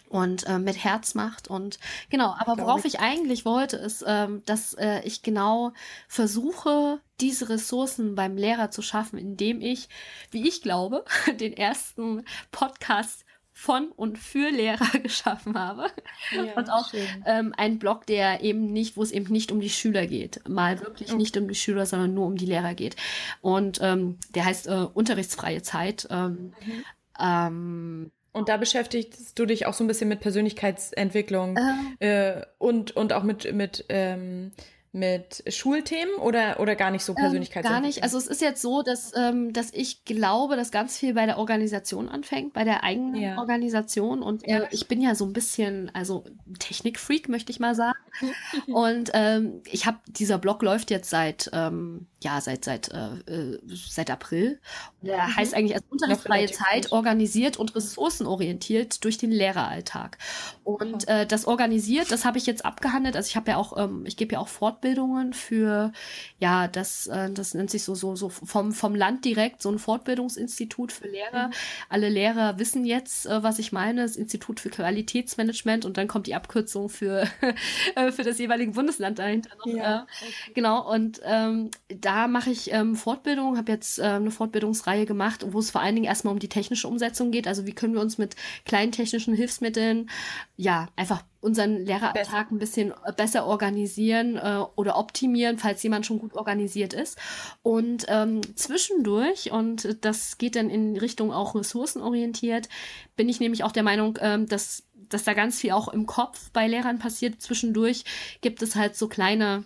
[0.09, 1.79] und äh, mit Herz macht und
[2.11, 5.73] genau, aber worauf ich eigentlich wollte, ist, ähm, dass äh, ich genau
[6.09, 9.89] versuche, diese Ressourcen beim Lehrer zu schaffen, indem ich,
[10.31, 11.05] wie ich glaube,
[11.41, 13.25] den ersten Podcast
[13.59, 15.87] von und für Lehrer geschaffen habe.
[16.31, 16.93] Ja, und auch
[17.27, 20.49] ähm, ein Blog, der eben nicht, wo es eben nicht um die Schüler geht.
[20.49, 22.95] Mal wirklich nicht um die Schüler, sondern nur um die Lehrer geht.
[23.41, 26.07] Und ähm, der heißt äh, Unterrichtsfreie Zeit.
[26.09, 26.85] Ähm, mhm.
[27.19, 31.59] ähm, und da beschäftigst du dich auch so ein bisschen mit Persönlichkeitsentwicklung
[32.01, 32.39] äh.
[32.39, 34.53] Äh, und, und auch mit, mit ähm,
[34.93, 37.76] mit Schulthemen oder, oder gar nicht so Persönlichkeitsentwicklung?
[37.76, 38.03] Ähm, gar nicht.
[38.03, 41.39] Also es ist jetzt so, dass, ähm, dass ich glaube, dass ganz viel bei der
[41.39, 43.39] Organisation anfängt, bei der eigenen ja.
[43.39, 44.22] Organisation.
[44.22, 46.24] Und äh, ich bin ja so ein bisschen, also
[46.59, 47.99] Technikfreak, möchte ich mal sagen.
[48.66, 53.59] und ähm, ich habe, dieser Blog läuft jetzt seit, ähm, ja, seit, seit, äh, äh
[53.66, 54.59] seit April.
[55.03, 55.36] Der mhm.
[55.36, 56.93] heißt eigentlich als unterrichtsfreie Zeit gut.
[56.93, 60.18] organisiert und ressourcenorientiert durch den Lehreralltag.
[60.64, 63.16] Und äh, das organisiert, das habe ich jetzt abgehandelt.
[63.16, 65.93] Also ich habe ja auch, ähm, ich gebe ja auch Fort Fortbildungen für,
[66.39, 69.79] ja, das, äh, das nennt sich so, so, so vom, vom Land direkt, so ein
[69.79, 71.49] Fortbildungsinstitut für Lehrer.
[71.49, 71.53] Mhm.
[71.89, 76.29] Alle Lehrer wissen jetzt, äh, was ich meine, das Institut für Qualitätsmanagement und dann kommt
[76.29, 77.29] die Abkürzung für,
[77.97, 79.66] äh, für das jeweilige Bundesland dahinter noch.
[79.66, 80.53] Ja, okay.
[80.55, 85.59] Genau, und ähm, da mache ich ähm, Fortbildung, habe jetzt ähm, eine Fortbildungsreihe gemacht, wo
[85.59, 87.49] es vor allen Dingen erstmal um die technische Umsetzung geht.
[87.49, 90.09] Also wie können wir uns mit kleinen technischen Hilfsmitteln
[90.57, 96.34] ja einfach unseren Lehreralltag ein bisschen besser organisieren äh, oder optimieren, falls jemand schon gut
[96.34, 97.18] organisiert ist.
[97.62, 102.68] Und ähm, zwischendurch, und das geht dann in Richtung auch ressourcenorientiert,
[103.16, 106.51] bin ich nämlich auch der Meinung, ähm, dass, dass da ganz viel auch im Kopf
[106.53, 107.41] bei Lehrern passiert.
[107.41, 108.05] Zwischendurch
[108.41, 109.64] gibt es halt so kleine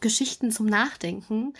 [0.00, 1.52] Geschichten zum Nachdenken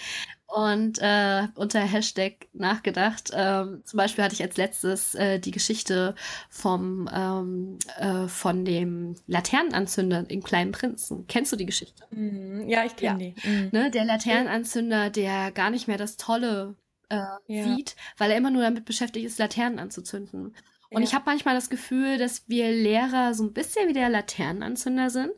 [0.47, 3.30] und äh, unter Hashtag nachgedacht.
[3.34, 6.14] Ähm, zum Beispiel hatte ich als letztes äh, die Geschichte
[6.51, 11.26] vom ähm, äh, von dem Laternenanzünder im Kleinen Prinzen.
[11.26, 12.05] Kennst du die Geschichte?
[12.11, 13.32] Mm, ja, ich kenne ja.
[13.32, 13.49] die.
[13.49, 13.68] Mm.
[13.72, 16.76] Ne, der Laternenanzünder, der gar nicht mehr das Tolle
[17.09, 17.16] äh,
[17.47, 17.64] ja.
[17.64, 20.55] sieht, weil er immer nur damit beschäftigt ist, Laternen anzuzünden.
[20.95, 21.09] Und ja.
[21.09, 25.32] ich habe manchmal das Gefühl, dass wir Lehrer so ein bisschen wie der Laternenanzünder sind.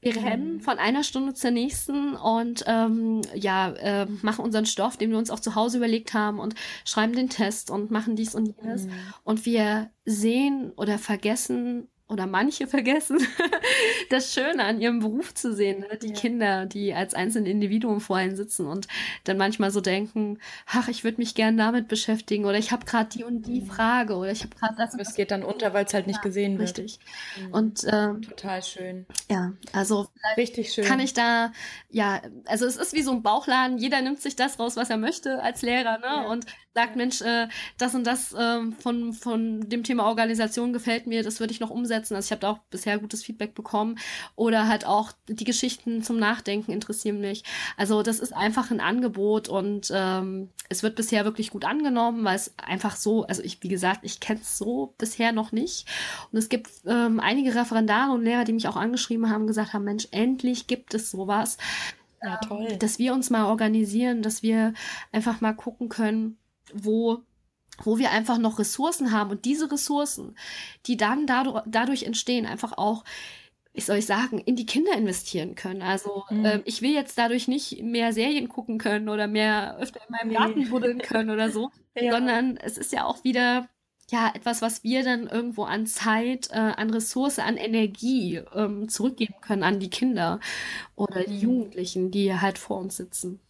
[0.00, 0.26] Wir mhm.
[0.26, 5.18] rennen von einer Stunde zur nächsten und ähm, ja, äh, machen unseren Stoff, den wir
[5.18, 6.54] uns auch zu Hause überlegt haben und
[6.84, 8.86] schreiben den Test und machen dies und jenes.
[8.86, 8.92] Mhm.
[9.24, 13.18] Und wir sehen oder vergessen oder manche vergessen,
[14.10, 15.80] das Schöne an ihrem Beruf zu sehen.
[15.80, 15.98] Ne?
[16.00, 16.14] Die ja.
[16.14, 18.86] Kinder, die als einzelne Individuen vor ihnen sitzen und
[19.24, 23.08] dann manchmal so denken, ach, ich würde mich gern damit beschäftigen oder ich habe gerade
[23.08, 23.66] die und die mhm.
[23.66, 24.94] Frage oder ich habe gerade das.
[24.94, 26.78] Es geht dann unter, weil es halt nicht ja, gesehen wird.
[26.78, 27.00] Richtig.
[27.40, 27.52] Mhm.
[27.52, 29.06] Und ähm, total schön.
[29.28, 30.84] Ja, also richtig schön.
[30.84, 31.52] Kann ich da,
[31.90, 33.78] ja, also es ist wie so ein Bauchladen.
[33.78, 36.06] Jeder nimmt sich das raus, was er möchte als Lehrer, ne?
[36.06, 36.26] Ja.
[36.26, 36.46] Und
[36.76, 37.48] sagt, Mensch, äh,
[37.78, 41.70] das und das äh, von, von dem Thema Organisation gefällt mir, das würde ich noch
[41.70, 42.14] umsetzen.
[42.14, 43.98] Also ich habe da auch bisher gutes Feedback bekommen.
[44.36, 47.44] Oder halt auch die Geschichten zum Nachdenken interessieren mich.
[47.78, 52.36] Also das ist einfach ein Angebot und ähm, es wird bisher wirklich gut angenommen, weil
[52.36, 55.86] es einfach so, also ich, wie gesagt, ich kenne es so bisher noch nicht.
[56.30, 59.84] Und es gibt ähm, einige Referendare und Lehrer, die mich auch angeschrieben haben, gesagt haben,
[59.84, 61.56] Mensch, endlich gibt es sowas.
[62.22, 62.76] Ja, toll.
[62.78, 64.74] Dass wir uns mal organisieren, dass wir
[65.12, 66.36] einfach mal gucken können,
[66.72, 67.22] wo
[67.84, 70.34] wo wir einfach noch Ressourcen haben und diese Ressourcen,
[70.86, 73.04] die dann dadurch, dadurch entstehen, einfach auch
[73.76, 75.82] wie soll ich sagen, in die Kinder investieren können.
[75.82, 76.44] Also mhm.
[76.46, 80.32] äh, ich will jetzt dadurch nicht mehr Serien gucken können oder mehr öfter in meinem
[80.32, 82.10] Garten buddeln können oder so, ja.
[82.10, 83.68] sondern es ist ja auch wieder
[84.10, 89.34] ja etwas, was wir dann irgendwo an Zeit, äh, an Ressource, an Energie ähm, zurückgeben
[89.42, 90.40] können an die Kinder
[90.94, 91.40] oder die mhm.
[91.40, 93.40] Jugendlichen, die halt vor uns sitzen.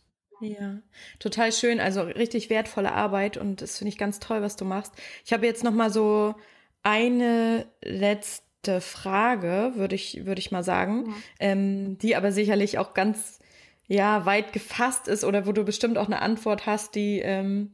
[0.41, 0.79] Ja,
[1.19, 1.81] total schön.
[1.81, 4.93] Also richtig wertvolle Arbeit und das finde ich ganz toll, was du machst.
[5.25, 6.35] Ich habe jetzt noch mal so
[6.83, 11.15] eine letzte Frage, würde ich, würde ich mal sagen, ja.
[11.41, 13.41] ähm, die aber sicherlich auch ganz
[13.89, 17.73] ja weit gefasst ist oder wo du bestimmt auch eine Antwort hast, die ähm,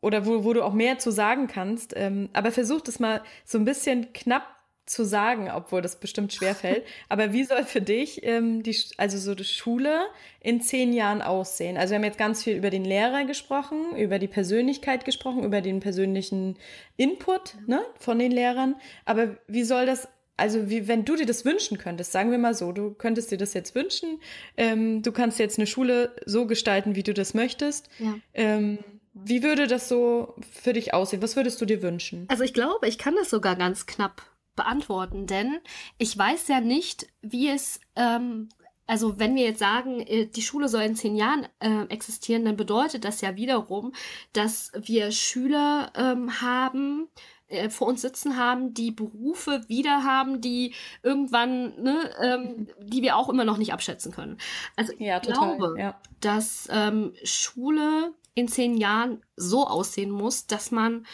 [0.00, 1.92] oder wo, wo du auch mehr zu sagen kannst.
[1.96, 4.57] Ähm, aber versuch das mal so ein bisschen knapp
[4.88, 6.84] zu sagen, obwohl das bestimmt schwer fällt.
[7.08, 10.02] Aber wie soll für dich ähm, die, also so die Schule
[10.40, 11.76] in zehn Jahren aussehen?
[11.76, 15.60] Also wir haben jetzt ganz viel über den Lehrer gesprochen, über die Persönlichkeit gesprochen, über
[15.60, 16.56] den persönlichen
[16.96, 18.76] Input ne, von den Lehrern.
[19.04, 20.08] Aber wie soll das
[20.38, 23.38] also wie wenn du dir das wünschen könntest, sagen wir mal so, du könntest dir
[23.38, 24.20] das jetzt wünschen,
[24.56, 27.88] ähm, du kannst jetzt eine Schule so gestalten, wie du das möchtest.
[27.98, 28.14] Ja.
[28.34, 28.78] Ähm,
[29.24, 31.22] wie würde das so für dich aussehen?
[31.22, 32.24] Was würdest du dir wünschen?
[32.28, 34.22] Also ich glaube, ich kann das sogar ganz knapp
[34.58, 35.58] beantworten, denn
[35.96, 38.50] ich weiß ja nicht, wie es, ähm,
[38.86, 42.56] also wenn wir jetzt sagen, äh, die Schule soll in zehn Jahren äh, existieren, dann
[42.56, 43.94] bedeutet das ja wiederum,
[44.34, 47.08] dass wir Schüler ähm, haben,
[47.48, 53.16] äh, vor uns sitzen haben, die Berufe wieder haben, die irgendwann, ne, ähm, die wir
[53.16, 54.36] auch immer noch nicht abschätzen können.
[54.76, 56.00] Also ich ja, total, glaube, ja.
[56.20, 61.06] dass ähm, Schule in zehn Jahren so aussehen muss, dass man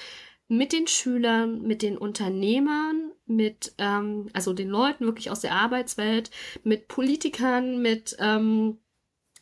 [0.49, 6.31] mit den Schülern, mit den Unternehmern, mit ähm, also den Leuten wirklich aus der Arbeitswelt,
[6.63, 8.79] mit Politikern, mit ähm,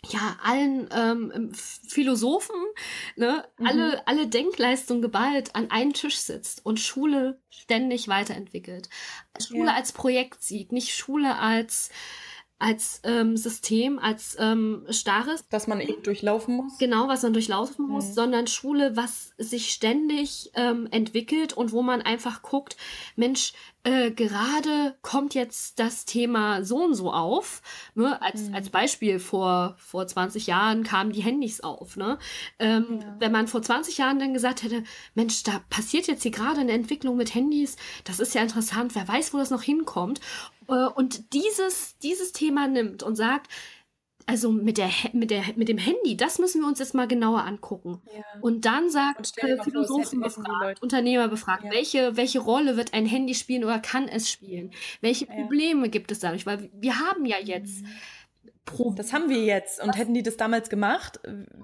[0.08, 2.56] ja, allen ähm, Philosophen,
[3.16, 3.66] ne, mhm.
[3.66, 8.88] alle, alle Denkleistungen geballt an einen Tisch sitzt und Schule ständig weiterentwickelt.
[9.40, 9.74] Schule ja.
[9.74, 11.90] als Projekt sieht, nicht Schule als
[12.62, 15.44] als ähm, System, als ähm, starres.
[15.50, 16.78] Das man eben durchlaufen muss.
[16.78, 18.12] Genau, was man durchlaufen muss, mhm.
[18.12, 22.76] sondern Schule, was sich ständig ähm, entwickelt und wo man einfach guckt,
[23.16, 23.52] Mensch,
[23.84, 27.62] äh, gerade kommt jetzt das Thema so und so auf.
[27.96, 28.22] Ne?
[28.22, 28.54] Als, mhm.
[28.54, 31.96] als Beispiel vor, vor 20 Jahren kamen die Handys auf.
[31.96, 32.16] Ne?
[32.60, 33.16] Ähm, ja.
[33.18, 34.84] Wenn man vor 20 Jahren dann gesagt hätte,
[35.14, 39.08] Mensch, da passiert jetzt hier gerade eine Entwicklung mit Handys, das ist ja interessant, wer
[39.08, 40.20] weiß, wo das noch hinkommt.
[40.68, 43.48] Äh, und dieses, dieses Thema nimmt und sagt,
[44.26, 47.44] also mit der mit der mit dem Handy, das müssen wir uns jetzt mal genauer
[47.44, 48.00] angucken.
[48.14, 48.22] Ja.
[48.40, 51.72] Und dann sagt und Philosophen befragt, Unternehmer befragt, ja.
[51.72, 54.70] welche welche Rolle wird ein Handy spielen oder kann es spielen?
[55.00, 55.88] Welche Probleme ja.
[55.88, 56.46] gibt es dadurch?
[56.46, 57.88] Weil wir haben ja jetzt mhm
[58.64, 58.92] pro.
[58.92, 59.82] Das haben wir jetzt.
[59.82, 61.20] Und hätten die das damals gemacht,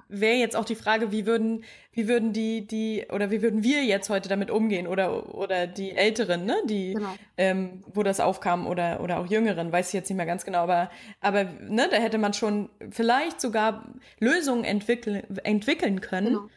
[0.08, 3.84] wäre jetzt auch die Frage, wie würden, wie würden die, die, oder wie würden wir
[3.84, 4.86] jetzt heute damit umgehen?
[4.86, 7.14] Oder, oder die Älteren, ne, die, genau.
[7.36, 10.60] ähm, wo das aufkam, oder, oder auch Jüngeren, weiß ich jetzt nicht mehr ganz genau,
[10.60, 10.90] aber,
[11.20, 16.34] aber, ne, da hätte man schon vielleicht sogar Lösungen entwickeln, entwickeln können.
[16.34, 16.48] Genau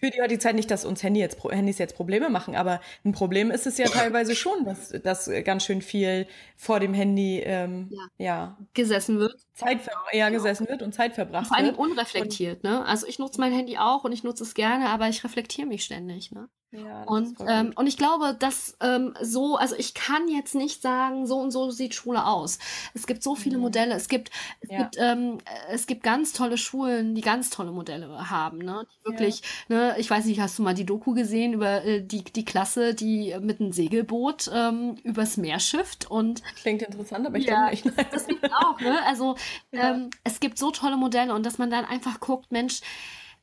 [0.00, 3.12] für die heutige Zeit nicht, dass uns Handy jetzt, Handys jetzt Probleme machen, aber ein
[3.12, 6.26] Problem ist es ja teilweise schon, dass, dass ganz schön viel
[6.56, 8.06] vor dem Handy ähm, ja.
[8.16, 8.58] ja.
[8.72, 9.34] gesessen wird.
[9.60, 9.80] Zeit
[10.12, 11.78] ja, gesessen wird und Zeit verbracht Vor allem wird.
[11.78, 12.84] unreflektiert, ne?
[12.84, 15.84] Also ich nutze mein Handy auch und ich nutze es gerne, aber ich reflektiere mich
[15.84, 16.48] ständig, ne?
[16.72, 21.26] Ja, und, ähm, und ich glaube, dass ähm, so, also ich kann jetzt nicht sagen,
[21.26, 22.60] so und so sieht Schule aus.
[22.94, 23.62] Es gibt so viele mhm.
[23.62, 23.94] Modelle.
[23.94, 24.30] Es gibt,
[24.60, 24.78] es, ja.
[24.78, 25.38] gibt, ähm,
[25.68, 28.58] es gibt ganz tolle Schulen, die ganz tolle Modelle haben.
[28.58, 28.86] Ne?
[28.88, 29.76] Die wirklich, ja.
[29.76, 32.94] ne, ich weiß nicht, hast du mal die Doku gesehen über äh, die, die Klasse,
[32.94, 37.88] die mit einem Segelboot ähm, übers Meer schifft und klingt interessant, aber ich ja, denke
[37.88, 37.98] nicht.
[38.12, 38.96] das, das auch, ne?
[39.06, 39.34] Also
[39.72, 39.94] ja.
[39.94, 42.80] ähm, es gibt so tolle Modelle und dass man dann einfach guckt, Mensch,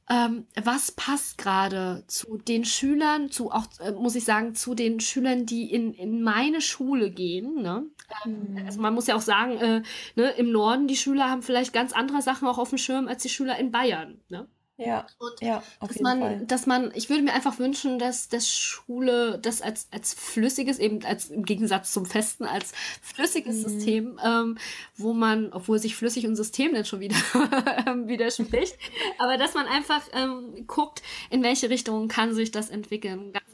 [0.10, 5.01] ähm, was passt gerade zu den Schülern, zu auch, äh, muss ich sagen, zu den
[5.01, 7.62] Schülern, die in, in meine Schule gehen.
[7.62, 7.86] Ne?
[8.24, 8.64] Mhm.
[8.66, 9.82] Also man muss ja auch sagen, äh,
[10.16, 13.24] ne, im Norden, die Schüler haben vielleicht ganz andere Sachen auch auf dem Schirm als
[13.24, 14.22] die Schüler in Bayern.
[14.30, 14.47] Ne?
[14.78, 16.45] Ja, und ja, auf dass jeden man, Fall.
[16.45, 21.03] dass man, ich würde mir einfach wünschen, dass das Schule das als, als flüssiges, eben
[21.03, 23.61] als im Gegensatz zum Festen, als flüssiges Mhm.
[23.63, 24.57] System, ähm,
[24.95, 27.15] wo man, obwohl sich flüssig und System dann schon wieder
[27.88, 28.78] ähm, widerspricht,
[29.17, 33.34] aber dass man einfach ähm, guckt, in welche Richtung kann sich das entwickeln.
[33.34, 33.45] Ganz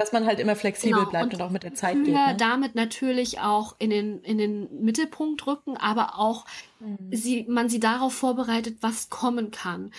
[0.00, 2.06] Dass man halt immer flexibel Genau, bleibt und und, auch mit der Zeit geht.
[2.06, 2.36] Schüler Ne?
[2.38, 6.46] damit natürlich auch in den, in den Mittelpunkt rücken, aber auch
[6.82, 6.96] Mhm.
[7.12, 9.92] sie, man sie darauf vorbereitet, was kommen kann.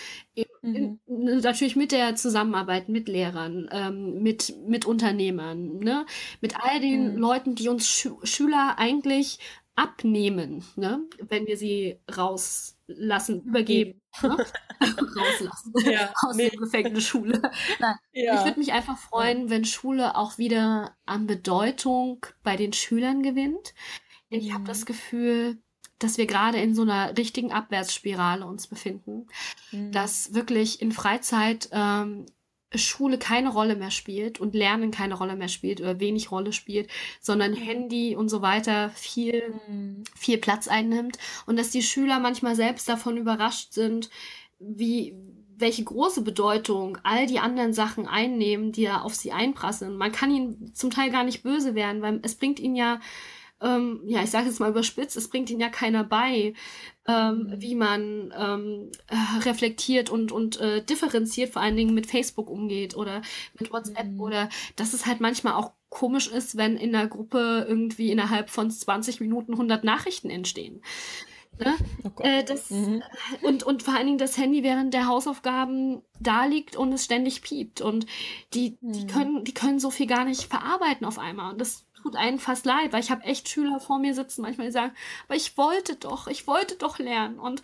[0.62, 0.98] Mhm.
[1.06, 6.06] in, natürlich mit der Zusammenarbeit mit Lehrern, ähm, mit, mit Unternehmern, ne?
[6.40, 7.18] mit all den Mhm.
[7.18, 9.38] Leuten, die uns Schü Schüler eigentlich
[9.76, 11.00] abnehmen, ne?
[11.20, 11.98] wenn wir sie
[12.88, 14.00] rauslassen, übergeben.
[14.22, 14.36] Ne?
[15.16, 15.72] Rauslassen.
[15.84, 16.50] Ja, Aus nee.
[16.50, 17.40] der Gefängnisschule.
[17.78, 18.44] Nein, ich Ja.
[18.44, 23.74] würde mich einfach freuen, wenn Schule auch wieder an Bedeutung bei den Schülern gewinnt.
[24.28, 24.66] Ich habe Mhm.
[24.66, 25.58] das Gefühl,
[25.98, 29.26] dass wir gerade in so einer richtigen Abwärtsspirale uns befinden,
[29.70, 29.92] Mhm.
[29.92, 32.26] dass wirklich in Freizeit ähm,
[32.74, 36.88] Schule keine Rolle mehr spielt und Lernen keine Rolle mehr spielt oder wenig Rolle spielt,
[37.20, 40.04] sondern Handy und so weiter viel Mhm.
[40.16, 44.10] viel Platz einnimmt und dass die Schüler manchmal selbst davon überrascht sind,
[44.58, 45.14] wie
[45.56, 49.96] welche große Bedeutung all die anderen Sachen einnehmen, die ja auf sie einprasseln.
[49.96, 53.00] Man kann ihnen zum Teil gar nicht böse werden, weil es bringt ihnen ja,
[53.60, 56.54] ähm, ja, ich sage jetzt mal überspitzt, es bringt ihnen ja keiner bei,
[57.08, 62.48] ähm, wie man ähm, äh, reflektiert und, und äh, differenziert vor allen Dingen mit Facebook
[62.48, 63.22] umgeht oder
[63.58, 64.20] mit WhatsApp Mhm.
[64.20, 68.70] oder dass es halt manchmal auch komisch ist, wenn in der Gruppe irgendwie innerhalb von
[68.70, 70.80] 20 Minuten 100 Nachrichten entstehen.
[71.58, 71.74] Ne?
[72.04, 72.22] Oh.
[72.22, 73.02] Äh, das, Mhm.
[73.42, 77.42] und, und vor allen Dingen das Handy während der Hausaufgaben da liegt und es ständig
[77.42, 77.82] piept.
[77.82, 78.06] Und
[78.54, 79.06] die, die, Mhm.
[79.08, 81.52] können, die können so viel gar nicht verarbeiten auf einmal.
[81.52, 84.66] Und das tut einen fast leid, weil ich habe echt Schüler vor mir sitzen, manchmal
[84.66, 84.94] die sagen,
[85.26, 87.38] aber ich wollte doch, ich wollte doch lernen.
[87.38, 87.62] Und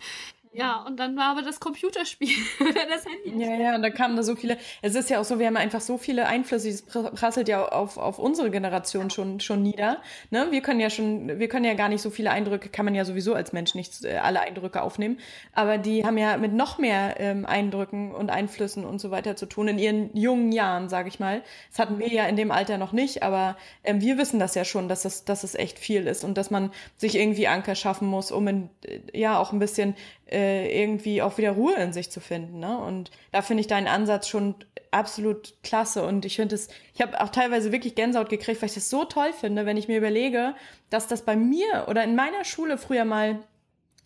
[0.51, 2.29] ja, und dann war aber das Computerspiel
[2.59, 3.43] oder das Handy.
[3.43, 4.57] Ja, ja, und da kamen da so viele.
[4.81, 7.67] Es ist ja auch so, wir haben einfach so viele Einflüsse, es pr- prasselt ja
[7.67, 10.01] auf, auf unsere Generation schon, schon nieder.
[10.31, 10.47] Ne?
[10.51, 13.05] Wir können ja schon, wir können ja gar nicht so viele Eindrücke, kann man ja
[13.05, 15.19] sowieso als Mensch nicht äh, alle Eindrücke aufnehmen.
[15.53, 19.45] Aber die haben ja mit noch mehr ähm, Eindrücken und Einflüssen und so weiter zu
[19.45, 21.43] tun in ihren jungen Jahren, sage ich mal.
[21.69, 24.65] Das hatten wir ja in dem Alter noch nicht, aber ähm, wir wissen das ja
[24.65, 28.07] schon, dass es, dass es echt viel ist und dass man sich irgendwie Anker schaffen
[28.07, 29.95] muss, um in, äh, ja auch ein bisschen
[30.31, 32.59] äh, irgendwie auch wieder Ruhe in sich zu finden.
[32.59, 32.77] Ne?
[32.77, 34.55] Und da finde ich deinen Ansatz schon
[34.91, 36.05] absolut klasse.
[36.05, 39.05] Und ich finde es, ich habe auch teilweise wirklich Gänsehaut gekriegt, weil ich das so
[39.05, 40.55] toll finde, wenn ich mir überlege,
[40.89, 43.39] dass das bei mir oder in meiner Schule früher mal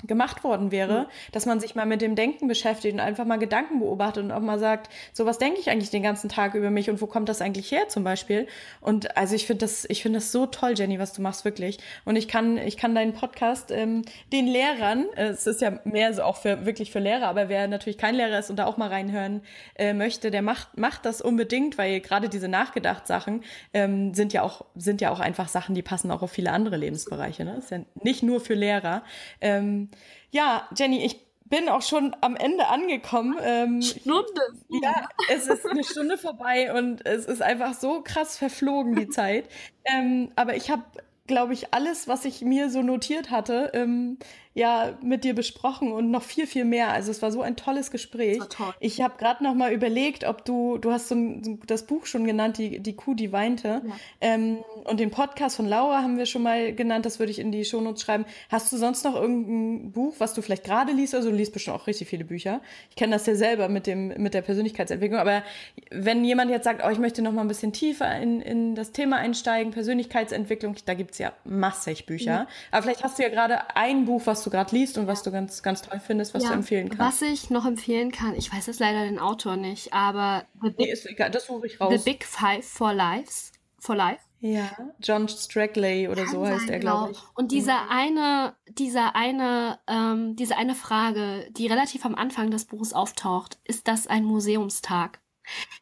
[0.05, 3.79] gemacht worden wäre, dass man sich mal mit dem Denken beschäftigt und einfach mal Gedanken
[3.79, 6.89] beobachtet und auch mal sagt, so was denke ich eigentlich den ganzen Tag über mich
[6.89, 8.47] und wo kommt das eigentlich her zum Beispiel?
[8.81, 11.79] Und also ich finde das, ich finde das so toll, Jenny, was du machst wirklich.
[12.05, 16.13] Und ich kann, ich kann deinen Podcast ähm, den Lehrern, äh, es ist ja mehr
[16.13, 18.77] so auch für wirklich für Lehrer, aber wer natürlich kein Lehrer ist und da auch
[18.77, 19.41] mal reinhören
[19.75, 23.43] äh, möchte, der macht macht das unbedingt, weil gerade diese nachgedacht Sachen
[23.73, 26.77] ähm, sind ja auch sind ja auch einfach Sachen, die passen auch auf viele andere
[26.77, 27.45] Lebensbereiche.
[27.45, 27.57] Ne?
[27.57, 29.03] Ist ja nicht nur für Lehrer.
[29.41, 29.89] Ähm,
[30.31, 33.37] ja, Jenny, ich bin auch schon am Ende angekommen.
[33.41, 34.41] Ähm, Stunde.
[34.69, 39.49] ja, es ist eine Stunde vorbei und es ist einfach so krass verflogen, die Zeit.
[39.85, 40.83] Ähm, aber ich habe,
[41.27, 44.17] glaube ich, alles, was ich mir so notiert hatte, ähm,
[44.55, 46.89] ja, mit dir besprochen und noch viel, viel mehr.
[46.91, 48.39] Also es war so ein tolles Gespräch.
[48.49, 48.73] Toll.
[48.79, 52.25] Ich habe gerade noch mal überlegt, ob du, du hast so ein, das Buch schon
[52.25, 53.81] genannt, die, die Kuh, die weinte.
[53.83, 53.93] Ja.
[54.21, 57.51] Ähm, und den Podcast von Laura haben wir schon mal genannt, das würde ich in
[57.51, 58.25] die Shownotes schreiben.
[58.49, 61.15] Hast du sonst noch irgendein Buch, was du vielleicht gerade liest?
[61.15, 62.61] Also du liest bestimmt auch richtig viele Bücher.
[62.91, 65.19] Ich kenne das ja selber mit dem mit der Persönlichkeitsentwicklung.
[65.19, 65.41] Aber
[65.89, 68.91] wenn jemand jetzt sagt, oh, ich möchte noch mal ein bisschen tiefer in, in das
[68.91, 72.47] Thema einsteigen, Persönlichkeitsentwicklung, da gibt's ja massig Bücher.
[72.69, 75.31] Aber vielleicht hast du ja gerade ein Buch, was du gerade liest und was du
[75.31, 77.21] ganz, ganz toll findest, was du empfehlen kannst.
[77.21, 80.79] Was ich noch empfehlen kann, ich weiß jetzt leider den Autor nicht, aber The Big,
[80.79, 82.03] Nee, ist egal, das suche ich The raus.
[82.03, 83.51] Big Five for Lives.
[83.79, 84.21] For Life.
[84.39, 84.69] Ja,
[85.01, 87.19] John Strackley oder so heißt er, glaube ich.
[87.35, 92.93] Und dieser eine, dieser eine, ähm, diese eine Frage, die relativ am Anfang des Buches
[92.93, 95.19] auftaucht, ist das ein Museumstag?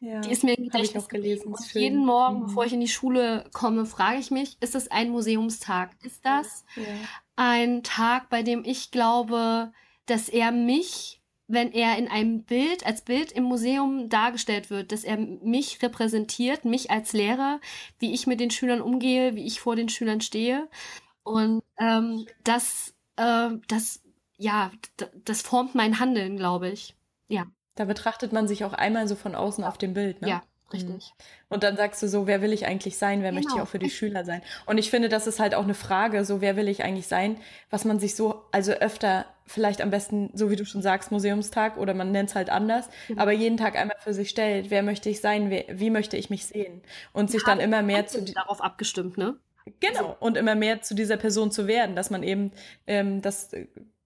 [0.00, 1.52] Ja, Die ist mir im Gedächtnis auch gelesen.
[1.54, 2.46] Und jeden Morgen, Mhm.
[2.46, 5.90] bevor ich in die Schule komme, frage ich mich, ist das ein Museumstag?
[6.02, 6.84] Ist das Ja.
[7.36, 9.72] ein Tag, bei dem ich glaube,
[10.06, 15.04] dass er mich, wenn er in einem Bild, als Bild im Museum dargestellt wird, dass
[15.04, 17.60] er mich repräsentiert, mich als Lehrer,
[17.98, 20.68] wie ich mit den Schülern umgehe, wie ich vor den Schülern stehe.
[21.22, 24.02] Und ähm, das, äh, das,
[24.36, 24.72] ja,
[25.24, 26.96] das formt mein Handeln, glaube ich.
[27.28, 30.28] Ja, Da betrachtet man sich auch einmal so von außen auf dem Bild, ne?
[30.28, 30.42] ja,
[30.72, 31.12] Richtig.
[31.48, 33.22] Und dann sagst du so, wer will ich eigentlich sein?
[33.22, 33.42] Wer genau.
[33.42, 34.42] möchte ich auch für die Schüler sein?
[34.66, 37.36] Und ich finde, das ist halt auch eine Frage, so wer will ich eigentlich sein,
[37.70, 41.76] was man sich so, also öfter, vielleicht am besten, so wie du schon sagst, Museumstag
[41.76, 43.18] oder man nennt es halt anders, mhm.
[43.18, 46.30] aber jeden Tag einmal für sich stellt, wer möchte ich sein, wer, wie möchte ich
[46.30, 46.82] mich sehen?
[47.12, 48.22] Und sich dann immer mehr zu.
[48.22, 49.36] Darauf abgestimmt, ne?
[49.78, 52.50] Genau, und immer mehr zu dieser Person zu werden, dass man eben
[52.86, 53.50] ähm, das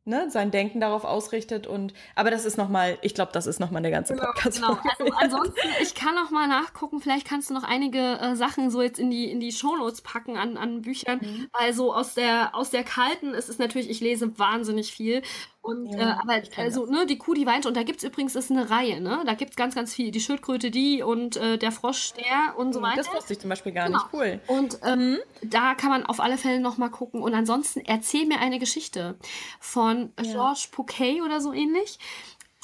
[0.07, 3.81] ne, sein Denken darauf ausrichtet und aber das ist nochmal, ich glaube, das ist nochmal
[3.81, 4.59] eine ganze genau, Podcast.
[4.59, 4.79] Genau.
[5.17, 8.81] Also ansonsten, ich kann noch mal nachgucken, vielleicht kannst du noch einige äh, Sachen so
[8.81, 11.49] jetzt in die in die Shownotes packen an, an Büchern, mhm.
[11.53, 15.23] weil so aus der aus der kalten, es ist natürlich, ich lese wahnsinnig viel
[15.67, 18.51] und ja, äh, aber also, ne, die Kuh, die weint, und da gibt's übrigens ist
[18.51, 19.23] eine Reihe, ne?
[19.27, 20.11] Da gibt's ganz, ganz viel.
[20.11, 22.97] Die Schildkröte, die und äh, der Frosch, der und so weiter.
[22.97, 23.99] Das wusste ich zum Beispiel gar genau.
[23.99, 24.13] nicht.
[24.13, 24.41] Cool.
[24.47, 25.19] Und ähm, mhm.
[25.43, 27.23] da kann man auf alle Fälle nochmal gucken.
[27.23, 29.17] Und ansonsten erzähl mir eine Geschichte
[29.61, 30.33] von ja.
[30.33, 31.99] Georges Pouquet oder so ähnlich.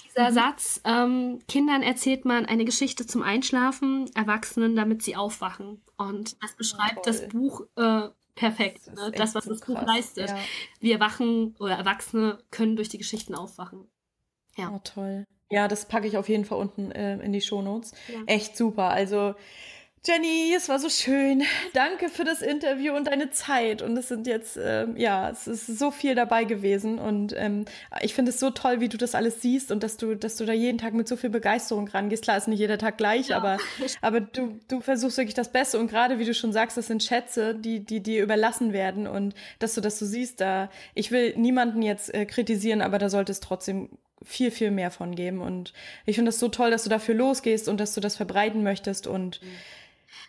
[0.09, 0.35] Dieser mhm.
[0.35, 5.83] Satz, ähm, Kindern erzählt man eine Geschichte zum Einschlafen, Erwachsenen, damit sie aufwachen.
[5.97, 8.83] Und das beschreibt oh, das Buch äh, perfekt.
[8.87, 9.13] Das, ne?
[9.13, 9.87] das was das Buch krass.
[9.87, 10.31] leistet.
[10.31, 10.39] Ja.
[10.81, 13.89] Wir wachen oder Erwachsene können durch die Geschichten aufwachen.
[14.57, 14.73] Ja.
[14.75, 15.27] Oh, toll.
[15.51, 17.93] Ja, das packe ich auf jeden Fall unten äh, in die Shownotes.
[18.09, 18.23] Ja.
[18.27, 18.91] Echt super.
[18.91, 19.35] Also
[20.05, 21.45] Jenny, es war so schön.
[21.75, 23.83] Danke für das Interview und deine Zeit.
[23.83, 26.99] Und es sind jetzt, ähm, ja, es ist so viel dabei gewesen.
[26.99, 27.67] Und ähm,
[28.01, 30.45] ich finde es so toll, wie du das alles siehst und dass du, dass du
[30.45, 32.25] da jeden Tag mit so viel Begeisterung rangehst.
[32.25, 33.37] Klar, ist nicht jeder Tag gleich, ja.
[33.37, 33.59] aber,
[34.01, 35.79] aber du, du versuchst wirklich das Beste.
[35.79, 39.07] Und gerade wie du schon sagst, das sind Schätze, die, die dir überlassen werden.
[39.07, 43.09] Und dass du das so siehst, da, ich will niemanden jetzt äh, kritisieren, aber da
[43.09, 43.89] sollte es trotzdem
[44.25, 45.41] viel, viel mehr von geben.
[45.41, 45.73] Und
[46.07, 49.07] ich finde es so toll, dass du dafür losgehst und dass du das verbreiten möchtest
[49.07, 49.47] und mhm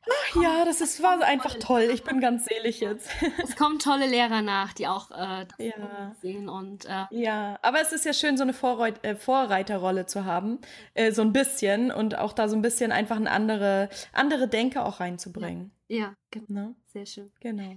[0.06, 1.90] Ach ja, das ist, war einfach toll.
[1.94, 3.10] Ich bin ganz selig jetzt.
[3.44, 6.16] Es kommen tolle Lehrer nach, die auch äh, ja.
[6.22, 10.26] sehen und äh, ja, aber es ist ja schön, so eine Vorreit äh, Vorreiterrolle zu
[10.26, 10.60] haben,
[10.94, 14.84] äh, so ein bisschen und auch da so ein bisschen einfach eine andere andere Denke
[14.84, 15.72] auch reinzubringen.
[15.72, 16.76] Ja, ja genau.
[16.88, 17.32] Sehr schön.
[17.40, 17.76] Genau.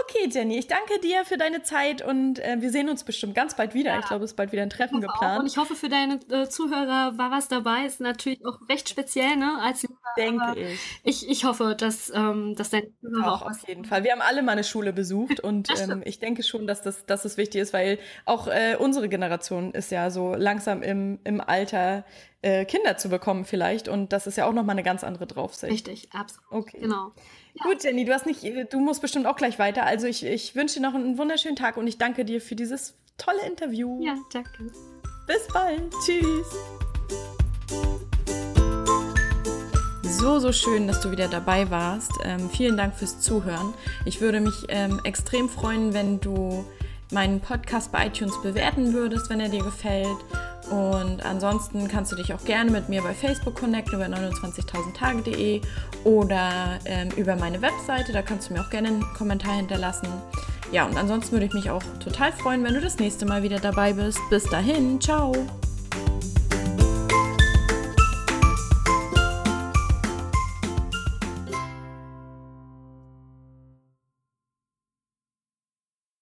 [0.00, 3.54] Okay, Jenny, ich danke dir für deine Zeit und äh, wir sehen uns bestimmt ganz
[3.54, 3.92] bald wieder.
[3.92, 3.98] Ja.
[4.00, 5.40] Ich glaube, es ist bald wieder ein Treffen geplant.
[5.40, 7.84] Und ich hoffe, für deine äh, Zuhörer war was dabei.
[7.84, 9.58] Ist natürlich auch recht speziell, ne?
[9.60, 9.86] Als
[10.16, 10.80] denke ich.
[11.04, 11.28] ich.
[11.28, 14.04] Ich hoffe, dass, ähm, dass deine Zuhörer auch, auch auf jeden Fall.
[14.04, 17.22] Wir haben alle mal eine Schule besucht und ähm, ich denke schon, dass das, dass
[17.22, 22.04] das wichtig ist, weil auch äh, unsere Generation ist ja so langsam im, im Alter
[22.42, 25.72] äh, Kinder zu bekommen vielleicht und das ist ja auch nochmal eine ganz andere Draufsicht.
[25.72, 26.50] Richtig, absolut.
[26.50, 26.78] Okay.
[26.80, 27.12] Genau.
[27.62, 29.84] Gut, Jenny, du hast nicht, du musst bestimmt auch gleich weiter.
[29.84, 32.94] Also ich, ich wünsche dir noch einen wunderschönen Tag und ich danke dir für dieses
[33.16, 34.00] tolle Interview.
[34.04, 34.70] Ja, danke.
[35.26, 35.92] Bis bald.
[36.04, 36.46] Tschüss.
[40.02, 42.12] So, so schön, dass du wieder dabei warst.
[42.24, 43.74] Ähm, vielen Dank fürs Zuhören.
[44.04, 46.64] Ich würde mich ähm, extrem freuen, wenn du
[47.12, 50.18] meinen Podcast bei iTunes bewerten würdest, wenn er dir gefällt.
[50.70, 55.62] Und ansonsten kannst du dich auch gerne mit mir bei Facebook connecten über 29.000tage.de
[56.04, 58.12] oder ähm, über meine Webseite.
[58.12, 60.08] Da kannst du mir auch gerne einen Kommentar hinterlassen.
[60.70, 63.58] Ja, und ansonsten würde ich mich auch total freuen, wenn du das nächste Mal wieder
[63.58, 64.20] dabei bist.
[64.28, 65.32] Bis dahin, ciao!